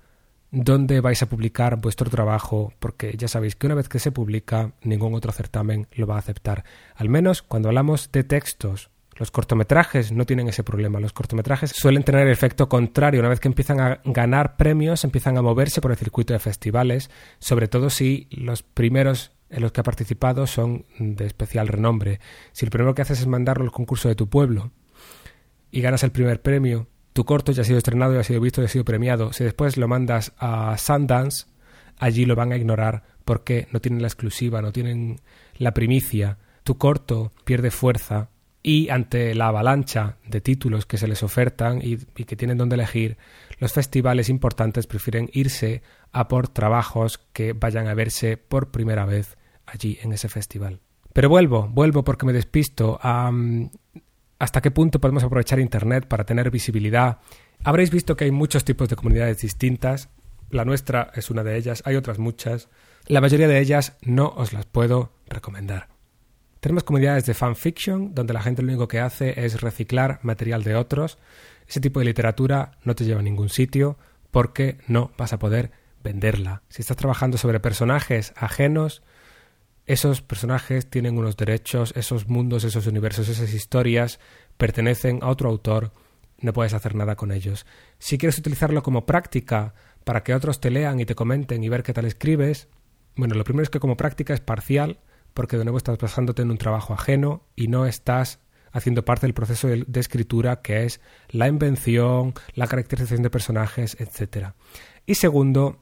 dónde 0.52 1.02
vais 1.02 1.22
a 1.22 1.30
publicar 1.30 1.80
vuestro 1.80 2.10
trabajo, 2.10 2.74
porque 2.80 3.16
ya 3.18 3.28
sabéis 3.28 3.56
que 3.56 3.68
una 3.68 3.76
vez 3.76 3.90
que 3.90 4.00
se 4.00 4.12
publica, 4.12 4.72
ningún 4.82 5.14
otro 5.14 5.32
certamen 5.32 5.88
lo 5.94 6.08
va 6.08 6.16
a 6.16 6.20
aceptar. 6.20 6.64
Al 6.96 7.10
menos 7.10 7.42
cuando 7.42 7.70
hablamos 7.70 8.12
de 8.12 8.24
textos 8.24 8.90
los 9.20 9.32
cortometrajes 9.32 10.14
no 10.14 10.26
tienen 10.26 10.48
ese 10.48 10.64
problema. 10.64 11.00
Los 11.02 11.12
cortometrajes 11.12 11.72
suelen 11.76 12.04
tener 12.04 12.26
el 12.26 12.32
efecto 12.32 12.70
contrario. 12.70 13.20
Una 13.20 13.28
vez 13.28 13.42
que 13.42 13.50
empiezan 13.50 13.82
a 13.82 14.00
ganar 14.06 14.56
premios, 14.56 15.04
empiezan 15.04 15.38
a 15.38 15.42
moverse 15.42 15.82
por 15.82 15.92
el 15.92 15.98
circuito 15.98 16.32
de 16.32 16.40
festivales, 16.40 17.12
sobre 17.38 17.68
todo 17.68 17.90
si 17.90 18.28
los 18.32 18.64
primeros 18.64 19.34
en 19.50 19.62
los 19.62 19.74
que 19.74 19.82
ha 19.82 19.84
participado 19.84 20.48
son 20.48 20.86
de 21.00 21.26
especial 21.26 21.68
renombre. 21.68 22.22
Si 22.54 22.66
el 22.66 22.72
primero 22.72 22.96
que 22.96 23.02
haces 23.02 23.20
es 23.20 23.28
mandarlo 23.28 23.66
al 23.66 23.72
concurso 23.72 24.08
de 24.08 24.16
tu 24.16 24.30
pueblo 24.30 24.72
y 25.70 25.82
ganas 25.82 26.04
el 26.04 26.12
primer 26.12 26.42
premio, 26.42 26.88
tu 27.14 27.26
corto 27.26 27.52
ya 27.52 27.62
ha 27.62 27.66
sido 27.66 27.78
estrenado, 27.78 28.14
ya 28.14 28.22
ha 28.22 28.24
sido 28.24 28.42
visto, 28.42 28.62
ya 28.62 28.66
ha 28.66 28.70
sido 28.70 28.86
premiado. 28.86 29.34
Si 29.34 29.44
después 29.44 29.78
lo 29.78 29.88
mandas 29.88 30.34
a 30.38 30.78
Sundance, 30.78 31.46
allí 31.98 32.26
lo 32.26 32.36
van 32.36 32.52
a 32.52 32.58
ignorar 32.58 33.04
porque 33.26 33.68
no 33.72 33.80
tienen 33.80 34.02
la 34.02 34.08
exclusiva, 34.08 34.62
no 34.62 34.72
tienen 34.72 35.20
la 35.58 35.74
primicia. 35.74 36.38
Tu 36.64 36.78
corto 36.78 37.32
pierde 37.44 37.72
fuerza 37.72 38.30
y 38.62 38.90
ante 38.90 39.34
la 39.36 39.48
avalancha 39.48 40.18
de 40.28 40.42
títulos 40.42 40.86
que 40.86 40.98
se 40.98 41.08
les 41.08 41.24
ofertan 41.24 41.80
y, 41.82 41.98
que 41.98 42.36
tienen 42.36 42.58
donde 42.58 42.76
elegir, 42.76 43.18
los 43.60 43.74
festivales 43.74 44.30
importantes 44.30 44.88
prefieren 44.88 45.30
irse 45.34 45.82
a 46.12 46.28
por 46.28 46.48
trabajos 46.48 47.20
que 47.34 47.54
vayan 47.54 47.88
a 47.88 47.94
verse 47.94 48.38
por 48.38 48.72
primera 48.72 49.06
vez 49.06 49.38
allí 49.66 49.98
en 50.02 50.12
ese 50.12 50.30
festival. 50.30 50.82
Pero 51.14 51.30
vuelvo, 51.30 51.68
vuelvo 51.68 52.04
porque 52.04 52.26
me 52.26 52.34
despisto 52.34 53.00
a 53.02 53.32
hasta 54.40 54.62
qué 54.62 54.72
punto 54.72 55.00
podemos 55.00 55.24
aprovechar 55.24 55.60
Internet 55.60 56.08
para 56.08 56.24
tener 56.24 56.50
visibilidad. 56.50 57.20
Habréis 57.64 57.92
visto 57.92 58.16
que 58.16 58.24
hay 58.24 58.32
muchos 58.32 58.64
tipos 58.64 58.88
de 58.90 58.96
comunidades 58.96 59.42
distintas. 59.42 60.10
La 60.50 60.66
nuestra 60.66 61.12
es 61.14 61.30
una 61.30 61.44
de 61.44 61.58
ellas, 61.58 61.84
hay 61.86 61.98
otras 61.98 62.18
muchas. 62.18 62.70
La 63.06 63.22
mayoría 63.22 63.48
de 63.48 63.60
ellas 63.60 63.98
no 64.02 64.34
os 64.36 64.54
las 64.54 64.66
puedo 64.66 65.12
recomendar. 65.28 65.90
Tenemos 66.62 66.84
comunidades 66.84 67.26
de 67.26 67.34
fanfiction, 67.34 68.16
donde 68.16 68.34
la 68.34 68.42
gente 68.42 68.62
lo 68.62 68.70
único 68.70 68.88
que 68.88 69.00
hace 69.00 69.46
es 69.46 69.62
reciclar 69.62 70.20
material 70.24 70.64
de 70.64 70.76
otros. 70.76 71.18
Ese 71.68 71.82
tipo 71.82 72.00
de 72.00 72.06
literatura 72.06 72.72
no 72.84 72.96
te 72.96 73.06
lleva 73.06 73.20
a 73.20 73.24
ningún 73.24 73.50
sitio 73.50 73.98
porque 74.32 74.78
no 74.88 75.12
vas 75.18 75.34
a 75.34 75.40
poder 75.40 75.72
venderla. 76.04 76.64
Si 76.70 76.82
estás 76.82 76.98
trabajando 76.98 77.38
sobre 77.38 77.60
personajes 77.60 78.34
ajenos, 78.36 79.04
esos 79.90 80.22
personajes 80.22 80.88
tienen 80.88 81.18
unos 81.18 81.36
derechos, 81.36 81.94
esos 81.98 82.28
mundos, 82.28 82.64
esos 82.64 82.86
universos, 82.86 83.28
esas 83.28 83.52
historias 83.52 84.20
pertenecen 84.56 85.18
a 85.24 85.30
otro 85.30 85.50
autor, 85.50 85.94
no 86.38 86.54
puedes 86.54 86.76
hacer 86.76 86.94
nada 86.94 87.16
con 87.16 87.32
ellos. 87.32 87.66
Si 87.98 88.20
quieres 88.20 88.38
utilizarlo 88.38 88.84
como 88.84 89.08
práctica 89.08 89.74
para 90.04 90.22
que 90.22 90.36
otros 90.36 90.62
te 90.62 90.70
lean 90.70 91.00
y 91.00 91.08
te 91.08 91.16
comenten 91.16 91.64
y 91.64 91.70
ver 91.70 91.82
qué 91.82 91.92
tal 91.92 92.06
escribes, 92.06 92.68
bueno, 93.16 93.34
lo 93.34 93.44
primero 93.44 93.64
es 93.64 93.72
que 93.72 93.80
como 93.80 93.98
práctica 93.98 94.36
es 94.36 94.42
parcial, 94.42 95.00
porque 95.34 95.58
de 95.58 95.64
nuevo 95.64 95.80
estás 95.80 95.98
basándote 95.98 96.44
en 96.44 96.52
un 96.52 96.60
trabajo 96.60 96.94
ajeno 96.94 97.48
y 97.56 97.68
no 97.68 97.88
estás 97.88 98.40
haciendo 98.72 99.04
parte 99.04 99.26
del 99.26 99.34
proceso 99.34 99.70
de, 99.70 100.00
escritura 100.00 100.62
que 100.62 100.86
es 100.86 101.02
la 101.30 101.48
invención, 101.48 102.36
la 102.54 102.68
caracterización 102.68 103.24
de 103.24 103.32
personajes, 103.32 103.98
etc. 104.00 104.50
Y 105.08 105.16
segundo, 105.16 105.82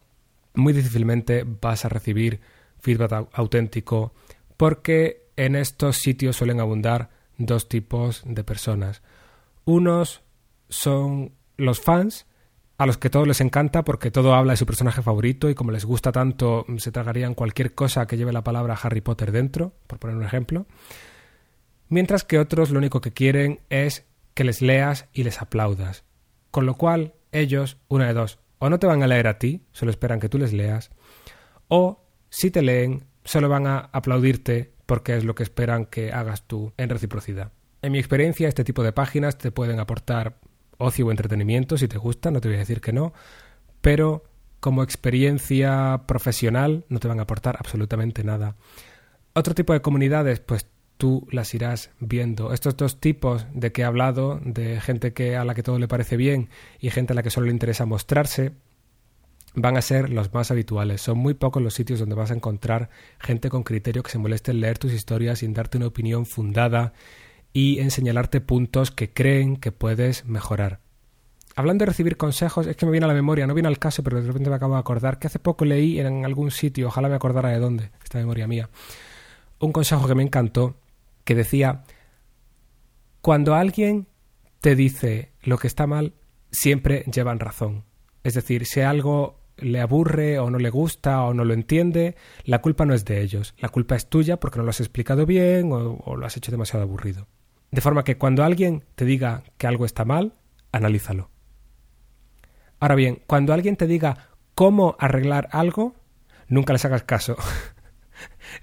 muy 0.53 0.71
difícilmente 0.71 1.43
vas 1.45 1.83
a 1.83 1.89
recibir 1.89 2.39
feedback 2.79 3.29
auténtico 3.33 4.13
porque 4.57 5.27
en 5.35 5.55
estos 5.55 5.97
sitios 5.97 6.35
suelen 6.35 6.59
abundar 6.59 7.09
dos 7.37 7.69
tipos 7.69 8.23
de 8.25 8.43
personas. 8.43 9.01
Unos 9.65 10.23
son 10.69 11.33
los 11.57 11.79
fans 11.79 12.25
a 12.77 12.85
los 12.85 12.97
que 12.97 13.09
todo 13.09 13.25
les 13.25 13.41
encanta 13.41 13.83
porque 13.83 14.11
todo 14.11 14.35
habla 14.35 14.53
de 14.53 14.57
su 14.57 14.65
personaje 14.65 15.01
favorito 15.01 15.49
y 15.49 15.55
como 15.55 15.71
les 15.71 15.85
gusta 15.85 16.11
tanto 16.11 16.65
se 16.77 16.91
tragarían 16.91 17.33
cualquier 17.33 17.73
cosa 17.73 18.05
que 18.05 18.17
lleve 18.17 18.33
la 18.33 18.43
palabra 18.43 18.77
Harry 18.81 19.01
Potter 19.01 19.31
dentro, 19.31 19.73
por 19.87 19.99
poner 19.99 20.15
un 20.15 20.23
ejemplo. 20.23 20.65
Mientras 21.89 22.23
que 22.23 22.39
otros 22.39 22.69
lo 22.69 22.79
único 22.79 23.01
que 23.01 23.13
quieren 23.13 23.61
es 23.69 24.05
que 24.33 24.43
les 24.43 24.61
leas 24.61 25.07
y 25.13 25.23
les 25.23 25.41
aplaudas. 25.41 26.03
Con 26.51 26.65
lo 26.65 26.75
cual 26.75 27.13
ellos, 27.31 27.77
una 27.87 28.07
de 28.07 28.13
dos, 28.13 28.39
o 28.59 28.69
no 28.69 28.79
te 28.79 28.87
van 28.87 29.03
a 29.03 29.07
leer 29.07 29.27
a 29.27 29.39
ti, 29.39 29.63
solo 29.71 29.91
esperan 29.91 30.19
que 30.19 30.29
tú 30.29 30.37
les 30.37 30.53
leas, 30.53 30.91
o 31.67 32.06
si 32.37 32.51
te 32.51 32.61
leen, 32.61 33.03
solo 33.23 33.49
van 33.49 33.65
a 33.65 33.89
aplaudirte 33.91 34.71
porque 34.85 35.17
es 35.17 35.23
lo 35.23 35.33
que 35.33 35.41
esperan 35.41 35.87
que 35.87 36.11
hagas 36.11 36.43
tú 36.43 36.71
en 36.77 36.87
reciprocidad. 36.87 37.51
En 37.81 37.91
mi 37.91 37.97
experiencia, 37.97 38.47
este 38.47 38.63
tipo 38.63 38.83
de 38.83 38.91
páginas 38.91 39.39
te 39.39 39.51
pueden 39.51 39.79
aportar 39.79 40.37
ocio 40.77 41.07
o 41.07 41.09
entretenimiento 41.09 41.79
si 41.79 41.87
te 41.87 41.97
gusta, 41.97 42.29
no 42.29 42.39
te 42.39 42.47
voy 42.47 42.57
a 42.57 42.59
decir 42.59 42.79
que 42.79 42.93
no, 42.93 43.11
pero 43.81 44.23
como 44.59 44.83
experiencia 44.83 46.03
profesional 46.05 46.85
no 46.89 46.99
te 46.99 47.07
van 47.07 47.17
a 47.17 47.23
aportar 47.23 47.55
absolutamente 47.57 48.23
nada. 48.23 48.55
Otro 49.33 49.55
tipo 49.55 49.73
de 49.73 49.81
comunidades, 49.81 50.39
pues 50.39 50.67
tú 50.97 51.27
las 51.31 51.55
irás 51.55 51.89
viendo. 51.99 52.53
Estos 52.53 52.77
dos 52.77 52.99
tipos 52.99 53.47
de 53.55 53.71
que 53.71 53.81
he 53.81 53.85
hablado, 53.85 54.39
de 54.45 54.79
gente 54.79 55.11
que 55.11 55.37
a 55.37 55.43
la 55.43 55.55
que 55.55 55.63
todo 55.63 55.79
le 55.79 55.87
parece 55.87 56.17
bien 56.17 56.49
y 56.79 56.91
gente 56.91 57.13
a 57.13 57.15
la 57.15 57.23
que 57.23 57.31
solo 57.31 57.47
le 57.47 57.53
interesa 57.53 57.87
mostrarse, 57.87 58.51
van 59.59 59.75
a 59.75 59.81
ser 59.81 60.11
los 60.11 60.31
más 60.33 60.51
habituales. 60.51 61.01
Son 61.01 61.17
muy 61.17 61.33
pocos 61.33 61.63
los 61.63 61.73
sitios 61.73 61.99
donde 61.99 62.13
vas 62.13 62.29
a 62.29 62.35
encontrar 62.35 62.89
gente 63.19 63.49
con 63.49 63.63
criterio 63.63 64.03
que 64.03 64.11
se 64.11 64.19
moleste 64.19 64.51
en 64.51 64.61
leer 64.61 64.77
tus 64.77 64.93
historias 64.93 65.39
sin 65.39 65.53
darte 65.53 65.77
una 65.77 65.87
opinión 65.87 66.27
fundada 66.27 66.93
y 67.53 67.79
en 67.79 67.89
señalarte 67.89 68.39
puntos 68.39 68.91
que 68.91 69.11
creen 69.11 69.57
que 69.57 69.71
puedes 69.71 70.25
mejorar. 70.25 70.79
Hablando 71.55 71.81
de 71.81 71.87
recibir 71.87 72.17
consejos, 72.17 72.67
es 72.67 72.75
que 72.75 72.85
me 72.85 72.91
viene 72.91 73.05
a 73.05 73.07
la 73.07 73.15
memoria, 73.15 73.47
no 73.47 73.55
viene 73.55 73.67
al 73.67 73.79
caso, 73.79 74.03
pero 74.03 74.21
de 74.21 74.27
repente 74.27 74.47
me 74.47 74.55
acabo 74.55 74.75
de 74.75 74.79
acordar 74.79 75.17
que 75.17 75.25
hace 75.25 75.39
poco 75.39 75.65
leí 75.65 75.99
en 75.99 76.23
algún 76.23 76.51
sitio, 76.51 76.89
ojalá 76.89 77.09
me 77.09 77.15
acordara 77.15 77.49
de 77.49 77.57
dónde, 77.57 77.89
esta 78.03 78.19
memoria 78.19 78.45
mía, 78.45 78.69
un 79.57 79.71
consejo 79.71 80.07
que 80.07 80.13
me 80.13 80.21
encantó, 80.21 80.75
que 81.23 81.33
decía, 81.33 81.83
cuando 83.21 83.55
alguien 83.55 84.07
te 84.61 84.75
dice 84.75 85.31
lo 85.41 85.57
que 85.57 85.65
está 85.65 85.87
mal, 85.87 86.13
siempre 86.51 87.03
llevan 87.11 87.39
razón. 87.39 87.85
Es 88.23 88.35
decir, 88.35 88.67
si 88.67 88.81
algo 88.81 89.46
le 89.57 89.79
aburre 89.81 90.39
o 90.39 90.49
no 90.49 90.59
le 90.59 90.69
gusta 90.69 91.23
o 91.23 91.33
no 91.33 91.45
lo 91.45 91.53
entiende, 91.53 92.15
la 92.43 92.61
culpa 92.61 92.85
no 92.85 92.93
es 92.93 93.05
de 93.05 93.21
ellos, 93.21 93.53
la 93.57 93.69
culpa 93.69 93.95
es 93.95 94.07
tuya 94.07 94.39
porque 94.39 94.57
no 94.57 94.63
lo 94.63 94.69
has 94.69 94.79
explicado 94.79 95.25
bien 95.25 95.71
o, 95.71 96.15
lo 96.15 96.25
has 96.25 96.37
hecho 96.37 96.51
demasiado 96.51 96.83
aburrido. 96.83 97.27
De 97.71 97.81
forma 97.81 98.03
que 98.03 98.17
cuando 98.17 98.43
alguien 98.43 98.83
te 98.95 99.05
diga 99.05 99.43
que 99.57 99.67
algo 99.67 99.85
está 99.85 100.05
mal, 100.05 100.33
analízalo. 100.71 101.29
Ahora 102.79 102.95
bien, 102.95 103.21
cuando 103.27 103.53
alguien 103.53 103.75
te 103.75 103.87
diga 103.87 104.29
cómo 104.53 104.95
arreglar 104.99 105.49
algo, 105.51 105.95
nunca 106.47 106.73
les 106.73 106.85
hagas 106.85 107.03
caso. 107.03 107.35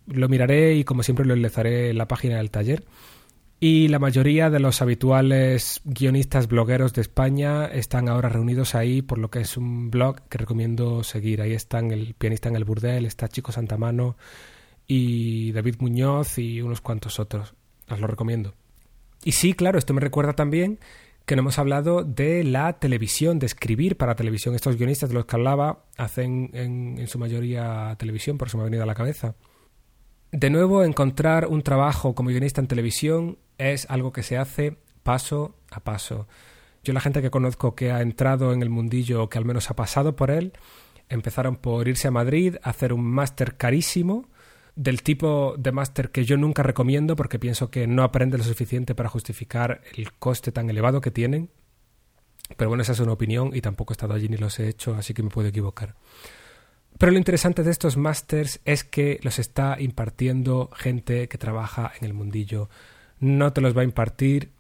Lo 0.07 0.29
miraré 0.29 0.75
y 0.75 0.85
como 0.85 1.03
siempre 1.03 1.27
lo 1.27 1.35
enlazaré 1.35 1.91
en 1.91 1.99
la 1.99 2.07
página 2.07 2.37
del 2.37 2.51
taller. 2.51 2.85
Y 3.59 3.89
la 3.89 3.99
mayoría 3.99 4.51
de 4.51 4.61
los 4.61 4.83
habituales 4.83 5.81
guionistas 5.85 6.47
blogueros 6.47 6.93
de 6.93 7.01
España 7.01 7.65
están 7.65 8.09
ahora 8.09 8.29
reunidos 8.29 8.75
ahí, 8.75 9.01
por 9.01 9.17
lo 9.17 9.31
que 9.31 9.41
es 9.41 9.57
un 9.57 9.91
blog 9.91 10.21
que 10.29 10.37
recomiendo 10.37 11.03
seguir. 11.03 11.41
Ahí 11.41 11.53
están 11.53 11.91
el 11.91 12.15
pianista 12.15 12.51
en 12.51 12.57
el 12.57 12.65
burdel, 12.65 13.07
está 13.07 13.29
Chico 13.29 13.53
Santamano 13.53 14.19
y 14.87 15.53
David 15.53 15.77
Muñoz 15.79 16.39
y 16.39 16.61
unos 16.61 16.83
cuantos 16.83 17.19
otros. 17.19 17.55
Os 17.89 17.99
lo 17.99 18.07
recomiendo. 18.07 18.55
Y 19.25 19.33
sí, 19.33 19.55
claro, 19.55 19.79
esto 19.79 19.95
me 19.95 20.03
recuerda 20.03 20.35
también 20.35 20.79
que 21.25 21.35
no 21.35 21.41
hemos 21.41 21.59
hablado 21.59 22.05
de 22.05 22.45
la 22.45 22.79
televisión, 22.79 23.39
de 23.39 23.47
escribir 23.47 23.97
para 23.97 24.17
televisión. 24.17 24.55
Estos 24.55 24.77
guionistas 24.77 25.09
de 25.09 25.15
los 25.15 25.25
que 25.25 25.35
hablaba 25.35 25.87
hacen 25.97 26.51
en, 26.53 26.99
en 26.99 27.09
su 27.09 27.19
mayoría 27.19 27.97
televisión, 27.99 28.37
por 28.37 28.49
eso 28.49 28.59
me 28.59 28.65
ha 28.65 28.67
venido 28.67 28.83
a 28.83 28.87
la 28.87 28.95
cabeza. 28.95 29.35
De 30.33 30.51
nuevo, 30.51 30.85
encontrar 30.85 31.47
un 31.47 31.63
trabajo 31.63 32.15
como 32.15 32.31
guionista 32.31 32.61
en 32.61 32.67
televisión 32.67 33.39
es 33.59 33.87
algo 33.89 34.13
que 34.13 34.23
se 34.23 34.37
hace 34.37 34.77
paso 35.03 35.55
a 35.71 35.81
paso. 35.81 36.27
Yo 36.83 36.93
la 36.93 37.01
gente 37.01 37.23
que 37.23 37.31
conozco 37.31 37.75
que 37.75 37.93
ha 37.93 38.03
entrado 38.03 38.53
en 38.53 38.63
el 38.63 38.71
mundillo 38.71 39.23
o 39.23 39.29
que 39.29 39.39
al 39.39 39.45
menos 39.45 39.71
ha 39.71 39.77
pasado 39.77 40.17
por 40.17 40.31
él, 40.31 40.53
empezaron 41.09 41.57
por 41.57 41.89
irse 41.89 42.09
a 42.09 42.11
Madrid 42.11 42.57
a 42.63 42.71
hacer 42.71 42.93
un 42.93 43.05
máster 43.05 43.57
carísimo, 43.57 44.29
del 44.77 45.03
tipo 45.03 45.55
de 45.59 45.73
máster 45.73 46.11
que 46.11 46.25
yo 46.25 46.37
nunca 46.37 46.63
recomiendo 46.63 47.17
porque 47.17 47.39
pienso 47.39 47.71
que 47.71 47.87
no 47.87 48.03
aprende 48.03 48.37
lo 48.37 48.45
suficiente 48.45 48.95
para 48.95 49.09
justificar 49.09 49.81
el 49.97 50.13
coste 50.13 50.53
tan 50.53 50.69
elevado 50.69 51.01
que 51.01 51.11
tienen. 51.11 51.49
Pero 52.57 52.69
bueno, 52.69 52.83
esa 52.83 52.93
es 52.93 53.01
una 53.01 53.13
opinión 53.13 53.51
y 53.55 53.63
tampoco 53.63 53.93
he 53.93 53.95
estado 53.95 54.15
allí 54.15 54.29
ni 54.29 54.37
los 54.37 54.59
he 54.61 54.69
hecho, 54.69 54.95
así 54.95 55.15
que 55.15 55.23
me 55.23 55.31
puedo 55.31 55.49
equivocar. 55.49 55.97
Pero 56.99 57.13
lo 57.13 57.19
interesante 57.19 57.63
de 57.63 57.71
estos 57.71 57.97
másters 57.97 58.61
es 58.65 58.83
que 58.85 59.19
los 59.23 59.39
está 59.39 59.77
impartiendo 59.79 60.71
gente 60.75 61.29
que 61.29 61.39
trabaja 61.39 61.93
en 62.01 62.07
el 62.07 62.15
mundillo. 62.15 62.71
No 63.19 63.53
te 63.53 63.61
los 63.61 63.77
va 63.77 63.83
a 63.83 63.85
impartir 63.85 64.51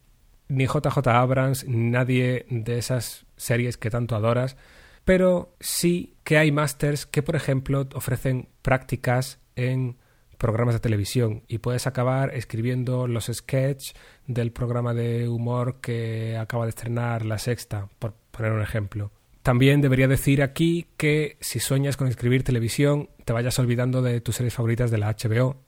ni 0.48 0.66
JJ 0.66 1.08
Abrams, 1.08 1.66
ni 1.66 1.90
nadie 1.90 2.46
de 2.50 2.78
esas 2.78 3.26
series 3.36 3.76
que 3.76 3.90
tanto 3.90 4.14
adoras, 4.16 4.56
pero 5.04 5.54
sí 5.60 6.14
que 6.24 6.36
hay 6.38 6.52
másters 6.52 7.06
que, 7.06 7.22
por 7.22 7.36
ejemplo, 7.36 7.88
ofrecen 7.94 8.48
prácticas 8.62 9.38
en 9.56 9.96
programas 10.36 10.74
de 10.74 10.80
televisión 10.80 11.42
y 11.48 11.58
puedes 11.58 11.86
acabar 11.86 12.34
escribiendo 12.34 13.06
los 13.06 13.30
sketches 13.32 13.94
del 14.26 14.52
programa 14.52 14.92
de 14.94 15.28
humor 15.28 15.80
que 15.80 16.36
acaba 16.36 16.64
de 16.64 16.70
estrenar 16.70 17.24
La 17.24 17.38
Sexta, 17.38 17.88
por 17.98 18.14
poner 18.30 18.52
un 18.52 18.62
ejemplo. 18.62 19.10
También 19.46 19.80
debería 19.80 20.08
decir 20.08 20.42
aquí 20.42 20.88
que 20.96 21.36
si 21.40 21.60
sueñas 21.60 21.96
con 21.96 22.08
escribir 22.08 22.42
televisión, 22.42 23.10
te 23.24 23.32
vayas 23.32 23.56
olvidando 23.60 24.02
de 24.02 24.20
tus 24.20 24.34
series 24.34 24.54
favoritas 24.54 24.90
de 24.90 24.98
la 24.98 25.14
HBO, 25.14 25.62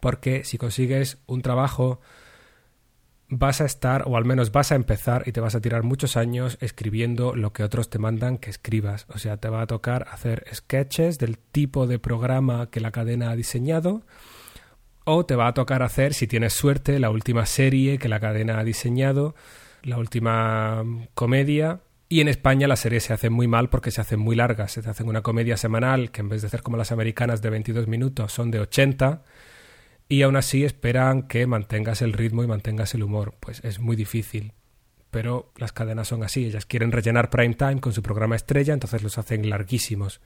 porque 0.00 0.44
si 0.44 0.58
consigues 0.58 1.16
un 1.24 1.40
trabajo 1.40 1.98
vas 3.30 3.62
a 3.62 3.64
estar, 3.64 4.04
o 4.06 4.18
al 4.18 4.26
menos 4.26 4.52
vas 4.52 4.70
a 4.70 4.74
empezar, 4.74 5.22
y 5.24 5.32
te 5.32 5.40
vas 5.40 5.54
a 5.54 5.62
tirar 5.62 5.82
muchos 5.82 6.18
años 6.18 6.58
escribiendo 6.60 7.34
lo 7.34 7.54
que 7.54 7.64
otros 7.64 7.88
te 7.88 7.98
mandan 7.98 8.36
que 8.36 8.50
escribas. 8.50 9.06
O 9.08 9.16
sea, 9.16 9.38
te 9.38 9.48
va 9.48 9.62
a 9.62 9.66
tocar 9.66 10.08
hacer 10.10 10.44
sketches 10.52 11.18
del 11.18 11.38
tipo 11.38 11.86
de 11.86 11.98
programa 11.98 12.68
que 12.68 12.80
la 12.80 12.90
cadena 12.90 13.30
ha 13.30 13.34
diseñado, 13.34 14.02
o 15.06 15.24
te 15.24 15.36
va 15.36 15.46
a 15.46 15.54
tocar 15.54 15.82
hacer, 15.82 16.12
si 16.12 16.26
tienes 16.26 16.52
suerte, 16.52 16.98
la 16.98 17.08
última 17.08 17.46
serie 17.46 17.96
que 17.96 18.10
la 18.10 18.20
cadena 18.20 18.58
ha 18.58 18.64
diseñado, 18.64 19.34
la 19.82 19.96
última 19.96 20.84
comedia. 21.14 21.80
Y 22.12 22.20
en 22.20 22.28
España 22.28 22.68
las 22.68 22.80
series 22.80 23.04
se 23.04 23.14
hacen 23.14 23.32
muy 23.32 23.48
mal 23.48 23.70
porque 23.70 23.90
se 23.90 24.02
hacen 24.02 24.20
muy 24.20 24.36
largas. 24.36 24.72
Se 24.72 24.80
hacen 24.80 25.08
una 25.08 25.22
comedia 25.22 25.56
semanal 25.56 26.10
que 26.10 26.20
en 26.20 26.28
vez 26.28 26.42
de 26.42 26.50
ser 26.50 26.60
como 26.60 26.76
las 26.76 26.92
americanas 26.92 27.40
de 27.40 27.48
22 27.48 27.88
minutos 27.88 28.34
son 28.34 28.50
de 28.50 28.60
80 28.60 29.22
y 30.10 30.20
aún 30.20 30.36
así 30.36 30.62
esperan 30.62 31.22
que 31.22 31.46
mantengas 31.46 32.02
el 32.02 32.12
ritmo 32.12 32.44
y 32.44 32.46
mantengas 32.46 32.92
el 32.92 33.02
humor. 33.02 33.34
Pues 33.40 33.64
es 33.64 33.78
muy 33.80 33.96
difícil. 33.96 34.52
Pero 35.10 35.54
las 35.56 35.72
cadenas 35.72 36.08
son 36.08 36.22
así, 36.22 36.44
ellas 36.44 36.66
quieren 36.66 36.92
rellenar 36.92 37.30
prime 37.30 37.54
time 37.54 37.80
con 37.80 37.94
su 37.94 38.02
programa 38.02 38.36
estrella, 38.36 38.74
entonces 38.74 39.02
los 39.02 39.16
hacen 39.16 39.48
larguísimos. 39.48 40.20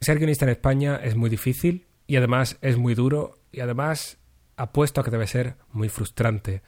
Ser 0.00 0.16
guionista 0.16 0.46
en 0.46 0.52
España 0.52 0.98
es 1.04 1.14
muy 1.14 1.28
difícil 1.28 1.88
y 2.06 2.16
además 2.16 2.56
es 2.62 2.78
muy 2.78 2.94
duro 2.94 3.36
y 3.52 3.60
además 3.60 4.16
apuesto 4.56 5.02
a 5.02 5.04
que 5.04 5.10
debe 5.10 5.26
ser 5.26 5.56
muy 5.72 5.90
frustrante. 5.90 6.62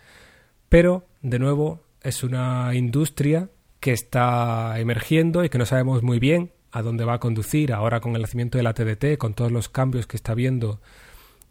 Pero, 0.69 1.09
de 1.23 1.39
nuevo, 1.39 1.87
es 2.03 2.23
una 2.23 2.75
industria 2.75 3.49
que 3.81 3.93
está 3.93 4.79
emergiendo 4.79 5.45
y 5.45 5.49
que 5.49 5.59
no 5.59 5.67
sabemos 5.67 6.03
muy 6.03 6.19
bien 6.19 6.53
a 6.71 6.83
dónde 6.83 7.05
va 7.05 7.15
a 7.15 7.21
conducir 7.21 7.73
ahora 7.73 8.01
con 8.01 8.15
el 8.15 8.23
nacimiento 8.23 8.59
de 8.59 8.65
la 8.65 8.75
TDT, 8.75 9.19
con 9.19 9.35
todos 9.35 9.51
los 9.51 9.69
cambios 9.69 10.07
que 10.07 10.17
está 10.17 10.35
viendo 10.35 10.81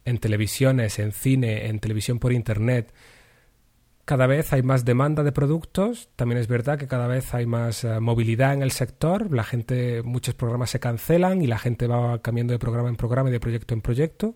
en 0.05 0.19
televisiones, 0.19 0.99
en 0.99 1.11
cine, 1.11 1.67
en 1.67 1.79
televisión 1.79 2.19
por 2.19 2.31
Internet, 2.31 2.93
cada 4.09 4.25
vez 4.25 4.53
hay 4.53 4.63
más 4.63 4.85
demanda 4.85 5.21
de 5.21 5.31
productos. 5.31 6.09
También 6.15 6.41
es 6.41 6.47
verdad 6.47 6.79
que 6.79 6.87
cada 6.87 7.05
vez 7.05 7.31
hay 7.35 7.45
más 7.45 7.83
eh, 7.83 7.99
movilidad 7.99 8.55
en 8.55 8.63
el 8.63 8.71
sector. 8.71 9.31
La 9.31 9.43
gente, 9.43 10.01
muchos 10.01 10.33
programas 10.33 10.71
se 10.71 10.79
cancelan 10.79 11.43
y 11.43 11.45
la 11.45 11.59
gente 11.59 11.85
va 11.85 12.19
cambiando 12.19 12.51
de 12.51 12.57
programa 12.57 12.89
en 12.89 12.95
programa 12.95 13.29
y 13.29 13.31
de 13.31 13.39
proyecto 13.39 13.75
en 13.75 13.81
proyecto. 13.81 14.33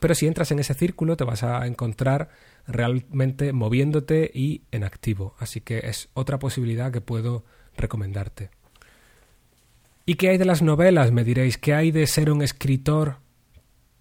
Pero 0.00 0.14
si 0.14 0.26
entras 0.26 0.50
en 0.50 0.58
ese 0.58 0.74
círculo 0.74 1.16
te 1.16 1.24
vas 1.24 1.42
a 1.42 1.66
encontrar 1.66 2.28
realmente 2.70 3.52
moviéndote 3.52 4.30
y 4.32 4.62
en 4.70 4.84
activo. 4.84 5.34
Así 5.38 5.60
que 5.60 5.78
es 5.84 6.08
otra 6.14 6.38
posibilidad 6.38 6.92
que 6.92 7.00
puedo 7.00 7.44
recomendarte. 7.76 8.50
¿Y 10.06 10.14
qué 10.14 10.30
hay 10.30 10.38
de 10.38 10.44
las 10.44 10.62
novelas? 10.62 11.12
Me 11.12 11.24
diréis, 11.24 11.58
¿qué 11.58 11.74
hay 11.74 11.90
de 11.90 12.06
ser 12.06 12.30
un 12.30 12.42
escritor 12.42 13.18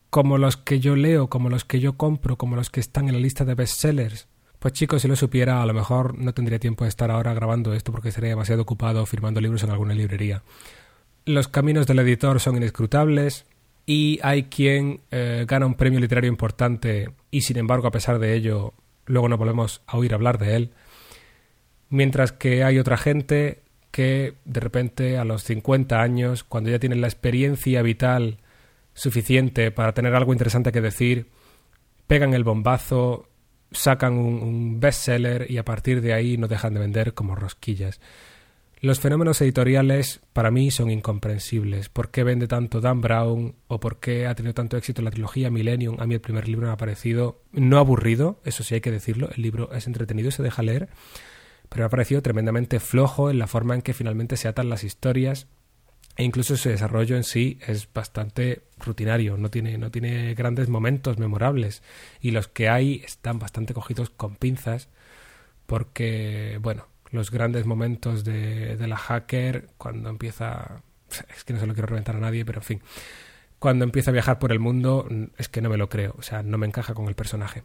como 0.09 0.37
los 0.37 0.57
que 0.57 0.79
yo 0.79 0.95
leo, 0.95 1.29
como 1.29 1.49
los 1.49 1.65
que 1.65 1.79
yo 1.79 1.97
compro, 1.97 2.37
como 2.37 2.55
los 2.55 2.69
que 2.69 2.79
están 2.79 3.07
en 3.07 3.13
la 3.13 3.19
lista 3.19 3.45
de 3.45 3.55
bestsellers. 3.55 4.27
Pues 4.59 4.73
chicos, 4.73 5.01
si 5.01 5.07
lo 5.07 5.15
supiera, 5.15 5.61
a 5.61 5.65
lo 5.65 5.73
mejor 5.73 6.17
no 6.17 6.33
tendría 6.33 6.59
tiempo 6.59 6.83
de 6.83 6.89
estar 6.89 7.11
ahora 7.11 7.33
grabando 7.33 7.73
esto 7.73 7.91
porque 7.91 8.09
estaría 8.09 8.31
demasiado 8.31 8.63
ocupado 8.63 9.05
firmando 9.05 9.39
libros 9.39 9.63
en 9.63 9.69
alguna 9.69 9.93
librería. 9.93 10.43
Los 11.25 11.47
caminos 11.47 11.87
del 11.87 11.99
editor 11.99 12.39
son 12.39 12.57
inescrutables 12.57 13.45
y 13.91 14.19
hay 14.21 14.43
quien 14.43 15.01
eh, 15.09 15.45
gana 15.47 15.65
un 15.65 15.73
premio 15.73 15.99
literario 15.99 16.29
importante 16.29 17.09
y 17.31 17.41
sin 17.41 17.57
embargo, 17.57 17.87
a 17.87 17.91
pesar 17.91 18.19
de 18.19 18.35
ello, 18.35 18.75
luego 19.07 19.27
no 19.27 19.35
volvemos 19.35 19.81
a 19.87 19.97
oír 19.97 20.13
hablar 20.13 20.37
de 20.37 20.55
él. 20.55 20.73
Mientras 21.89 22.31
que 22.31 22.63
hay 22.63 22.77
otra 22.77 22.97
gente 22.97 23.63
que 23.89 24.35
de 24.45 24.59
repente 24.59 25.17
a 25.17 25.25
los 25.25 25.43
50 25.43 25.99
años, 25.99 26.43
cuando 26.43 26.69
ya 26.69 26.77
tienen 26.77 27.01
la 27.01 27.07
experiencia 27.07 27.81
vital 27.81 28.37
suficiente 28.93 29.71
para 29.71 29.95
tener 29.95 30.13
algo 30.13 30.33
interesante 30.33 30.71
que 30.71 30.81
decir, 30.81 31.25
pegan 32.05 32.35
el 32.35 32.43
bombazo, 32.43 33.27
sacan 33.71 34.13
un, 34.13 34.79
bestseller 34.79 35.49
y 35.49 35.57
a 35.57 35.65
partir 35.65 36.01
de 36.01 36.13
ahí 36.13 36.37
no 36.37 36.47
dejan 36.47 36.75
de 36.75 36.81
vender 36.81 37.15
como 37.15 37.33
rosquillas. 37.33 37.99
Los 38.81 39.01
fenómenos 39.01 39.41
editoriales 39.41 40.21
para 40.31 40.51
mí 40.51 40.71
son 40.71 40.89
incomprensibles. 40.89 41.89
¿Por 41.89 42.11
qué 42.11 42.23
vende 42.23 42.47
tanto 42.47 42.79
Dan 42.79 43.01
Brown 43.01 43.55
o 43.67 43.81
por 43.81 43.99
qué 43.99 44.25
ha 44.25 44.35
tenido 44.35 44.53
tanto 44.53 44.77
éxito 44.77 45.01
la 45.01 45.11
trilogía 45.11 45.49
Millennium? 45.49 45.97
A 45.99 46.07
mí 46.07 46.13
el 46.13 46.21
primer 46.21 46.47
libro 46.47 46.67
me 46.67 46.73
ha 46.73 46.77
parecido 46.77 47.41
no 47.51 47.77
aburrido, 47.77 48.39
eso 48.45 48.63
sí 48.63 48.75
hay 48.75 48.81
que 48.81 48.91
decirlo, 48.91 49.29
el 49.35 49.41
libro 49.41 49.73
es 49.73 49.85
entretenido 49.85 50.29
y 50.29 50.31
se 50.31 50.43
deja 50.43 50.63
leer, 50.63 50.87
pero 51.67 51.81
me 51.81 51.87
ha 51.87 51.89
parecido 51.89 52.21
tremendamente 52.21 52.79
flojo 52.79 53.29
en 53.29 53.37
la 53.37 53.47
forma 53.47 53.75
en 53.75 53.81
que 53.81 53.93
finalmente 53.93 54.37
se 54.37 54.47
atan 54.47 54.69
las 54.69 54.85
historias 54.85 55.47
e 56.15 56.23
incluso 56.23 56.55
su 56.55 56.69
desarrollo 56.69 57.17
en 57.17 57.25
sí 57.25 57.59
es 57.67 57.91
bastante 57.93 58.61
rutinario, 58.77 59.35
no 59.35 59.49
tiene, 59.49 59.77
no 59.77 59.91
tiene 59.91 60.33
grandes 60.35 60.69
momentos 60.69 61.17
memorables 61.17 61.83
y 62.21 62.31
los 62.31 62.47
que 62.47 62.69
hay 62.69 63.01
están 63.05 63.39
bastante 63.39 63.73
cogidos 63.73 64.09
con 64.09 64.37
pinzas 64.37 64.87
porque, 65.65 66.59
bueno, 66.61 66.87
los 67.11 67.31
grandes 67.31 67.65
momentos 67.65 68.23
de, 68.23 68.77
de 68.77 68.87
la 68.87 68.97
hacker 68.97 69.69
cuando 69.77 70.09
empieza, 70.09 70.81
es 71.35 71.43
que 71.43 71.53
no 71.53 71.59
se 71.59 71.67
lo 71.67 71.73
quiero 71.73 71.87
reventar 71.87 72.15
a 72.15 72.19
nadie, 72.19 72.45
pero 72.45 72.59
en 72.59 72.65
fin, 72.65 72.81
cuando 73.59 73.83
empieza 73.83 74.11
a 74.11 74.13
viajar 74.13 74.39
por 74.39 74.51
el 74.51 74.59
mundo 74.59 75.07
es 75.37 75.49
que 75.49 75.61
no 75.61 75.69
me 75.69 75.77
lo 75.77 75.89
creo, 75.89 76.15
o 76.17 76.21
sea, 76.21 76.43
no 76.43 76.57
me 76.57 76.67
encaja 76.67 76.93
con 76.93 77.07
el 77.07 77.15
personaje. 77.15 77.63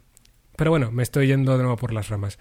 Pero 0.55 0.71
bueno, 0.71 0.91
me 0.91 1.03
estoy 1.03 1.27
yendo 1.27 1.57
de 1.57 1.63
nuevo 1.63 1.77
por 1.77 1.91
las 1.91 2.09
ramas. 2.09 2.39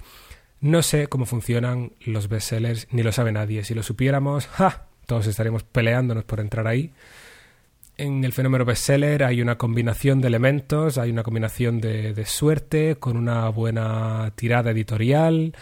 No 0.60 0.82
sé 0.82 1.08
cómo 1.08 1.26
funcionan 1.26 1.92
los 2.00 2.28
bestsellers, 2.28 2.86
ni 2.90 3.02
lo 3.02 3.12
sabe 3.12 3.32
nadie. 3.32 3.64
Si 3.64 3.74
lo 3.74 3.82
supiéramos, 3.82 4.46
¡ja! 4.46 4.86
todos 5.06 5.26
estaremos 5.26 5.62
peleándonos 5.64 6.24
por 6.24 6.40
entrar 6.40 6.66
ahí. 6.66 6.92
En 7.96 8.24
el 8.24 8.32
fenómeno 8.32 8.64
bestseller 8.64 9.22
hay 9.22 9.40
una 9.40 9.56
combinación 9.56 10.20
de 10.20 10.28
elementos, 10.28 10.98
hay 10.98 11.10
una 11.10 11.22
combinación 11.22 11.80
de, 11.80 12.24
suerte, 12.26 12.96
con 12.96 13.16
una 13.16 13.48
buena 13.50 14.32
tirada 14.34 14.72
editorial, 14.72 15.54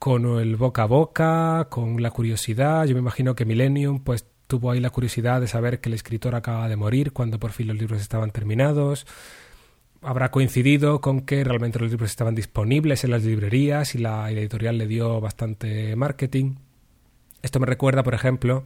con 0.00 0.24
el 0.40 0.56
boca 0.56 0.84
a 0.84 0.86
boca, 0.86 1.66
con 1.68 2.02
la 2.02 2.10
curiosidad. 2.10 2.86
Yo 2.86 2.94
me 2.94 3.00
imagino 3.00 3.34
que 3.34 3.44
Millennium 3.44 4.02
pues 4.02 4.24
tuvo 4.46 4.70
ahí 4.70 4.80
la 4.80 4.88
curiosidad 4.88 5.42
de 5.42 5.46
saber 5.46 5.80
que 5.80 5.90
el 5.90 5.94
escritor 5.94 6.34
acaba 6.34 6.68
de 6.70 6.76
morir 6.76 7.12
cuando 7.12 7.38
por 7.38 7.52
fin 7.52 7.66
los 7.68 7.76
libros 7.76 8.00
estaban 8.00 8.30
terminados. 8.30 9.06
Habrá 10.00 10.30
coincidido 10.30 11.02
con 11.02 11.20
que 11.20 11.44
realmente 11.44 11.78
los 11.78 11.90
libros 11.90 12.08
estaban 12.08 12.34
disponibles 12.34 13.04
en 13.04 13.10
las 13.10 13.24
librerías 13.24 13.94
y 13.94 13.98
la 13.98 14.30
editorial 14.30 14.78
le 14.78 14.86
dio 14.86 15.20
bastante 15.20 15.94
marketing. 15.96 16.54
Esto 17.42 17.60
me 17.60 17.66
recuerda, 17.66 18.02
por 18.02 18.14
ejemplo, 18.14 18.64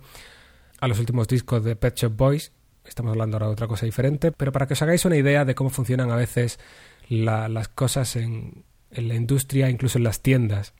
a 0.78 0.86
los 0.86 1.00
últimos 1.00 1.26
discos 1.26 1.64
de 1.64 1.74
Pet 1.74 1.96
Shop 1.96 2.16
Boys. 2.16 2.52
Estamos 2.84 3.10
hablando 3.10 3.38
ahora 3.38 3.48
de 3.48 3.54
otra 3.54 3.66
cosa 3.66 3.86
diferente, 3.86 4.30
pero 4.30 4.52
para 4.52 4.68
que 4.68 4.74
os 4.74 4.82
hagáis 4.82 5.04
una 5.04 5.16
idea 5.16 5.44
de 5.44 5.56
cómo 5.56 5.70
funcionan 5.70 6.12
a 6.12 6.16
veces 6.16 6.60
las 7.08 7.66
cosas 7.66 8.14
en, 8.14 8.62
en, 8.92 9.08
la 9.08 9.16
industria, 9.16 9.68
incluso 9.68 9.98
en 9.98 10.04
las 10.04 10.22
tiendas. 10.22 10.74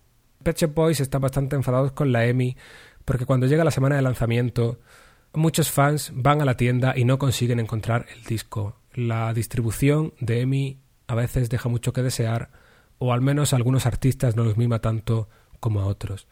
Pet 0.44 0.58
Shop 0.58 0.74
Boys 0.74 1.00
están 1.00 1.22
bastante 1.22 1.56
enfadados 1.56 1.92
con 1.92 2.12
la 2.12 2.26
EMI 2.26 2.56
porque 3.04 3.26
cuando 3.26 3.46
llega 3.46 3.64
la 3.64 3.70
semana 3.70 3.96
de 3.96 4.02
lanzamiento, 4.02 4.78
muchos 5.32 5.70
fans 5.70 6.12
van 6.14 6.40
a 6.40 6.44
la 6.44 6.56
tienda 6.56 6.94
y 6.96 7.04
no 7.04 7.18
consiguen 7.18 7.60
encontrar 7.60 8.06
el 8.14 8.24
disco. 8.24 8.76
La 8.94 9.32
distribución 9.34 10.14
de 10.20 10.42
EMI 10.42 10.78
a 11.06 11.14
veces 11.14 11.50
deja 11.50 11.68
mucho 11.68 11.92
que 11.92 12.02
desear, 12.02 12.50
o 12.98 13.12
al 13.12 13.20
menos 13.20 13.52
algunos 13.52 13.86
artistas 13.86 14.36
no 14.36 14.44
los 14.44 14.56
mima 14.56 14.80
tanto 14.80 15.28
como 15.60 15.80
a 15.80 15.86
otros. 15.86 16.28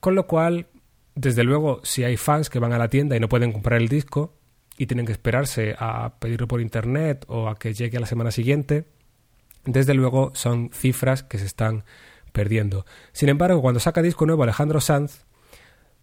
Con 0.00 0.14
lo 0.14 0.26
cual, 0.26 0.66
desde 1.14 1.42
luego, 1.42 1.80
si 1.82 2.04
hay 2.04 2.16
fans 2.16 2.50
que 2.50 2.58
van 2.58 2.72
a 2.72 2.78
la 2.78 2.88
tienda 2.88 3.16
y 3.16 3.20
no 3.20 3.28
pueden 3.28 3.52
comprar 3.52 3.80
el 3.80 3.88
disco 3.88 4.34
y 4.78 4.86
tienen 4.86 5.06
que 5.06 5.12
esperarse 5.12 5.74
a 5.78 6.18
pedirlo 6.18 6.46
por 6.46 6.60
internet 6.60 7.24
o 7.28 7.48
a 7.48 7.56
que 7.56 7.72
llegue 7.72 7.96
a 7.96 8.00
la 8.00 8.06
semana 8.06 8.30
siguiente, 8.30 8.84
desde 9.64 9.94
luego 9.94 10.32
son 10.34 10.70
cifras 10.72 11.22
que 11.22 11.38
se 11.38 11.46
están 11.46 11.84
perdiendo. 12.36 12.84
Sin 13.12 13.30
embargo, 13.30 13.62
cuando 13.62 13.80
saca 13.80 14.02
disco 14.02 14.26
nuevo 14.26 14.42
Alejandro 14.42 14.82
Sanz, 14.82 15.24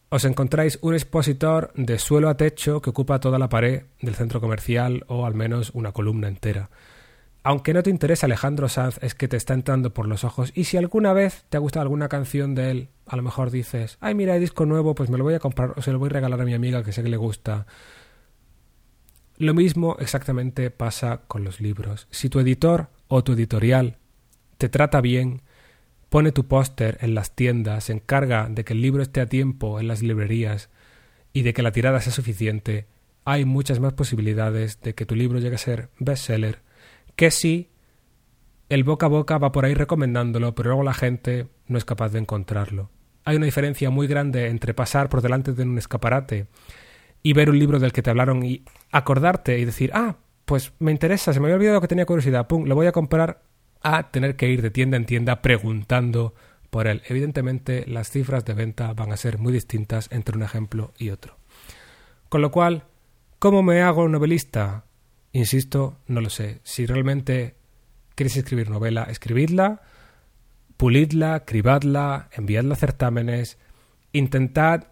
os 0.09 0.25
encontráis 0.25 0.79
un 0.81 0.95
expositor 0.95 1.71
de 1.75 1.99
suelo 1.99 2.27
a 2.27 2.37
techo 2.37 2.81
que 2.81 2.89
ocupa 2.89 3.19
toda 3.19 3.37
la 3.37 3.49
pared 3.49 3.83
del 4.01 4.15
centro 4.15 4.41
comercial 4.41 5.05
o 5.07 5.27
al 5.27 5.35
menos 5.35 5.69
una 5.75 5.91
columna 5.91 6.27
entera. 6.27 6.71
Aunque 7.43 7.73
no 7.73 7.83
te 7.83 7.91
interesa 7.91 8.25
Alejandro 8.25 8.67
Sanz, 8.67 8.97
es 9.03 9.13
que 9.13 9.27
te 9.27 9.37
está 9.37 9.53
entrando 9.53 9.93
por 9.93 10.07
los 10.07 10.23
ojos. 10.23 10.51
Y 10.55 10.63
si 10.63 10.77
alguna 10.77 11.13
vez 11.13 11.45
te 11.49 11.57
ha 11.57 11.59
gustado 11.59 11.83
alguna 11.83 12.09
canción 12.09 12.55
de 12.55 12.71
él, 12.71 12.89
a 13.05 13.15
lo 13.15 13.21
mejor 13.21 13.51
dices, 13.51 13.97
ay, 14.01 14.15
mira, 14.15 14.33
hay 14.33 14.39
disco 14.39 14.65
nuevo, 14.65 14.95
pues 14.95 15.11
me 15.11 15.19
lo 15.19 15.23
voy 15.23 15.35
a 15.35 15.39
comprar 15.39 15.73
o 15.75 15.83
se 15.83 15.91
lo 15.91 15.99
voy 15.99 16.07
a 16.07 16.13
regalar 16.13 16.41
a 16.41 16.45
mi 16.45 16.55
amiga 16.55 16.83
que 16.83 16.93
sé 16.93 17.03
que 17.03 17.09
le 17.09 17.17
gusta. 17.17 17.67
Lo 19.37 19.53
mismo 19.53 19.97
exactamente 19.99 20.71
pasa 20.71 21.21
con 21.27 21.43
los 21.43 21.61
libros. 21.61 22.07
Si 22.09 22.29
tu 22.29 22.39
editor 22.39 22.87
o 23.07 23.23
tu 23.23 23.33
editorial 23.33 23.97
te 24.57 24.69
trata 24.69 25.01
bien, 25.01 25.41
pone 26.13 26.31
tu 26.31 26.45
póster 26.45 26.99
en 27.01 27.15
las 27.15 27.33
tiendas, 27.33 27.85
se 27.85 27.93
encarga 27.93 28.47
de 28.47 28.63
que 28.63 28.73
el 28.73 28.83
libro 28.83 29.01
esté 29.01 29.19
a 29.19 29.25
tiempo 29.25 29.79
en 29.79 29.87
las 29.87 30.03
librerías 30.03 30.69
y 31.33 31.41
de 31.41 31.55
que 31.55 31.63
la 31.63 31.71
tirada 31.71 32.01
sea 32.01 32.13
suficiente, 32.13 32.85
hay 33.25 33.45
muchas 33.45 33.79
más 33.79 33.93
posibilidades 33.93 34.79
de 34.81 34.93
que 34.93 35.07
tu 35.07 35.15
libro 35.15 35.39
llegue 35.39 35.55
a 35.55 35.57
ser 35.57 35.89
bestseller 35.97 36.59
que 37.15 37.31
si 37.31 37.71
el 38.69 38.83
boca 38.83 39.07
a 39.07 39.09
boca 39.09 39.39
va 39.39 39.51
por 39.51 39.65
ahí 39.65 39.73
recomendándolo, 39.73 40.53
pero 40.53 40.69
luego 40.69 40.83
la 40.83 40.93
gente 40.93 41.47
no 41.65 41.79
es 41.79 41.83
capaz 41.83 42.09
de 42.09 42.19
encontrarlo. 42.19 42.91
Hay 43.25 43.37
una 43.37 43.45
diferencia 43.45 43.89
muy 43.89 44.05
grande 44.05 44.49
entre 44.49 44.75
pasar 44.75 45.09
por 45.09 45.23
delante 45.23 45.53
de 45.53 45.63
un 45.63 45.79
escaparate 45.79 46.45
y 47.23 47.33
ver 47.33 47.49
un 47.49 47.57
libro 47.57 47.79
del 47.79 47.91
que 47.91 48.03
te 48.03 48.11
hablaron 48.11 48.45
y 48.45 48.63
acordarte 48.91 49.57
y 49.57 49.65
decir, 49.65 49.89
ah, 49.95 50.17
pues 50.45 50.73
me 50.77 50.91
interesa, 50.91 51.33
se 51.33 51.39
me 51.39 51.47
había 51.47 51.55
olvidado 51.55 51.81
que 51.81 51.87
tenía 51.87 52.05
curiosidad, 52.05 52.45
pum, 52.45 52.65
lo 52.65 52.75
voy 52.75 52.85
a 52.85 52.91
comprar 52.91 53.41
a 53.83 54.11
tener 54.11 54.35
que 54.35 54.49
ir 54.49 54.61
de 54.61 54.71
tienda 54.71 54.97
en 54.97 55.05
tienda 55.05 55.41
preguntando 55.41 56.33
por 56.69 56.87
él. 56.87 57.03
Evidentemente 57.07 57.85
las 57.87 58.09
cifras 58.09 58.45
de 58.45 58.53
venta 58.53 58.93
van 58.93 59.11
a 59.11 59.17
ser 59.17 59.37
muy 59.37 59.53
distintas 59.53 60.09
entre 60.11 60.35
un 60.35 60.43
ejemplo 60.43 60.93
y 60.97 61.09
otro. 61.09 61.37
Con 62.29 62.41
lo 62.41 62.51
cual, 62.51 62.85
¿cómo 63.37 63.61
me 63.61 63.81
hago 63.81 64.07
novelista? 64.07 64.85
Insisto, 65.33 65.99
no 66.07 66.21
lo 66.21 66.29
sé. 66.29 66.61
Si 66.63 66.85
realmente 66.85 67.55
queréis 68.15 68.37
escribir 68.37 68.69
novela, 68.69 69.03
escribidla, 69.03 69.81
pulidla, 70.77 71.45
cribadla, 71.45 72.29
enviadla 72.31 72.73
a 72.73 72.77
certámenes, 72.77 73.57
intentad, 74.11 74.85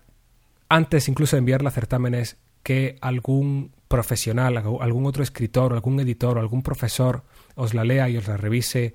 antes 0.70 1.08
incluso 1.08 1.36
de 1.36 1.39
enviarla 1.39 1.70
a 1.70 1.74
certámenes, 1.74 2.38
que 2.64 2.98
algún 3.02 3.72
profesional, 3.88 4.58
algún 4.58 5.06
otro 5.06 5.24
escritor, 5.24 5.74
algún 5.74 6.00
editor 6.00 6.38
algún 6.38 6.62
profesor 6.62 7.24
os 7.56 7.74
la 7.74 7.84
lea 7.84 8.10
y 8.10 8.18
os 8.18 8.28
la 8.28 8.38
revise. 8.38 8.93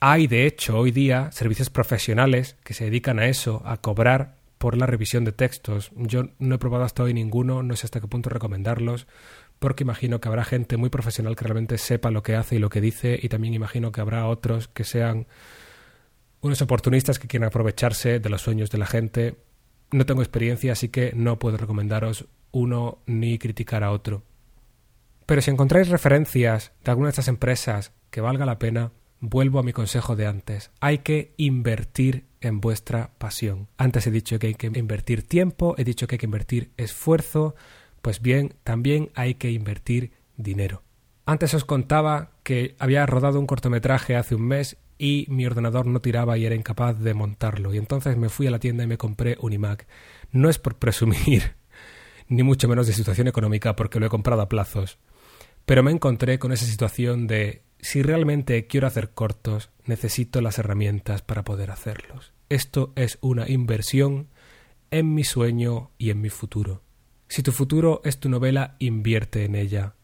Hay, 0.00 0.26
de 0.26 0.46
hecho, 0.46 0.78
hoy 0.78 0.90
día 0.90 1.30
servicios 1.32 1.70
profesionales 1.70 2.56
que 2.64 2.74
se 2.74 2.84
dedican 2.84 3.18
a 3.18 3.26
eso, 3.26 3.62
a 3.64 3.78
cobrar 3.78 4.36
por 4.58 4.76
la 4.76 4.86
revisión 4.86 5.24
de 5.24 5.32
textos. 5.32 5.90
Yo 5.94 6.30
no 6.38 6.54
he 6.54 6.58
probado 6.58 6.84
hasta 6.84 7.02
hoy 7.02 7.14
ninguno, 7.14 7.62
no 7.62 7.76
sé 7.76 7.86
hasta 7.86 8.00
qué 8.00 8.08
punto 8.08 8.30
recomendarlos, 8.30 9.06
porque 9.58 9.84
imagino 9.84 10.20
que 10.20 10.28
habrá 10.28 10.44
gente 10.44 10.76
muy 10.76 10.90
profesional 10.90 11.36
que 11.36 11.44
realmente 11.44 11.78
sepa 11.78 12.10
lo 12.10 12.22
que 12.22 12.36
hace 12.36 12.56
y 12.56 12.58
lo 12.58 12.70
que 12.70 12.80
dice, 12.80 13.18
y 13.22 13.28
también 13.28 13.54
imagino 13.54 13.92
que 13.92 14.00
habrá 14.00 14.26
otros 14.26 14.68
que 14.68 14.84
sean 14.84 15.26
unos 16.40 16.60
oportunistas 16.60 17.18
que 17.18 17.28
quieran 17.28 17.48
aprovecharse 17.48 18.20
de 18.20 18.28
los 18.28 18.42
sueños 18.42 18.70
de 18.70 18.78
la 18.78 18.86
gente. 18.86 19.36
No 19.90 20.06
tengo 20.06 20.22
experiencia, 20.22 20.72
así 20.72 20.88
que 20.88 21.12
no 21.14 21.38
puedo 21.38 21.56
recomendaros 21.56 22.26
uno 22.50 22.98
ni 23.06 23.38
criticar 23.38 23.84
a 23.84 23.90
otro. 23.90 24.22
Pero 25.26 25.40
si 25.40 25.50
encontráis 25.50 25.88
referencias 25.88 26.72
de 26.84 26.90
alguna 26.90 27.08
de 27.08 27.10
estas 27.10 27.28
empresas 27.28 27.92
que 28.10 28.20
valga 28.20 28.46
la 28.46 28.58
pena, 28.58 28.92
vuelvo 29.20 29.58
a 29.58 29.62
mi 29.62 29.72
consejo 29.72 30.16
de 30.16 30.26
antes. 30.26 30.70
Hay 30.80 30.98
que 30.98 31.32
invertir 31.36 32.26
en 32.40 32.60
vuestra 32.60 33.12
pasión. 33.18 33.68
Antes 33.78 34.06
he 34.06 34.10
dicho 34.10 34.38
que 34.38 34.48
hay 34.48 34.54
que 34.54 34.66
invertir 34.66 35.26
tiempo, 35.26 35.74
he 35.78 35.84
dicho 35.84 36.06
que 36.06 36.16
hay 36.16 36.18
que 36.18 36.26
invertir 36.26 36.72
esfuerzo, 36.76 37.54
pues 38.02 38.20
bien, 38.20 38.54
también 38.64 39.10
hay 39.14 39.34
que 39.34 39.50
invertir 39.50 40.12
dinero. 40.36 40.82
Antes 41.24 41.54
os 41.54 41.64
contaba 41.64 42.32
que 42.42 42.76
había 42.78 43.06
rodado 43.06 43.40
un 43.40 43.46
cortometraje 43.46 44.14
hace 44.14 44.34
un 44.34 44.46
mes 44.46 44.76
y 44.98 45.26
mi 45.30 45.46
ordenador 45.46 45.86
no 45.86 46.00
tiraba 46.00 46.36
y 46.36 46.44
era 46.44 46.54
incapaz 46.54 46.98
de 47.00 47.14
montarlo. 47.14 47.72
Y 47.72 47.78
entonces 47.78 48.18
me 48.18 48.28
fui 48.28 48.46
a 48.46 48.50
la 48.50 48.58
tienda 48.58 48.84
y 48.84 48.86
me 48.86 48.98
compré 48.98 49.38
un 49.40 49.54
iMac. 49.54 49.86
No 50.32 50.50
es 50.50 50.58
por 50.58 50.76
presumir, 50.76 51.54
ni 52.28 52.42
mucho 52.42 52.68
menos 52.68 52.86
de 52.86 52.92
situación 52.92 53.26
económica, 53.26 53.74
porque 53.74 53.98
lo 53.98 54.06
he 54.06 54.10
comprado 54.10 54.42
a 54.42 54.50
plazos. 54.50 54.98
Pero 55.66 55.82
me 55.82 55.90
encontré 55.90 56.38
con 56.38 56.52
esa 56.52 56.66
situación 56.66 57.26
de 57.26 57.62
si 57.80 58.02
realmente 58.02 58.66
quiero 58.66 58.86
hacer 58.86 59.10
cortos, 59.10 59.70
necesito 59.84 60.40
las 60.40 60.58
herramientas 60.58 61.22
para 61.22 61.44
poder 61.44 61.70
hacerlos. 61.70 62.32
Esto 62.48 62.92
es 62.96 63.18
una 63.20 63.48
inversión 63.48 64.28
en 64.90 65.14
mi 65.14 65.24
sueño 65.24 65.90
y 65.98 66.10
en 66.10 66.20
mi 66.20 66.30
futuro. 66.30 66.82
Si 67.28 67.42
tu 67.42 67.52
futuro 67.52 68.00
es 68.04 68.20
tu 68.20 68.28
novela, 68.28 68.76
invierte 68.78 69.44
en 69.44 69.54
ella. 69.54 69.94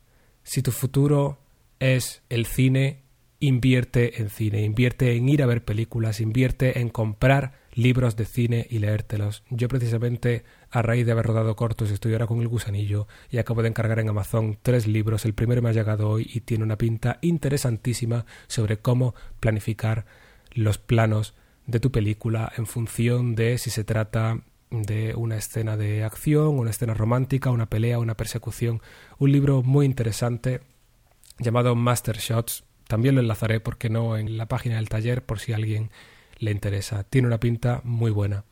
Si 0.42 0.62
tu 0.62 0.72
futuro 0.72 1.38
es 1.78 2.22
el 2.28 2.46
cine, 2.46 3.02
invierte 3.38 4.20
en 4.20 4.30
cine, 4.30 4.62
invierte 4.62 5.14
en 5.16 5.28
ir 5.28 5.42
a 5.42 5.46
ver 5.46 5.64
películas, 5.64 6.20
invierte 6.20 6.80
en 6.80 6.88
comprar 6.88 7.61
libros 7.81 8.16
de 8.16 8.26
cine 8.26 8.66
y 8.68 8.78
leértelos. 8.78 9.43
Yo 9.49 9.68
precisamente, 9.68 10.45
a 10.70 10.83
raíz 10.83 11.07
de 11.07 11.12
haber 11.12 11.26
rodado 11.26 11.57
cortos, 11.57 11.91
estoy 11.91 12.12
ahora 12.12 12.26
con 12.26 12.41
el 12.41 12.49
gusanillo 12.49 13.09
y 13.31 13.39
acabo 13.39 13.62
de 13.62 13.68
encargar 13.68 13.99
en 13.99 14.09
Amazon 14.09 14.59
tres 14.62 14.87
libros. 14.87 15.24
El 15.24 15.35
primero 15.35 15.62
me 15.62 15.70
ha 15.70 15.72
llegado 15.72 16.09
hoy 16.09 16.31
y 16.33 16.41
tiene 16.41 16.64
una 16.64 16.76
pinta 16.76 17.18
interesantísima 17.22 18.26
sobre 18.49 18.78
cómo 18.78 19.14
planificar 19.41 20.05
los 20.53 20.78
planos 20.78 21.35
de 21.66 21.81
tu 21.81 21.91
película 21.91 22.53
en 22.57 22.66
función 22.66 23.35
de 23.35 23.57
si 23.59 23.70
se 23.70 23.85
trata 23.85 24.41
de 24.70 25.14
una 25.14 25.37
escena 25.37 25.76
de 25.76 26.05
acción, 26.05 26.59
una 26.59 26.70
escena 26.70 26.95
romántica, 26.95 27.51
una 27.51 27.66
pelea, 27.66 27.99
una 27.99 28.16
persecución. 28.16 28.83
Un 29.18 29.33
libro 29.33 29.62
muy 29.62 29.87
interesante 29.87 30.61
llamado 31.39 31.74
Master 31.74 32.18
Shots. 32.18 32.64
También 32.87 33.14
lo 33.14 33.20
enlazaré, 33.20 33.61
porque 33.61 33.89
no, 33.89 34.16
en 34.16 34.37
la 34.37 34.47
página 34.47 34.76
del 34.76 34.89
taller 34.89 35.24
por 35.24 35.39
si 35.39 35.53
alguien 35.53 35.91
le 36.41 36.51
interesa. 36.51 37.05
Tiene 37.05 37.28
una 37.28 37.38
pinta 37.38 37.80
muy 37.84 38.11
buena. 38.11 38.45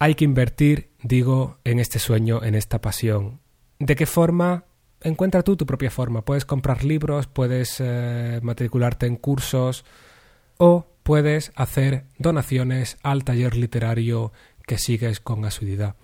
Hay 0.00 0.14
que 0.14 0.24
invertir, 0.24 0.90
digo, 1.02 1.58
en 1.64 1.78
este 1.78 1.98
sueño, 1.98 2.42
en 2.42 2.54
esta 2.54 2.80
pasión. 2.80 3.40
¿De 3.78 3.94
qué 3.94 4.06
forma? 4.06 4.64
Encuentra 5.00 5.42
tú 5.42 5.56
tu 5.56 5.66
propia 5.66 5.90
forma. 5.90 6.24
Puedes 6.24 6.44
comprar 6.44 6.84
libros, 6.84 7.26
puedes 7.26 7.76
eh, 7.78 8.40
matricularte 8.42 9.06
en 9.06 9.16
cursos 9.16 9.84
o 10.56 10.86
puedes 11.02 11.52
hacer 11.54 12.04
donaciones 12.18 12.98
al 13.02 13.24
taller 13.24 13.56
literario 13.56 14.32
que 14.66 14.78
sigues 14.78 15.20
con 15.20 15.44
asiduidad. 15.44 15.96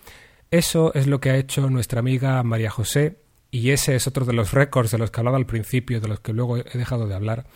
Eso 0.50 0.94
es 0.94 1.06
lo 1.06 1.20
que 1.20 1.30
ha 1.30 1.36
hecho 1.36 1.68
nuestra 1.70 2.00
amiga 2.00 2.42
María 2.42 2.70
José 2.70 3.18
y 3.50 3.70
ese 3.70 3.94
es 3.96 4.06
otro 4.06 4.24
de 4.24 4.32
los 4.32 4.52
récords 4.52 4.90
de 4.90 4.98
los 4.98 5.10
que 5.10 5.20
hablaba 5.20 5.36
al 5.36 5.46
principio, 5.46 6.00
de 6.00 6.08
los 6.08 6.20
que 6.20 6.32
luego 6.32 6.56
he 6.56 6.64
dejado 6.74 7.06
de 7.06 7.14
hablar. 7.14 7.46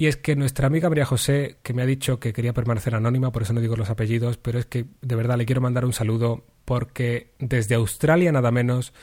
Y 0.00 0.06
es 0.06 0.16
que 0.16 0.34
nuestra 0.34 0.66
amiga 0.66 0.88
María 0.88 1.04
José, 1.04 1.58
que 1.62 1.74
me 1.74 1.82
ha 1.82 1.84
dicho 1.84 2.18
que 2.20 2.32
quería 2.32 2.54
permanecer 2.54 2.94
anónima, 2.94 3.32
por 3.32 3.42
eso 3.42 3.52
no 3.52 3.60
digo 3.60 3.76
los 3.76 3.90
apellidos, 3.90 4.38
pero 4.38 4.58
es 4.58 4.64
que 4.64 4.86
de 5.02 5.14
verdad 5.14 5.36
le 5.36 5.44
quiero 5.44 5.60
mandar 5.60 5.84
un 5.84 5.92
saludo 5.92 6.46
porque 6.64 7.34
desde 7.38 7.74
Australia 7.74 8.32
nada 8.32 8.50
menos 8.50 8.94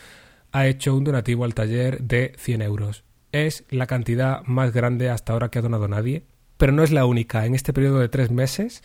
ha 0.52 0.66
hecho 0.66 0.96
un 0.96 1.04
donativo 1.04 1.44
al 1.44 1.54
taller 1.54 2.02
de 2.02 2.34
100 2.40 2.64
euros. 2.64 3.04
Es 3.32 3.64
la 3.70 3.86
cantidad 3.86 4.42
más 4.46 4.74
grande 4.74 5.12
hasta 5.12 5.34
ahora 5.34 5.50
que 5.50 5.60
ha 5.60 5.62
donado 5.62 5.88
nadie, 5.88 6.24
pero 6.58 6.72
no 6.72 6.82
es 6.82 6.92
la 6.92 7.06
única. 7.06 7.46
En 7.46 7.54
este 7.54 7.74
periodo 7.74 8.00
de 8.00 8.10
tres 8.10 8.32
meses, 8.32 8.82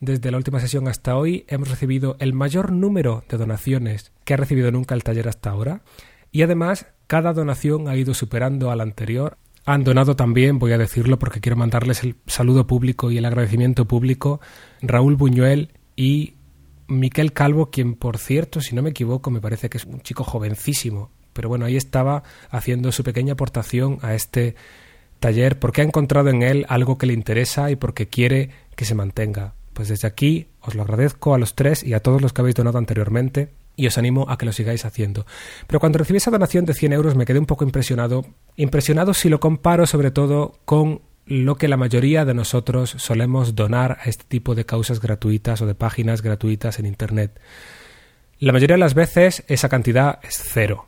desde 0.00 0.30
la 0.30 0.36
última 0.36 0.60
sesión 0.60 0.86
hasta 0.86 1.16
hoy, 1.16 1.46
hemos 1.48 1.70
recibido 1.70 2.16
el 2.18 2.34
mayor 2.34 2.72
número 2.72 3.24
de 3.30 3.38
donaciones 3.38 4.12
que 4.24 4.34
ha 4.34 4.36
recibido 4.36 4.70
nunca 4.70 4.94
el 4.94 5.02
taller 5.02 5.28
hasta 5.28 5.48
ahora. 5.48 5.80
Y 6.30 6.42
además, 6.42 6.88
cada 7.06 7.32
donación 7.32 7.88
ha 7.88 7.96
ido 7.96 8.12
superando 8.12 8.70
a 8.70 8.76
la 8.76 8.82
anterior 8.82 9.38
han 9.64 9.84
donado 9.84 10.14
también, 10.16 10.58
voy 10.58 10.72
a 10.72 10.78
decirlo 10.78 11.18
porque 11.18 11.40
quiero 11.40 11.56
mandarles 11.56 12.02
el 12.02 12.16
saludo 12.26 12.66
público 12.66 13.10
y 13.10 13.18
el 13.18 13.24
agradecimiento 13.24 13.86
público, 13.86 14.40
Raúl 14.82 15.16
Buñuel 15.16 15.72
y 15.96 16.34
Miquel 16.86 17.32
Calvo, 17.32 17.70
quien 17.70 17.94
por 17.94 18.18
cierto, 18.18 18.60
si 18.60 18.74
no 18.74 18.82
me 18.82 18.90
equivoco, 18.90 19.30
me 19.30 19.40
parece 19.40 19.70
que 19.70 19.78
es 19.78 19.84
un 19.84 20.00
chico 20.02 20.22
jovencísimo, 20.22 21.10
pero 21.32 21.48
bueno, 21.48 21.64
ahí 21.64 21.76
estaba 21.76 22.22
haciendo 22.50 22.92
su 22.92 23.02
pequeña 23.04 23.32
aportación 23.32 23.98
a 24.02 24.14
este 24.14 24.54
taller 25.18 25.58
porque 25.58 25.80
ha 25.80 25.84
encontrado 25.84 26.28
en 26.28 26.42
él 26.42 26.66
algo 26.68 26.98
que 26.98 27.06
le 27.06 27.14
interesa 27.14 27.70
y 27.70 27.76
porque 27.76 28.08
quiere 28.08 28.50
que 28.76 28.84
se 28.84 28.94
mantenga. 28.94 29.54
Pues 29.72 29.88
desde 29.88 30.06
aquí 30.06 30.48
os 30.60 30.74
lo 30.74 30.82
agradezco 30.82 31.34
a 31.34 31.38
los 31.38 31.54
tres 31.54 31.82
y 31.82 31.94
a 31.94 32.00
todos 32.00 32.20
los 32.20 32.32
que 32.32 32.42
habéis 32.42 32.54
donado 32.54 32.78
anteriormente 32.78 33.50
y 33.76 33.86
os 33.86 33.98
animo 33.98 34.26
a 34.28 34.38
que 34.38 34.46
lo 34.46 34.52
sigáis 34.52 34.84
haciendo. 34.84 35.26
Pero 35.66 35.80
cuando 35.80 35.98
recibí 35.98 36.18
esa 36.18 36.30
donación 36.30 36.64
de 36.64 36.74
100 36.74 36.92
euros 36.92 37.16
me 37.16 37.24
quedé 37.24 37.38
un 37.38 37.46
poco 37.46 37.64
impresionado, 37.64 38.24
impresionado 38.56 39.14
si 39.14 39.28
lo 39.28 39.40
comparo 39.40 39.86
sobre 39.86 40.10
todo 40.10 40.60
con 40.64 41.02
lo 41.26 41.56
que 41.56 41.68
la 41.68 41.76
mayoría 41.76 42.24
de 42.24 42.34
nosotros 42.34 42.94
solemos 42.98 43.54
donar 43.54 43.98
a 44.02 44.08
este 44.08 44.24
tipo 44.24 44.54
de 44.54 44.66
causas 44.66 45.00
gratuitas 45.00 45.62
o 45.62 45.66
de 45.66 45.74
páginas 45.74 46.22
gratuitas 46.22 46.78
en 46.78 46.86
Internet. 46.86 47.40
La 48.38 48.52
mayoría 48.52 48.74
de 48.74 48.80
las 48.80 48.94
veces 48.94 49.44
esa 49.48 49.68
cantidad 49.68 50.18
es 50.22 50.42
cero. 50.44 50.86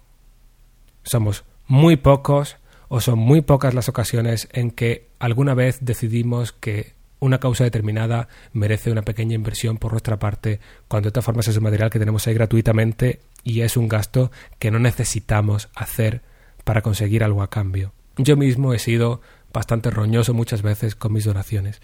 Somos 1.04 1.44
muy 1.66 1.96
pocos 1.96 2.56
o 2.88 3.00
son 3.00 3.18
muy 3.18 3.40
pocas 3.40 3.74
las 3.74 3.88
ocasiones 3.88 4.48
en 4.52 4.70
que 4.70 5.08
alguna 5.18 5.54
vez 5.54 5.78
decidimos 5.80 6.52
que 6.52 6.95
una 7.18 7.38
causa 7.38 7.64
determinada 7.64 8.28
merece 8.52 8.90
una 8.90 9.02
pequeña 9.02 9.34
inversión 9.34 9.78
por 9.78 9.92
nuestra 9.92 10.18
parte, 10.18 10.60
cuando 10.88 11.08
de 11.08 11.12
todas 11.12 11.24
formas 11.24 11.48
es 11.48 11.56
un 11.56 11.64
material 11.64 11.90
que 11.90 11.98
tenemos 11.98 12.26
ahí 12.26 12.34
gratuitamente 12.34 13.20
y 13.42 13.60
es 13.62 13.76
un 13.76 13.88
gasto 13.88 14.30
que 14.58 14.70
no 14.70 14.78
necesitamos 14.78 15.68
hacer 15.74 16.22
para 16.64 16.82
conseguir 16.82 17.24
algo 17.24 17.42
a 17.42 17.50
cambio. 17.50 17.92
Yo 18.18 18.36
mismo 18.36 18.74
he 18.74 18.78
sido 18.78 19.20
bastante 19.52 19.90
roñoso 19.90 20.34
muchas 20.34 20.62
veces 20.62 20.94
con 20.94 21.12
mis 21.12 21.24
donaciones. 21.24 21.80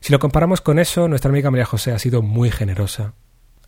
Si 0.00 0.12
lo 0.12 0.18
comparamos 0.18 0.60
con 0.60 0.78
eso, 0.78 1.08
nuestra 1.08 1.30
amiga 1.30 1.50
María 1.50 1.66
José 1.66 1.92
ha 1.92 1.98
sido 1.98 2.22
muy 2.22 2.50
generosa. 2.50 3.14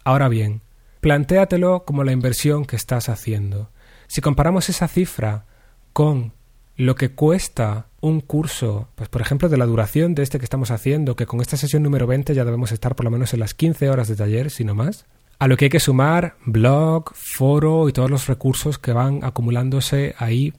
Ahora 0.05 0.29
bien, 0.29 0.63
plantéatelo 1.01 1.85
como 1.85 2.05
la 2.05 2.13
inversión 2.13 2.65
que 2.65 2.77
estás 2.77 3.09
haciendo. 3.09 3.71
Si 4.07 4.21
comparamos 4.21 4.69
esa 4.69 4.89
cifra 4.89 5.47
con 5.93 6.33
lo 6.77 6.95
que 6.95 7.11
cuesta 7.11 7.89
un 8.03 8.21
curso, 8.21 8.89
pues 8.97 9.09
por 9.09 9.23
ejemplo 9.23 9.49
de 9.49 9.57
la 9.57 9.65
duración 9.65 10.15
de 10.15 10.25
este 10.25 10.39
que 10.39 10.45
estamos 10.45 10.73
haciendo, 10.73 11.17
que 11.17 11.25
con 11.25 11.41
esta 11.41 11.57
sesión 11.57 11.85
número 11.85 12.07
20 12.07 12.35
ya 12.35 12.45
debemos 12.45 12.73
estar 12.73 12.97
por 12.97 13.05
lo 13.05 13.11
menos 13.11 13.33
en 13.33 13.41
las 13.41 13.55
15 13.55 13.89
horas 13.89 14.09
de 14.09 14.17
taller, 14.17 14.51
si 14.51 14.65
no 14.65 14.75
más, 14.75 15.07
a 15.39 15.47
lo 15.47 15.57
que 15.57 15.67
hay 15.67 15.71
que 15.71 15.81
sumar 15.81 16.37
blog, 16.45 17.13
foro 17.15 17.89
y 17.89 17.93
todos 17.93 18.11
los 18.11 18.27
recursos 18.27 18.79
que 18.79 18.93
van 18.93 19.25
acumulándose 19.25 20.17
ahí 20.19 20.53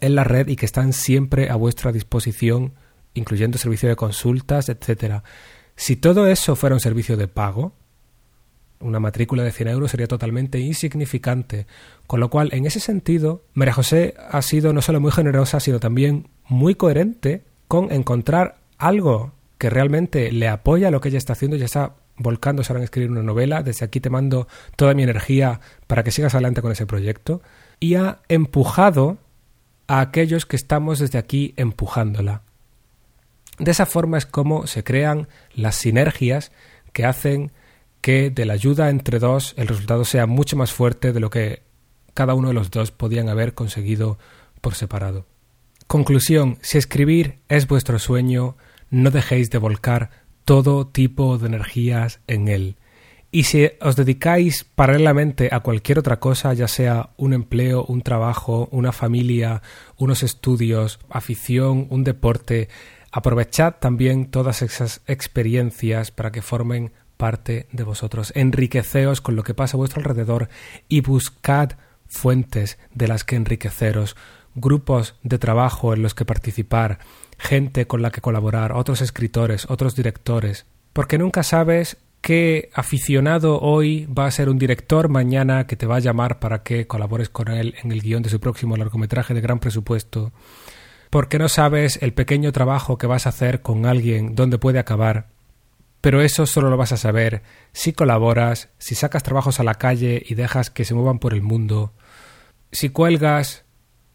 en 0.00 0.16
la 0.16 0.24
red 0.24 0.48
y 0.48 0.56
que 0.56 0.66
están 0.66 0.92
siempre 0.92 1.48
a 1.48 1.54
vuestra 1.54 1.92
disposición, 1.92 2.74
incluyendo 3.14 3.56
servicio 3.56 3.88
de 3.88 3.96
consultas, 3.96 4.68
etcétera. 4.68 5.22
Si 5.76 5.94
todo 5.94 6.26
eso 6.26 6.56
fuera 6.56 6.74
un 6.74 6.80
servicio 6.80 7.16
de 7.16 7.28
pago, 7.28 7.72
una 8.80 8.98
matrícula 8.98 9.44
de 9.44 9.52
100 9.52 9.68
euros 9.68 9.92
sería 9.92 10.08
totalmente 10.08 10.58
insignificante. 10.58 11.66
Con 12.08 12.18
lo 12.18 12.30
cual, 12.30 12.50
en 12.52 12.66
ese 12.66 12.80
sentido, 12.80 13.44
María 13.54 13.74
José 13.74 14.14
ha 14.30 14.42
sido 14.42 14.72
no 14.72 14.82
solo 14.82 15.00
muy 15.00 15.12
generosa, 15.12 15.60
sino 15.60 15.80
también 15.80 16.28
muy 16.46 16.74
coherente 16.74 17.44
con 17.68 17.92
encontrar 17.92 18.58
algo 18.78 19.32
que 19.58 19.70
realmente 19.70 20.30
le 20.32 20.48
apoya 20.48 20.90
lo 20.90 21.00
que 21.00 21.08
ella 21.08 21.18
está 21.18 21.32
haciendo, 21.32 21.56
ya 21.56 21.64
está 21.64 21.94
volcándose 22.16 22.72
ahora 22.72 22.80
en 22.80 22.84
escribir 22.84 23.10
una 23.10 23.22
novela. 23.22 23.62
Desde 23.62 23.84
aquí 23.84 24.00
te 24.00 24.10
mando 24.10 24.46
toda 24.76 24.94
mi 24.94 25.02
energía 25.02 25.60
para 25.86 26.04
que 26.04 26.10
sigas 26.10 26.34
adelante 26.34 26.62
con 26.62 26.72
ese 26.72 26.86
proyecto. 26.86 27.42
Y 27.80 27.94
ha 27.96 28.20
empujado 28.28 29.18
a 29.86 30.00
aquellos 30.00 30.46
que 30.46 30.56
estamos 30.56 30.98
desde 30.98 31.18
aquí 31.18 31.54
empujándola. 31.56 32.42
De 33.58 33.70
esa 33.70 33.86
forma 33.86 34.18
es 34.18 34.26
como 34.26 34.66
se 34.66 34.82
crean 34.82 35.28
las 35.54 35.76
sinergias 35.76 36.52
que 36.92 37.04
hacen 37.04 37.52
que 38.00 38.30
de 38.30 38.44
la 38.44 38.54
ayuda 38.54 38.90
entre 38.90 39.18
dos 39.18 39.54
el 39.56 39.68
resultado 39.68 40.04
sea 40.04 40.26
mucho 40.26 40.56
más 40.56 40.72
fuerte 40.72 41.12
de 41.12 41.20
lo 41.20 41.30
que 41.30 41.62
cada 42.12 42.34
uno 42.34 42.48
de 42.48 42.54
los 42.54 42.70
dos 42.70 42.90
podían 42.90 43.28
haber 43.28 43.54
conseguido 43.54 44.18
por 44.60 44.74
separado. 44.74 45.26
Conclusión, 45.86 46.58
si 46.62 46.78
escribir 46.78 47.38
es 47.48 47.68
vuestro 47.68 47.98
sueño, 47.98 48.56
no 48.90 49.10
dejéis 49.10 49.50
de 49.50 49.58
volcar 49.58 50.10
todo 50.44 50.86
tipo 50.86 51.38
de 51.38 51.46
energías 51.46 52.20
en 52.26 52.48
él. 52.48 52.76
Y 53.30 53.44
si 53.44 53.68
os 53.80 53.96
dedicáis 53.96 54.62
paralelamente 54.62 55.48
a 55.50 55.58
cualquier 55.60 55.98
otra 55.98 56.20
cosa, 56.20 56.54
ya 56.54 56.68
sea 56.68 57.10
un 57.16 57.32
empleo, 57.32 57.84
un 57.84 58.02
trabajo, 58.02 58.68
una 58.70 58.92
familia, 58.92 59.60
unos 59.96 60.22
estudios, 60.22 61.00
afición, 61.10 61.88
un 61.90 62.04
deporte, 62.04 62.68
aprovechad 63.10 63.74
también 63.80 64.30
todas 64.30 64.62
esas 64.62 65.02
experiencias 65.08 66.12
para 66.12 66.30
que 66.30 66.42
formen 66.42 66.92
parte 67.16 67.66
de 67.72 67.82
vosotros. 67.82 68.32
Enriqueceos 68.36 69.20
con 69.20 69.34
lo 69.34 69.42
que 69.42 69.54
pasa 69.54 69.76
a 69.76 69.78
vuestro 69.78 70.00
alrededor 70.00 70.48
y 70.88 71.00
buscad 71.00 71.72
fuentes 72.06 72.78
de 72.92 73.08
las 73.08 73.24
que 73.24 73.34
enriqueceros, 73.34 74.14
grupos 74.54 75.16
de 75.22 75.38
trabajo 75.38 75.94
en 75.94 76.02
los 76.02 76.14
que 76.14 76.24
participar, 76.24 76.98
gente 77.38 77.86
con 77.86 78.02
la 78.02 78.10
que 78.10 78.20
colaborar, 78.20 78.72
otros 78.72 79.00
escritores, 79.00 79.66
otros 79.68 79.94
directores, 79.94 80.66
porque 80.92 81.18
nunca 81.18 81.42
sabes 81.42 81.96
qué 82.20 82.70
aficionado 82.72 83.60
hoy 83.60 84.06
va 84.06 84.26
a 84.26 84.30
ser 84.30 84.48
un 84.48 84.58
director 84.58 85.08
mañana 85.08 85.66
que 85.66 85.76
te 85.76 85.86
va 85.86 85.96
a 85.96 86.00
llamar 86.00 86.38
para 86.38 86.62
que 86.62 86.86
colabores 86.86 87.28
con 87.28 87.48
él 87.48 87.74
en 87.82 87.92
el 87.92 88.00
guion 88.00 88.22
de 88.22 88.30
su 88.30 88.40
próximo 88.40 88.76
largometraje 88.76 89.34
de 89.34 89.40
gran 89.40 89.58
presupuesto, 89.58 90.32
porque 91.10 91.38
no 91.38 91.48
sabes 91.48 91.98
el 92.00 92.14
pequeño 92.14 92.50
trabajo 92.50 92.96
que 92.96 93.06
vas 93.06 93.26
a 93.26 93.28
hacer 93.28 93.60
con 93.60 93.84
alguien 93.84 94.34
donde 94.34 94.58
puede 94.58 94.78
acabar, 94.78 95.28
pero 96.00 96.22
eso 96.22 96.46
solo 96.46 96.70
lo 96.70 96.76
vas 96.76 96.92
a 96.92 96.96
saber 96.96 97.42
si 97.72 97.92
colaboras, 97.92 98.68
si 98.78 98.94
sacas 98.94 99.22
trabajos 99.22 99.60
a 99.60 99.64
la 99.64 99.74
calle 99.74 100.22
y 100.26 100.34
dejas 100.34 100.70
que 100.70 100.84
se 100.84 100.94
muevan 100.94 101.18
por 101.18 101.34
el 101.34 101.42
mundo, 101.42 101.92
si 102.72 102.88
cuelgas 102.88 103.63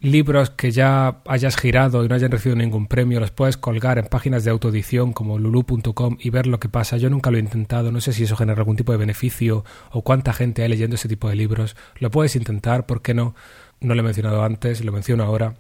libros 0.02 0.50
que 0.50 0.72
ya 0.72 1.22
hayas 1.28 1.58
girado 1.58 2.04
y 2.04 2.08
no 2.08 2.16
hayan 2.16 2.32
recibido 2.32 2.56
ningún 2.56 2.88
premio, 2.88 3.20
los 3.20 3.32
puedes 3.32 3.58
colgar 3.58 3.98
en 3.98 4.06
páginas 4.06 4.44
de 4.44 4.52
autoedición 4.52 5.14
como 5.14 5.38
lulu.com 5.38 6.18
y 6.20 6.30
ver 6.30 6.48
lo 6.48 6.60
que 6.60 6.70
pasa. 6.70 6.98
Yo 6.98 7.10
nunca 7.10 7.32
lo 7.32 7.38
he 7.38 7.42
intentado, 7.42 7.92
no 7.92 8.02
sé 8.02 8.14
si 8.14 8.24
eso 8.24 8.36
genera 8.36 8.60
algún 8.60 8.78
tipo 8.78 8.92
de 8.92 8.98
beneficio 8.98 9.66
o 9.92 10.02
cuánta 10.02 10.34
gente 10.34 10.64
hay 10.64 10.70
leyendo 10.70 10.96
ese 10.96 11.10
tipo 11.10 11.30
de 11.30 11.36
libros. 11.36 11.76
Lo 11.98 12.12
puedes 12.12 12.36
intentar, 12.36 12.86
¿por 12.86 13.02
qué 13.02 13.14
no? 13.14 13.36
No 13.82 13.94
lo 13.94 14.02
he 14.02 14.04
mencionado 14.04 14.44
antes, 14.44 14.84
lo 14.84 14.92
menciono 14.92 15.24
ahora. 15.24 15.56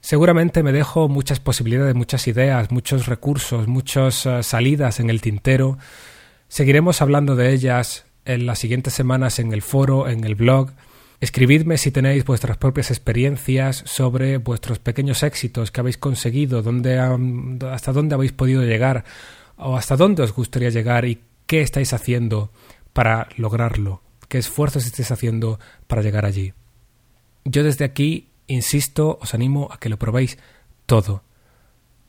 Seguramente 0.00 0.62
me 0.62 0.72
dejo 0.72 1.08
muchas 1.08 1.40
posibilidades, 1.40 1.94
muchas 1.94 2.28
ideas, 2.28 2.70
muchos 2.70 3.06
recursos, 3.06 3.66
muchas 3.66 4.26
eh, 4.26 4.42
salidas 4.44 5.00
en 5.00 5.10
el 5.10 5.20
tintero. 5.20 5.78
Seguiremos 6.46 7.02
hablando 7.02 7.34
de 7.34 7.52
ellas 7.52 8.06
en 8.24 8.46
las 8.46 8.60
siguientes 8.60 8.94
semanas 8.94 9.40
en 9.40 9.52
el 9.52 9.62
foro, 9.62 10.08
en 10.08 10.22
el 10.22 10.36
blog. 10.36 10.70
Escribidme 11.20 11.78
si 11.78 11.90
tenéis 11.90 12.24
vuestras 12.24 12.56
propias 12.58 12.90
experiencias 12.90 13.82
sobre 13.86 14.38
vuestros 14.38 14.78
pequeños 14.78 15.22
éxitos 15.22 15.70
que 15.70 15.80
habéis 15.80 15.98
conseguido, 15.98 16.62
dónde, 16.62 16.98
hasta 16.98 17.92
dónde 17.92 18.14
habéis 18.14 18.32
podido 18.32 18.62
llegar 18.62 19.04
o 19.56 19.76
hasta 19.76 19.96
dónde 19.96 20.22
os 20.22 20.32
gustaría 20.32 20.70
llegar 20.70 21.04
y 21.04 21.20
qué 21.46 21.62
estáis 21.62 21.92
haciendo 21.92 22.52
para 22.92 23.28
lograrlo, 23.36 24.02
qué 24.28 24.38
esfuerzos 24.38 24.86
estáis 24.86 25.10
haciendo 25.10 25.58
para 25.88 26.02
llegar 26.02 26.24
allí. 26.24 26.52
Yo 27.44 27.64
desde 27.64 27.84
aquí 27.84 28.28
insisto, 28.48 29.18
os 29.20 29.34
animo 29.34 29.68
a 29.70 29.78
que 29.78 29.88
lo 29.88 29.98
probéis 29.98 30.38
todo. 30.86 31.22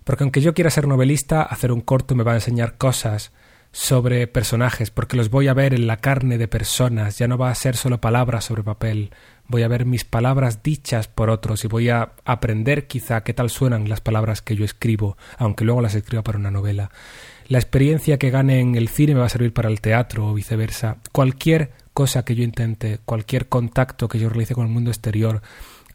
Porque 0.03 0.23
aunque 0.23 0.41
yo 0.41 0.55
quiera 0.55 0.71
ser 0.71 0.87
novelista, 0.87 1.43
hacer 1.43 1.71
un 1.71 1.81
corto 1.81 2.15
me 2.15 2.23
va 2.23 2.31
a 2.31 2.35
enseñar 2.35 2.77
cosas 2.77 3.31
sobre 3.71 4.27
personajes, 4.27 4.89
porque 4.89 5.17
los 5.17 5.29
voy 5.29 5.47
a 5.47 5.53
ver 5.53 5.73
en 5.73 5.87
la 5.87 5.97
carne 5.97 6.37
de 6.37 6.47
personas, 6.47 7.17
ya 7.17 7.27
no 7.27 7.37
va 7.37 7.51
a 7.51 7.55
ser 7.55 7.75
solo 7.75 8.01
palabras 8.01 8.45
sobre 8.45 8.63
papel, 8.63 9.11
voy 9.47 9.63
a 9.63 9.67
ver 9.67 9.85
mis 9.85 10.05
palabras 10.05 10.63
dichas 10.63 11.07
por 11.07 11.29
otros 11.29 11.63
y 11.63 11.67
voy 11.67 11.89
a 11.89 12.13
aprender 12.25 12.87
quizá 12.87 13.21
qué 13.21 13.33
tal 13.33 13.49
suenan 13.49 13.89
las 13.89 14.01
palabras 14.01 14.41
que 14.41 14.55
yo 14.55 14.65
escribo, 14.65 15.17
aunque 15.37 15.65
luego 15.65 15.81
las 15.81 15.95
escriba 15.95 16.23
para 16.23 16.39
una 16.39 16.51
novela. 16.51 16.89
La 17.47 17.57
experiencia 17.57 18.17
que 18.17 18.29
gane 18.29 18.59
en 18.59 18.75
el 18.75 18.89
cine 18.89 19.13
me 19.13 19.21
va 19.21 19.25
a 19.25 19.29
servir 19.29 19.53
para 19.53 19.69
el 19.69 19.81
teatro 19.81 20.27
o 20.27 20.33
viceversa. 20.33 20.97
Cualquier 21.11 21.71
cosa 21.93 22.23
que 22.23 22.35
yo 22.35 22.43
intente, 22.43 22.99
cualquier 23.05 23.49
contacto 23.49 24.07
que 24.07 24.19
yo 24.19 24.29
realice 24.29 24.53
con 24.53 24.67
el 24.67 24.71
mundo 24.71 24.91
exterior, 24.91 25.41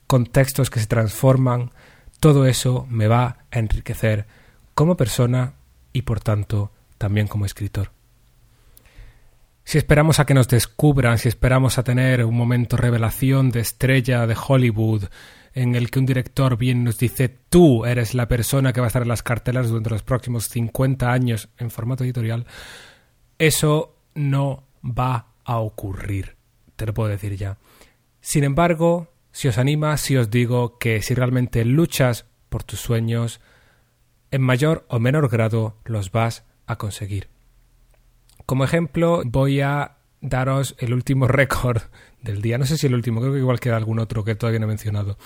contextos 0.07 0.69
que 0.69 0.81
se 0.81 0.87
transforman, 0.87 1.71
todo 2.21 2.47
eso 2.47 2.87
me 2.89 3.07
va 3.07 3.39
a 3.51 3.59
enriquecer 3.59 4.27
como 4.75 4.97
persona 4.97 5.55
y 5.93 6.03
por 6.03 6.21
tanto 6.21 6.73
también 7.05 7.29
como 7.29 7.45
escritor. 7.45 7.91
Si 9.63 9.77
esperamos 9.77 10.21
a 10.21 10.25
que 10.25 10.33
nos 10.33 10.49
descubran, 10.49 11.19
si 11.19 11.29
esperamos 11.29 11.77
a 11.77 11.85
tener 11.85 12.25
un 12.25 12.35
momento 12.35 12.79
revelación 12.79 13.51
de 13.51 13.61
estrella 13.61 14.27
de 14.27 14.35
Hollywood, 14.35 15.05
en 15.53 15.75
el 15.75 15.91
que 15.91 15.99
un 15.99 16.07
director 16.07 16.57
bien 16.57 16.83
nos 16.83 16.97
dice 16.97 17.29
tú 17.29 17.85
eres 17.85 18.15
la 18.15 18.27
persona 18.27 18.73
que 18.73 18.81
va 18.81 18.87
a 18.87 18.89
estar 18.89 19.03
en 19.03 19.09
las 19.09 19.23
cartelas 19.23 19.69
durante 19.69 19.91
los 19.91 20.03
próximos 20.03 20.49
50 20.49 21.13
años 21.13 21.51
en 21.59 21.71
formato 21.71 22.05
editorial, 22.05 22.47
eso 23.37 23.99
no 24.15 24.65
va 24.83 25.27
a 25.45 25.59
ocurrir, 25.59 26.37
te 26.75 26.87
lo 26.87 26.95
puedo 26.95 27.11
decir 27.11 27.37
ya. 27.37 27.59
Sin 28.23 28.45
embargo, 28.45 29.13
si 29.31 29.49
os 29.49 29.59
anima, 29.59 29.99
si 29.99 30.17
os 30.17 30.31
digo 30.31 30.79
que 30.79 31.03
si 31.03 31.13
realmente 31.13 31.67
luchas 31.67 32.25
por 32.49 32.63
tus 32.63 32.81
sueños, 32.81 33.43
en 34.31 34.41
mayor 34.41 34.87
o 34.89 34.99
menor 34.99 35.29
grado 35.29 35.77
los 35.85 36.11
vas 36.11 36.45
a 36.67 36.77
conseguir. 36.77 37.29
Como 38.47 38.65
ejemplo, 38.65 39.23
voy 39.25 39.61
a 39.61 39.97
daros 40.21 40.75
el 40.79 40.93
último 40.93 41.27
récord 41.29 41.83
del 42.23 42.43
día. 42.43 42.59
No 42.59 42.67
sé 42.67 42.79
si 42.79 42.87
el 42.87 42.95
último, 42.95 43.21
creo 43.21 43.33
que 43.33 43.39
igual 43.39 43.61
queda 43.61 43.77
algún 43.77 43.99
otro 43.99 44.25
que 44.25 44.35
todavía 44.35 44.61
no 44.61 44.67
he 44.67 44.69
mencionado. 44.69 45.19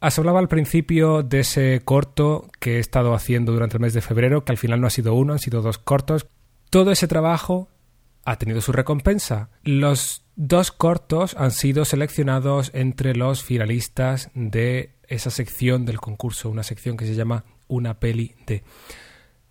Os 0.00 0.18
hablaba 0.18 0.40
al 0.40 0.48
principio 0.48 1.22
de 1.22 1.40
ese 1.40 1.80
corto 1.84 2.50
que 2.58 2.76
he 2.76 2.78
estado 2.80 3.14
haciendo 3.14 3.52
durante 3.52 3.76
el 3.76 3.82
mes 3.82 3.94
de 3.94 4.00
febrero, 4.00 4.44
que 4.44 4.50
al 4.50 4.58
final 4.58 4.80
no 4.80 4.88
ha 4.88 4.90
sido 4.90 5.14
uno, 5.14 5.32
han 5.32 5.38
sido 5.38 5.62
dos 5.62 5.78
cortos. 5.78 6.26
Todo 6.70 6.90
ese 6.90 7.06
trabajo 7.06 7.68
ha 8.24 8.36
tenido 8.36 8.60
su 8.60 8.72
recompensa. 8.72 9.50
Los 9.62 10.24
dos 10.34 10.72
cortos 10.72 11.36
han 11.38 11.52
sido 11.52 11.84
seleccionados 11.84 12.72
entre 12.74 13.14
los 13.14 13.44
finalistas 13.44 14.30
de 14.34 14.90
esa 15.06 15.30
sección 15.30 15.84
del 15.84 16.00
concurso, 16.00 16.50
una 16.50 16.62
sección 16.64 16.96
que 16.96 17.06
se 17.06 17.14
llama 17.14 17.44
una 17.68 18.00
peli 18.00 18.34
de. 18.46 18.64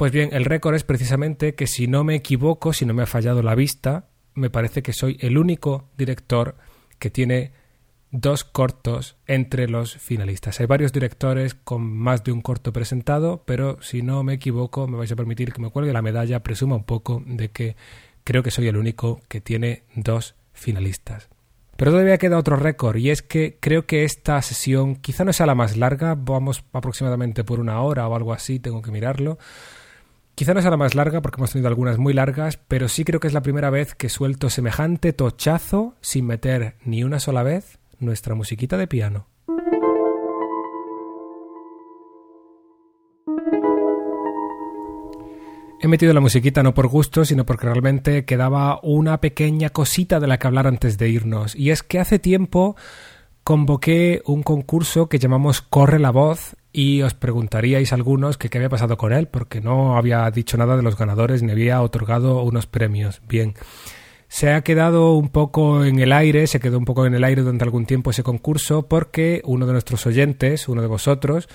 Pues 0.01 0.11
bien, 0.11 0.29
el 0.31 0.45
récord 0.45 0.73
es 0.73 0.83
precisamente 0.83 1.53
que 1.53 1.67
si 1.67 1.85
no 1.85 2.03
me 2.03 2.15
equivoco, 2.15 2.73
si 2.73 2.87
no 2.87 2.93
me 2.95 3.03
ha 3.03 3.05
fallado 3.05 3.43
la 3.43 3.53
vista, 3.53 4.07
me 4.33 4.49
parece 4.49 4.81
que 4.81 4.93
soy 4.93 5.15
el 5.19 5.37
único 5.37 5.91
director 5.95 6.55
que 6.97 7.11
tiene 7.11 7.51
dos 8.09 8.43
cortos 8.43 9.17
entre 9.27 9.67
los 9.67 9.95
finalistas. 9.95 10.59
Hay 10.59 10.65
varios 10.65 10.91
directores 10.91 11.53
con 11.53 11.83
más 11.83 12.23
de 12.23 12.31
un 12.31 12.41
corto 12.41 12.73
presentado, 12.73 13.43
pero 13.45 13.79
si 13.83 14.01
no 14.01 14.23
me 14.23 14.33
equivoco, 14.33 14.87
me 14.87 14.97
vais 14.97 15.11
a 15.11 15.15
permitir 15.15 15.53
que 15.53 15.61
me 15.61 15.69
cuelgue 15.69 15.93
la 15.93 16.01
medalla, 16.01 16.41
presuma 16.41 16.77
un 16.77 16.83
poco 16.83 17.21
de 17.23 17.51
que 17.51 17.75
creo 18.23 18.41
que 18.41 18.49
soy 18.49 18.67
el 18.69 18.77
único 18.77 19.21
que 19.27 19.39
tiene 19.39 19.83
dos 19.93 20.33
finalistas. 20.51 21.29
Pero 21.77 21.91
todavía 21.91 22.17
queda 22.17 22.39
otro 22.39 22.55
récord 22.55 22.97
y 22.97 23.11
es 23.11 23.21
que 23.21 23.59
creo 23.59 23.85
que 23.85 24.03
esta 24.03 24.41
sesión 24.41 24.95
quizá 24.95 25.25
no 25.25 25.31
sea 25.31 25.45
la 25.45 25.53
más 25.53 25.77
larga, 25.77 26.15
vamos 26.15 26.63
aproximadamente 26.73 27.43
por 27.43 27.59
una 27.59 27.81
hora 27.81 28.07
o 28.07 28.15
algo 28.15 28.33
así, 28.33 28.59
tengo 28.59 28.81
que 28.81 28.89
mirarlo. 28.89 29.37
Quizá 30.41 30.55
no 30.55 30.61
sea 30.63 30.71
la 30.71 30.77
más 30.77 30.95
larga 30.95 31.21
porque 31.21 31.39
hemos 31.39 31.51
tenido 31.51 31.67
algunas 31.67 31.99
muy 31.99 32.13
largas, 32.13 32.57
pero 32.67 32.87
sí 32.87 33.03
creo 33.03 33.19
que 33.19 33.27
es 33.27 33.33
la 33.35 33.43
primera 33.43 33.69
vez 33.69 33.93
que 33.93 34.09
suelto 34.09 34.49
semejante 34.49 35.13
tochazo 35.13 35.93
sin 36.01 36.25
meter 36.25 36.77
ni 36.83 37.03
una 37.03 37.19
sola 37.19 37.43
vez 37.43 37.77
nuestra 37.99 38.33
musiquita 38.33 38.75
de 38.75 38.87
piano. 38.87 39.27
He 45.79 45.87
metido 45.87 46.11
la 46.11 46.21
musiquita 46.21 46.63
no 46.63 46.73
por 46.73 46.87
gusto, 46.87 47.23
sino 47.23 47.45
porque 47.45 47.67
realmente 47.67 48.25
quedaba 48.25 48.79
una 48.81 49.21
pequeña 49.21 49.69
cosita 49.69 50.19
de 50.19 50.25
la 50.25 50.39
que 50.39 50.47
hablar 50.47 50.65
antes 50.65 50.97
de 50.97 51.07
irnos. 51.07 51.55
Y 51.55 51.69
es 51.69 51.83
que 51.83 51.99
hace 51.99 52.17
tiempo 52.17 52.75
convoqué 53.43 54.23
un 54.25 54.41
concurso 54.41 55.07
que 55.07 55.19
llamamos 55.19 55.61
Corre 55.61 55.99
la 55.99 56.09
Voz 56.09 56.55
y 56.73 57.01
os 57.01 57.13
preguntaríais 57.13 57.93
algunos 57.93 58.37
qué 58.37 58.49
había 58.57 58.69
pasado 58.69 58.97
con 58.97 59.13
él, 59.13 59.27
porque 59.27 59.61
no 59.61 59.97
había 59.97 60.29
dicho 60.31 60.57
nada 60.57 60.77
de 60.77 60.83
los 60.83 60.97
ganadores 60.97 61.43
ni 61.43 61.51
había 61.51 61.81
otorgado 61.81 62.43
unos 62.43 62.67
premios. 62.67 63.21
Bien, 63.27 63.55
se 64.27 64.53
ha 64.53 64.61
quedado 64.61 65.13
un 65.15 65.29
poco 65.29 65.83
en 65.83 65.99
el 65.99 66.13
aire, 66.13 66.47
se 66.47 66.59
quedó 66.59 66.77
un 66.77 66.85
poco 66.85 67.05
en 67.05 67.13
el 67.13 67.23
aire 67.23 67.41
durante 67.41 67.65
algún 67.65 67.85
tiempo 67.85 68.11
ese 68.11 68.23
concurso 68.23 68.87
porque 68.87 69.41
uno 69.45 69.65
de 69.65 69.73
nuestros 69.73 70.05
oyentes, 70.05 70.69
uno 70.69 70.81
de 70.81 70.87
vosotros, 70.87 71.49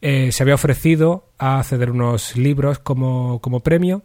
eh, 0.00 0.32
se 0.32 0.42
había 0.42 0.54
ofrecido 0.54 1.30
a 1.38 1.62
ceder 1.62 1.90
unos 1.90 2.36
libros 2.36 2.78
como, 2.78 3.40
como 3.40 3.60
premio 3.60 4.02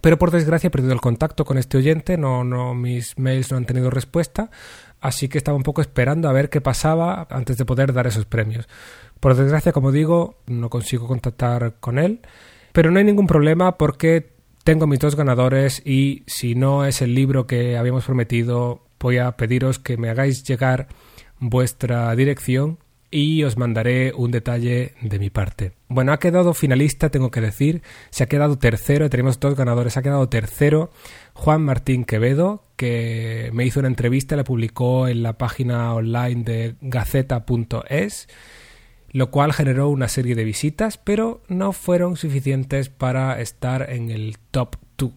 pero 0.00 0.18
por 0.18 0.30
desgracia 0.30 0.68
he 0.68 0.70
perdido 0.70 0.92
el 0.92 1.00
contacto 1.00 1.44
con 1.44 1.58
este 1.58 1.76
oyente, 1.76 2.16
no, 2.16 2.44
no, 2.44 2.74
mis 2.74 3.18
mails 3.18 3.50
no 3.50 3.56
han 3.56 3.64
tenido 3.64 3.90
respuesta, 3.90 4.50
así 5.00 5.28
que 5.28 5.38
estaba 5.38 5.56
un 5.56 5.62
poco 5.62 5.80
esperando 5.80 6.28
a 6.28 6.32
ver 6.32 6.50
qué 6.50 6.60
pasaba 6.60 7.26
antes 7.30 7.56
de 7.56 7.64
poder 7.64 7.92
dar 7.92 8.06
esos 8.06 8.24
premios. 8.24 8.68
Por 9.20 9.34
desgracia, 9.34 9.72
como 9.72 9.92
digo, 9.92 10.36
no 10.46 10.70
consigo 10.70 11.06
contactar 11.06 11.76
con 11.80 11.98
él, 11.98 12.20
pero 12.72 12.90
no 12.90 12.98
hay 12.98 13.04
ningún 13.04 13.26
problema 13.26 13.76
porque 13.76 14.32
tengo 14.64 14.86
mis 14.86 15.00
dos 15.00 15.16
ganadores 15.16 15.82
y 15.84 16.24
si 16.26 16.54
no 16.54 16.84
es 16.84 17.02
el 17.02 17.14
libro 17.14 17.46
que 17.46 17.76
habíamos 17.76 18.04
prometido, 18.04 18.84
voy 19.00 19.18
a 19.18 19.32
pediros 19.32 19.78
que 19.78 19.96
me 19.96 20.10
hagáis 20.10 20.44
llegar 20.44 20.88
vuestra 21.40 22.14
dirección 22.14 22.78
y 23.10 23.42
os 23.44 23.56
mandaré 23.56 24.12
un 24.14 24.30
detalle 24.30 24.92
de 25.00 25.18
mi 25.18 25.30
parte. 25.30 25.72
Bueno, 25.88 26.12
ha 26.12 26.18
quedado 26.18 26.52
finalista, 26.52 27.08
tengo 27.08 27.30
que 27.30 27.40
decir, 27.40 27.82
se 28.10 28.24
ha 28.24 28.26
quedado 28.26 28.58
tercero, 28.58 29.08
tenemos 29.08 29.40
dos 29.40 29.56
ganadores, 29.56 29.96
ha 29.96 30.02
quedado 30.02 30.28
tercero 30.28 30.90
Juan 31.32 31.62
Martín 31.62 32.04
Quevedo, 32.04 32.62
que 32.76 33.50
me 33.54 33.64
hizo 33.64 33.80
una 33.80 33.88
entrevista, 33.88 34.36
la 34.36 34.44
publicó 34.44 35.08
en 35.08 35.22
la 35.22 35.38
página 35.38 35.94
online 35.94 36.44
de 36.44 36.74
gaceta.es 36.82 38.28
lo 39.10 39.30
cual 39.30 39.52
generó 39.52 39.88
una 39.88 40.08
serie 40.08 40.34
de 40.34 40.44
visitas, 40.44 40.98
pero 40.98 41.42
no 41.48 41.72
fueron 41.72 42.16
suficientes 42.16 42.88
para 42.88 43.40
estar 43.40 43.90
en 43.90 44.10
el 44.10 44.38
top 44.50 44.76
2. 44.96 45.12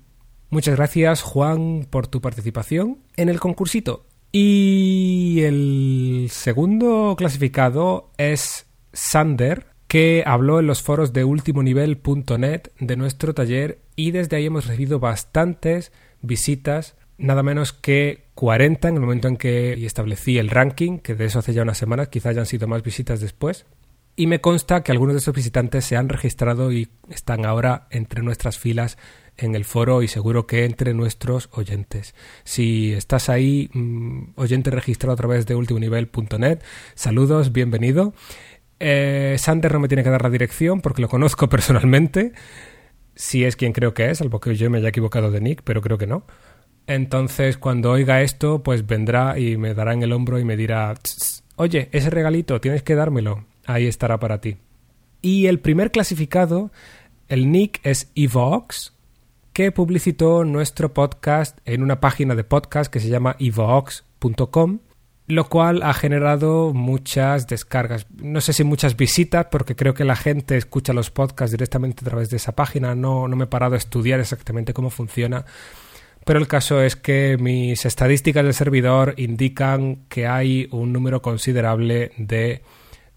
Muchas 0.49 0.75
gracias 0.75 1.21
Juan 1.21 1.87
por 1.89 2.07
tu 2.07 2.21
participación 2.21 2.99
en 3.15 3.29
el 3.29 3.39
concursito. 3.39 4.05
Y 4.31 5.41
el 5.41 6.27
segundo 6.29 7.15
clasificado 7.17 8.11
es 8.17 8.65
Sander, 8.93 9.67
que 9.87 10.23
habló 10.25 10.59
en 10.61 10.67
los 10.67 10.81
foros 10.81 11.11
de 11.11 11.25
ultimonivel.net 11.25 12.61
de 12.79 12.95
nuestro 12.95 13.33
taller 13.33 13.79
y 13.97 14.11
desde 14.11 14.37
ahí 14.37 14.45
hemos 14.45 14.67
recibido 14.67 14.99
bastantes 14.99 15.91
visitas, 16.21 16.95
nada 17.17 17.43
menos 17.43 17.73
que 17.73 18.29
40 18.35 18.87
en 18.87 18.95
el 18.95 19.01
momento 19.01 19.27
en 19.27 19.35
que 19.35 19.73
establecí 19.85 20.37
el 20.37 20.49
ranking, 20.49 20.99
que 20.99 21.13
de 21.13 21.25
eso 21.25 21.39
hace 21.39 21.53
ya 21.53 21.63
unas 21.63 21.77
semanas, 21.77 22.07
quizá 22.07 22.29
hayan 22.29 22.45
sido 22.45 22.67
más 22.67 22.83
visitas 22.83 23.19
después. 23.19 23.65
Y 24.21 24.27
me 24.27 24.39
consta 24.39 24.83
que 24.83 24.91
algunos 24.91 25.15
de 25.15 25.17
esos 25.17 25.33
visitantes 25.33 25.83
se 25.83 25.97
han 25.97 26.07
registrado 26.07 26.71
y 26.71 26.89
están 27.09 27.43
ahora 27.43 27.87
entre 27.89 28.21
nuestras 28.21 28.59
filas 28.59 28.99
en 29.35 29.55
el 29.55 29.65
foro 29.65 30.03
y 30.03 30.07
seguro 30.07 30.45
que 30.45 30.63
entre 30.65 30.93
nuestros 30.93 31.49
oyentes. 31.53 32.13
Si 32.43 32.93
estás 32.93 33.29
ahí, 33.29 33.71
mm, 33.73 34.33
oyente 34.35 34.69
registrado 34.69 35.13
a 35.13 35.15
través 35.15 35.47
de 35.47 35.55
ultimonivel.net, 35.55 36.59
saludos, 36.93 37.51
bienvenido. 37.51 38.13
Eh, 38.79 39.37
Sander 39.39 39.73
no 39.73 39.79
me 39.79 39.87
tiene 39.87 40.03
que 40.03 40.11
dar 40.11 40.21
la 40.21 40.29
dirección 40.29 40.81
porque 40.81 41.01
lo 41.01 41.09
conozco 41.09 41.49
personalmente, 41.49 42.33
si 43.15 43.43
es 43.43 43.55
quien 43.55 43.73
creo 43.73 43.95
que 43.95 44.11
es, 44.11 44.19
salvo 44.19 44.39
que 44.39 44.53
yo 44.53 44.69
me 44.69 44.77
haya 44.77 44.89
equivocado 44.89 45.31
de 45.31 45.41
nick, 45.41 45.63
pero 45.63 45.81
creo 45.81 45.97
que 45.97 46.05
no. 46.05 46.27
Entonces, 46.85 47.57
cuando 47.57 47.89
oiga 47.89 48.21
esto, 48.21 48.61
pues 48.61 48.85
vendrá 48.85 49.39
y 49.39 49.57
me 49.57 49.73
dará 49.73 49.93
en 49.93 50.03
el 50.03 50.13
hombro 50.13 50.37
y 50.37 50.45
me 50.45 50.57
dirá, 50.57 50.93
oye, 51.55 51.89
ese 51.91 52.11
regalito 52.11 52.61
tienes 52.61 52.83
que 52.83 52.93
dármelo 52.93 53.49
ahí 53.73 53.87
estará 53.87 54.19
para 54.19 54.41
ti. 54.41 54.57
Y 55.21 55.47
el 55.47 55.59
primer 55.59 55.91
clasificado, 55.91 56.71
el 57.27 57.51
nick 57.51 57.79
es 57.83 58.11
Evox, 58.15 58.93
que 59.53 59.71
publicitó 59.71 60.43
nuestro 60.45 60.93
podcast 60.93 61.59
en 61.65 61.83
una 61.83 61.99
página 61.99 62.35
de 62.35 62.43
podcast 62.43 62.91
que 62.91 62.99
se 62.99 63.09
llama 63.09 63.35
evox.com, 63.37 64.79
lo 65.27 65.49
cual 65.49 65.83
ha 65.83 65.93
generado 65.93 66.73
muchas 66.73 67.47
descargas. 67.47 68.07
No 68.17 68.41
sé 68.41 68.53
si 68.53 68.63
muchas 68.63 68.97
visitas, 68.97 69.47
porque 69.51 69.75
creo 69.75 69.93
que 69.93 70.05
la 70.05 70.15
gente 70.15 70.57
escucha 70.57 70.93
los 70.93 71.11
podcasts 71.11 71.51
directamente 71.51 72.03
a 72.03 72.09
través 72.09 72.29
de 72.29 72.37
esa 72.37 72.53
página. 72.53 72.95
No, 72.95 73.27
no 73.27 73.35
me 73.35 73.43
he 73.43 73.47
parado 73.47 73.75
a 73.75 73.77
estudiar 73.77 74.19
exactamente 74.19 74.73
cómo 74.73 74.89
funciona. 74.89 75.45
Pero 76.25 76.39
el 76.39 76.47
caso 76.47 76.81
es 76.81 76.95
que 76.95 77.37
mis 77.39 77.85
estadísticas 77.85 78.43
del 78.43 78.53
servidor 78.53 79.15
indican 79.17 80.05
que 80.07 80.27
hay 80.27 80.67
un 80.71 80.93
número 80.93 81.21
considerable 81.21 82.11
de 82.17 82.61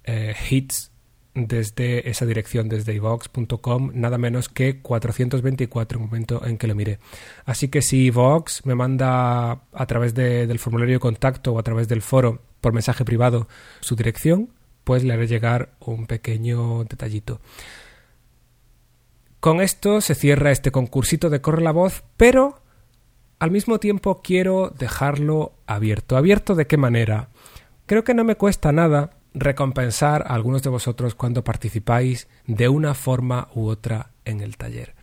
eh, 0.05 0.35
hits 0.51 0.91
desde 1.35 2.09
esa 2.09 2.27
dirección, 2.27 2.69
desde 2.69 2.95
ivox.com, 2.95 3.91
nada 3.95 4.19
menos 4.19 4.49
que 4.49 4.81
424 4.81 5.99
en 5.99 6.03
el 6.03 6.09
momento 6.09 6.47
en 6.47 6.57
que 6.57 6.67
lo 6.67 6.75
miré. 6.75 7.01
Así 7.45 7.69
que 7.69 7.83
si 7.83 8.11
Vox 8.11 8.65
me 8.65 8.75
manda 8.75 9.63
a 9.73 9.87
través 9.87 10.15
del 10.15 10.59
formulario 10.59 10.97
de 10.97 11.01
contacto 11.01 11.53
o 11.53 11.59
a 11.59 11.63
través 11.63 11.89
del 11.89 12.03
foro 12.03 12.41
por 12.61 12.73
mensaje 12.73 13.05
privado 13.05 13.49
su 13.81 13.97
dirección, 13.97 14.51
pues 14.85 15.03
le 15.03 15.13
haré 15.13 15.27
llegar 15.27 15.75
un 15.81 16.07
pequeño 16.07 16.85
detallito. 16.85 17.41
Con 19.41 19.61
esto 19.61 20.01
se 20.01 20.15
cierra 20.15 20.53
este 20.53 20.71
concursito 20.71 21.31
de 21.31 21.41
Corre 21.41 21.63
la 21.63 21.73
Voz, 21.73 22.05
pero 22.17 22.63
al 23.41 23.51
mismo 23.51 23.79
tiempo 23.81 24.23
quiero 24.23 24.73
dejarlo 24.79 25.53
abierto. 25.67 26.17
¿Abierto 26.17 26.55
de 26.55 26.67
qué 26.67 26.77
manera? 26.77 27.29
Creo 27.87 28.05
que 28.05 28.15
no 28.15 28.25
me 28.25 28.37
cuesta 28.37 28.73
nada 28.73 29.11
recompensar 29.35 30.23
a 30.23 30.35
algunos 30.35 30.63
de 30.63 30.71
vosotros 30.71 31.15
cuando 31.15 31.45
participáis 31.45 32.29
de 32.47 32.69
una 32.69 32.95
forma 32.95 33.49
u 33.55 33.67
otra 33.67 34.11
en 34.25 34.41
el 34.41 34.57
taller. 34.57 34.95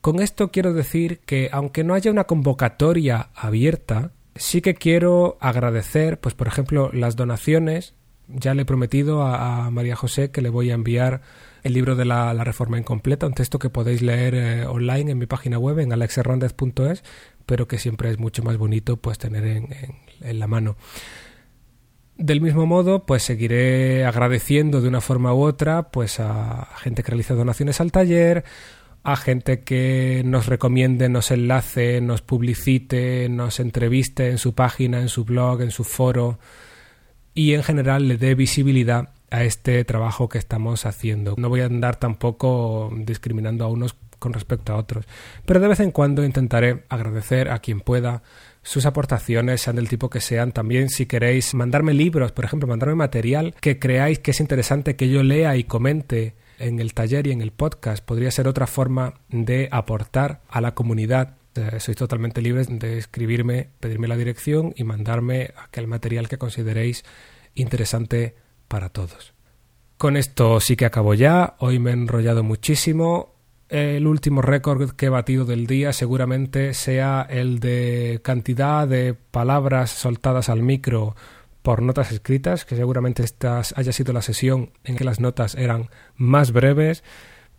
Con 0.00 0.20
esto 0.20 0.50
quiero 0.50 0.74
decir 0.74 1.20
que 1.20 1.48
aunque 1.52 1.84
no 1.84 1.94
haya 1.94 2.10
una 2.10 2.24
convocatoria 2.24 3.28
abierta, 3.34 4.10
sí 4.34 4.60
que 4.60 4.74
quiero 4.74 5.38
agradecer, 5.40 6.18
pues 6.18 6.34
por 6.34 6.48
ejemplo, 6.48 6.90
las 6.92 7.14
donaciones. 7.16 7.94
Ya 8.28 8.54
le 8.54 8.62
he 8.62 8.64
prometido 8.64 9.22
a, 9.22 9.70
María 9.70 9.94
José 9.94 10.30
que 10.30 10.42
le 10.42 10.48
voy 10.48 10.70
a 10.70 10.74
enviar 10.74 11.20
el 11.62 11.74
libro 11.74 11.94
de 11.96 12.04
la, 12.04 12.32
Reforma 12.42 12.78
Incompleta, 12.78 13.26
un 13.26 13.34
texto 13.34 13.58
que 13.58 13.70
podéis 13.70 14.02
leer 14.02 14.34
eh, 14.34 14.66
online 14.66 15.12
en 15.12 15.18
mi 15.18 15.26
página 15.26 15.58
web 15.58 15.78
en 15.78 15.92
alexherrandez.es, 15.92 17.04
pero 17.46 17.68
que 17.68 17.78
siempre 17.78 18.10
es 18.10 18.18
mucho 18.18 18.42
más 18.42 18.56
bonito 18.56 18.96
pues 18.96 19.18
tener 19.18 19.44
en 19.44 20.38
la 20.38 20.46
mano. 20.46 20.76
Del 22.22 22.40
mismo 22.40 22.66
modo, 22.66 23.04
pues 23.04 23.24
seguiré 23.24 24.04
agradeciendo 24.04 24.80
de 24.80 24.86
una 24.86 25.00
forma 25.00 25.34
u 25.34 25.42
otra 25.42 25.90
pues 25.90 26.20
a 26.20 26.68
gente 26.76 27.02
que 27.02 27.10
realiza 27.10 27.34
donaciones 27.34 27.80
al 27.80 27.90
taller, 27.90 28.44
a 29.02 29.16
gente 29.16 29.62
que 29.62 30.22
nos 30.24 30.46
recomiende, 30.46 31.08
nos 31.08 31.32
enlace, 31.32 32.00
nos 32.00 32.22
publicite, 32.22 33.28
nos 33.28 33.58
entreviste 33.58 34.30
en 34.30 34.38
su 34.38 34.54
página, 34.54 35.00
en 35.00 35.08
su 35.08 35.24
blog, 35.24 35.62
en 35.62 35.72
su 35.72 35.82
foro 35.82 36.38
y 37.34 37.54
en 37.54 37.64
general 37.64 38.06
le 38.06 38.18
dé 38.18 38.36
visibilidad 38.36 39.08
a 39.32 39.42
este 39.42 39.84
trabajo 39.84 40.28
que 40.28 40.38
estamos 40.38 40.86
haciendo. 40.86 41.34
No 41.38 41.48
voy 41.48 41.62
a 41.62 41.66
andar 41.66 41.96
tampoco 41.96 42.92
discriminando 42.98 43.64
a 43.64 43.68
unos 43.68 43.96
con 44.20 44.32
respecto 44.32 44.72
a 44.72 44.76
otros, 44.76 45.06
pero 45.44 45.58
de 45.58 45.66
vez 45.66 45.80
en 45.80 45.90
cuando 45.90 46.24
intentaré 46.24 46.84
agradecer 46.88 47.50
a 47.50 47.58
quien 47.58 47.80
pueda 47.80 48.22
sus 48.62 48.86
aportaciones, 48.86 49.60
sean 49.60 49.76
del 49.76 49.88
tipo 49.88 50.08
que 50.08 50.20
sean. 50.20 50.52
También 50.52 50.88
si 50.88 51.06
queréis 51.06 51.54
mandarme 51.54 51.94
libros, 51.94 52.32
por 52.32 52.44
ejemplo, 52.44 52.68
mandarme 52.68 52.94
material 52.94 53.54
que 53.60 53.78
creáis 53.78 54.18
que 54.18 54.30
es 54.30 54.40
interesante 54.40 54.96
que 54.96 55.08
yo 55.08 55.22
lea 55.22 55.56
y 55.56 55.64
comente 55.64 56.34
en 56.58 56.78
el 56.78 56.94
taller 56.94 57.26
y 57.26 57.32
en 57.32 57.42
el 57.42 57.50
podcast 57.50 58.04
podría 58.04 58.30
ser 58.30 58.46
otra 58.46 58.66
forma 58.66 59.14
de 59.28 59.68
aportar 59.72 60.42
a 60.48 60.60
la 60.60 60.74
comunidad. 60.74 61.36
Eh, 61.54 61.80
sois 61.80 61.96
totalmente 61.96 62.40
libres 62.40 62.68
de 62.70 62.98
escribirme, 62.98 63.68
pedirme 63.80 64.08
la 64.08 64.16
dirección 64.16 64.72
y 64.76 64.84
mandarme 64.84 65.52
aquel 65.56 65.86
material 65.86 66.28
que 66.28 66.38
consideréis 66.38 67.04
interesante 67.54 68.36
para 68.68 68.88
todos. 68.88 69.34
Con 69.98 70.16
esto 70.16 70.60
sí 70.60 70.76
que 70.76 70.86
acabo 70.86 71.14
ya. 71.14 71.56
Hoy 71.58 71.78
me 71.78 71.90
he 71.90 71.94
enrollado 71.94 72.42
muchísimo. 72.42 73.31
El 73.72 74.06
último 74.06 74.42
récord 74.42 74.90
que 74.90 75.06
he 75.06 75.08
batido 75.08 75.46
del 75.46 75.66
día 75.66 75.94
seguramente 75.94 76.74
sea 76.74 77.26
el 77.30 77.58
de 77.58 78.20
cantidad 78.22 78.86
de 78.86 79.14
palabras 79.14 79.90
soltadas 79.90 80.50
al 80.50 80.62
micro 80.62 81.16
por 81.62 81.80
notas 81.80 82.12
escritas, 82.12 82.66
que 82.66 82.76
seguramente 82.76 83.22
esta 83.22 83.62
haya 83.74 83.92
sido 83.92 84.12
la 84.12 84.20
sesión 84.20 84.72
en 84.84 84.96
que 84.96 85.04
las 85.04 85.20
notas 85.20 85.54
eran 85.54 85.88
más 86.16 86.52
breves, 86.52 87.02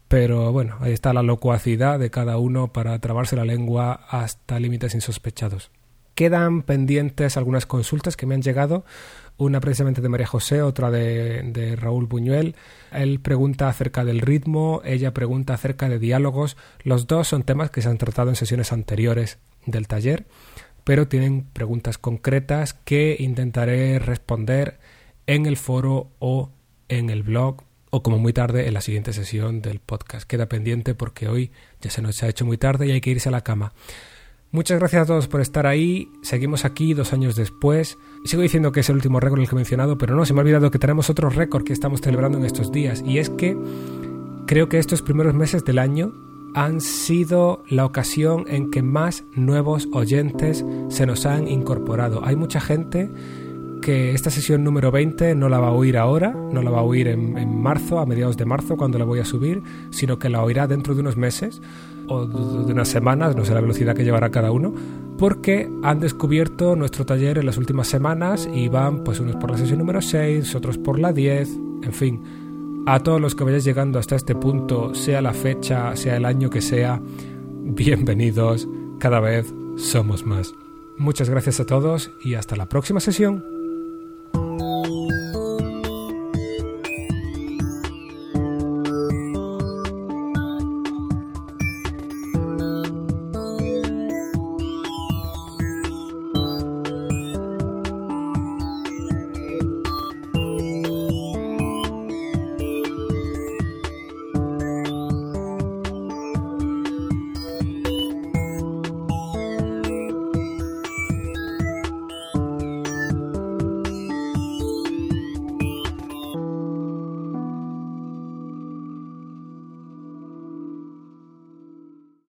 pero 0.07 0.51
bueno, 0.51 0.77
ahí 0.81 0.93
está 0.93 1.13
la 1.13 1.23
locuacidad 1.23 1.97
de 1.97 2.11
cada 2.11 2.37
uno 2.37 2.71
para 2.71 2.99
trabarse 2.99 3.35
la 3.35 3.43
lengua 3.43 4.05
hasta 4.07 4.59
límites 4.59 4.93
insospechados. 4.93 5.71
Quedan 6.15 6.61
pendientes 6.61 7.37
algunas 7.37 7.65
consultas 7.65 8.15
que 8.17 8.25
me 8.25 8.35
han 8.35 8.41
llegado, 8.41 8.85
una 9.37 9.59
precisamente 9.59 10.01
de 10.01 10.09
María 10.09 10.27
José, 10.27 10.61
otra 10.61 10.91
de, 10.91 11.75
Raúl 11.79 12.05
Buñuel. 12.05 12.55
Él 12.91 13.19
pregunta 13.19 13.67
acerca 13.67 14.05
del 14.05 14.21
ritmo, 14.21 14.81
ella 14.85 15.13
pregunta 15.13 15.53
acerca 15.53 15.89
de 15.89 15.99
diálogos. 15.99 16.57
Los 16.83 17.07
dos 17.07 17.27
son 17.27 17.43
temas 17.43 17.71
que 17.71 17.81
se 17.81 17.89
han 17.89 17.97
tratado 17.97 18.29
en 18.29 18.35
sesiones 18.35 18.71
anteriores 18.71 19.39
del 19.65 19.87
taller 19.87 20.25
pero 20.83 21.07
tienen 21.07 21.43
preguntas 21.43 21.97
concretas 21.97 22.73
que 22.73 23.15
intentaré 23.19 23.99
responder 23.99 24.79
en 25.27 25.45
el 25.45 25.57
foro 25.57 26.11
o 26.19 26.51
en 26.89 27.09
el 27.09 27.23
blog 27.23 27.63
o 27.89 28.03
como 28.03 28.17
muy 28.17 28.33
tarde 28.33 28.67
en 28.67 28.73
la 28.73 28.81
siguiente 28.81 29.13
sesión 29.13 29.61
del 29.61 29.79
podcast. 29.79 30.27
Queda 30.27 30.49
pendiente 30.49 30.95
porque 30.95 31.27
hoy 31.27 31.51
ya 31.81 31.89
se 31.89 32.01
nos 32.01 32.21
ha 32.23 32.27
hecho 32.27 32.45
muy 32.45 32.57
tarde 32.57 32.87
y 32.87 32.91
hay 32.91 33.01
que 33.01 33.11
irse 33.11 33.29
a 33.29 33.31
la 33.31 33.41
cama. 33.41 33.73
Muchas 34.53 34.77
gracias 34.77 35.01
a 35.01 35.05
todos 35.07 35.27
por 35.27 35.41
estar 35.41 35.65
ahí. 35.65 36.11
Seguimos 36.21 36.63
aquí 36.63 36.93
dos 36.93 37.11
años 37.11 37.35
después. 37.35 37.97
Sigo 38.23 38.43
diciendo 38.43 38.71
que 38.71 38.81
es 38.81 38.89
el 38.89 38.97
último 38.97 39.19
récord 39.19 39.39
el 39.39 39.47
que 39.47 39.55
he 39.55 39.55
mencionado, 39.55 39.97
pero 39.97 40.15
no, 40.15 40.25
se 40.25 40.33
me 40.35 40.41
ha 40.41 40.43
olvidado 40.43 40.69
que 40.69 40.77
tenemos 40.77 41.09
otro 41.09 41.31
récord 41.31 41.63
que 41.63 41.73
estamos 41.73 42.01
celebrando 42.01 42.37
en 42.37 42.45
estos 42.45 42.71
días. 42.71 43.03
Y 43.03 43.17
es 43.17 43.31
que 43.31 43.57
creo 44.45 44.69
que 44.69 44.77
estos 44.77 45.01
primeros 45.01 45.33
meses 45.33 45.65
del 45.65 45.79
año 45.79 46.13
han 46.53 46.81
sido 46.81 47.63
la 47.67 47.83
ocasión 47.83 48.45
en 48.47 48.69
que 48.69 48.83
más 48.83 49.23
nuevos 49.33 49.87
oyentes 49.91 50.63
se 50.89 51.07
nos 51.07 51.25
han 51.25 51.47
incorporado. 51.47 52.23
Hay 52.23 52.35
mucha 52.35 52.61
gente 52.61 53.09
que 53.81 54.11
esta 54.11 54.29
sesión 54.29 54.63
número 54.63 54.91
20 54.91 55.33
no 55.33 55.49
la 55.49 55.59
va 55.59 55.69
a 55.69 55.73
oír 55.73 55.97
ahora, 55.97 56.31
no 56.31 56.61
la 56.61 56.69
va 56.69 56.81
a 56.81 56.83
oír 56.83 57.07
en, 57.07 57.59
marzo, 57.59 57.97
a 57.97 58.05
mediados 58.05 58.37
de 58.37 58.45
marzo, 58.45 58.77
cuando 58.77 58.99
la 58.99 59.05
voy 59.05 59.19
a 59.19 59.25
subir, 59.25 59.63
sino 59.89 60.19
que 60.19 60.29
la 60.29 60.43
oirá 60.43 60.67
dentro 60.67 60.93
de 60.93 61.01
unos 61.01 61.17
meses 61.17 61.59
o 62.07 62.25
de 62.25 62.73
unas 62.73 62.87
semanas, 62.87 63.35
no 63.35 63.45
sé 63.45 63.53
la 63.53 63.61
velocidad 63.61 63.95
que 63.95 64.03
llevará 64.03 64.29
cada 64.29 64.51
uno, 64.51 64.73
porque 65.17 65.69
han 65.83 65.99
descubierto 65.99 66.75
nuestro 66.75 67.05
taller 67.05 67.37
en 67.37 67.45
las 67.45 67.57
últimas 67.57 67.87
semanas 67.87 68.49
y 68.53 68.67
van 68.67 69.03
pues 69.03 69.19
unos 69.19 69.35
por 69.35 69.51
la 69.51 69.57
sesión 69.57 69.79
número 69.79 70.01
6, 70.01 70.55
otros 70.55 70.77
por 70.77 70.99
la 70.99 71.13
10, 71.13 71.49
en 71.83 71.93
fin 71.93 72.21
a 72.85 72.99
todos 72.99 73.21
los 73.21 73.35
que 73.35 73.43
vayáis 73.43 73.63
llegando 73.63 73.99
hasta 73.99 74.15
este 74.15 74.35
punto, 74.35 74.93
sea 74.93 75.21
la 75.21 75.33
fecha, 75.33 75.95
sea 75.95 76.17
el 76.17 76.25
año 76.25 76.49
que 76.49 76.61
sea, 76.61 77.01
bienvenidos, 77.63 78.67
cada 78.99 79.19
vez 79.19 79.53
somos 79.77 80.25
más. 80.25 80.53
Muchas 80.97 81.29
gracias 81.29 81.59
a 81.59 81.65
todos 81.65 82.11
y 82.23 82.35
hasta 82.35 82.55
la 82.55 82.67
próxima 82.67 82.99
sesión. 82.99 83.43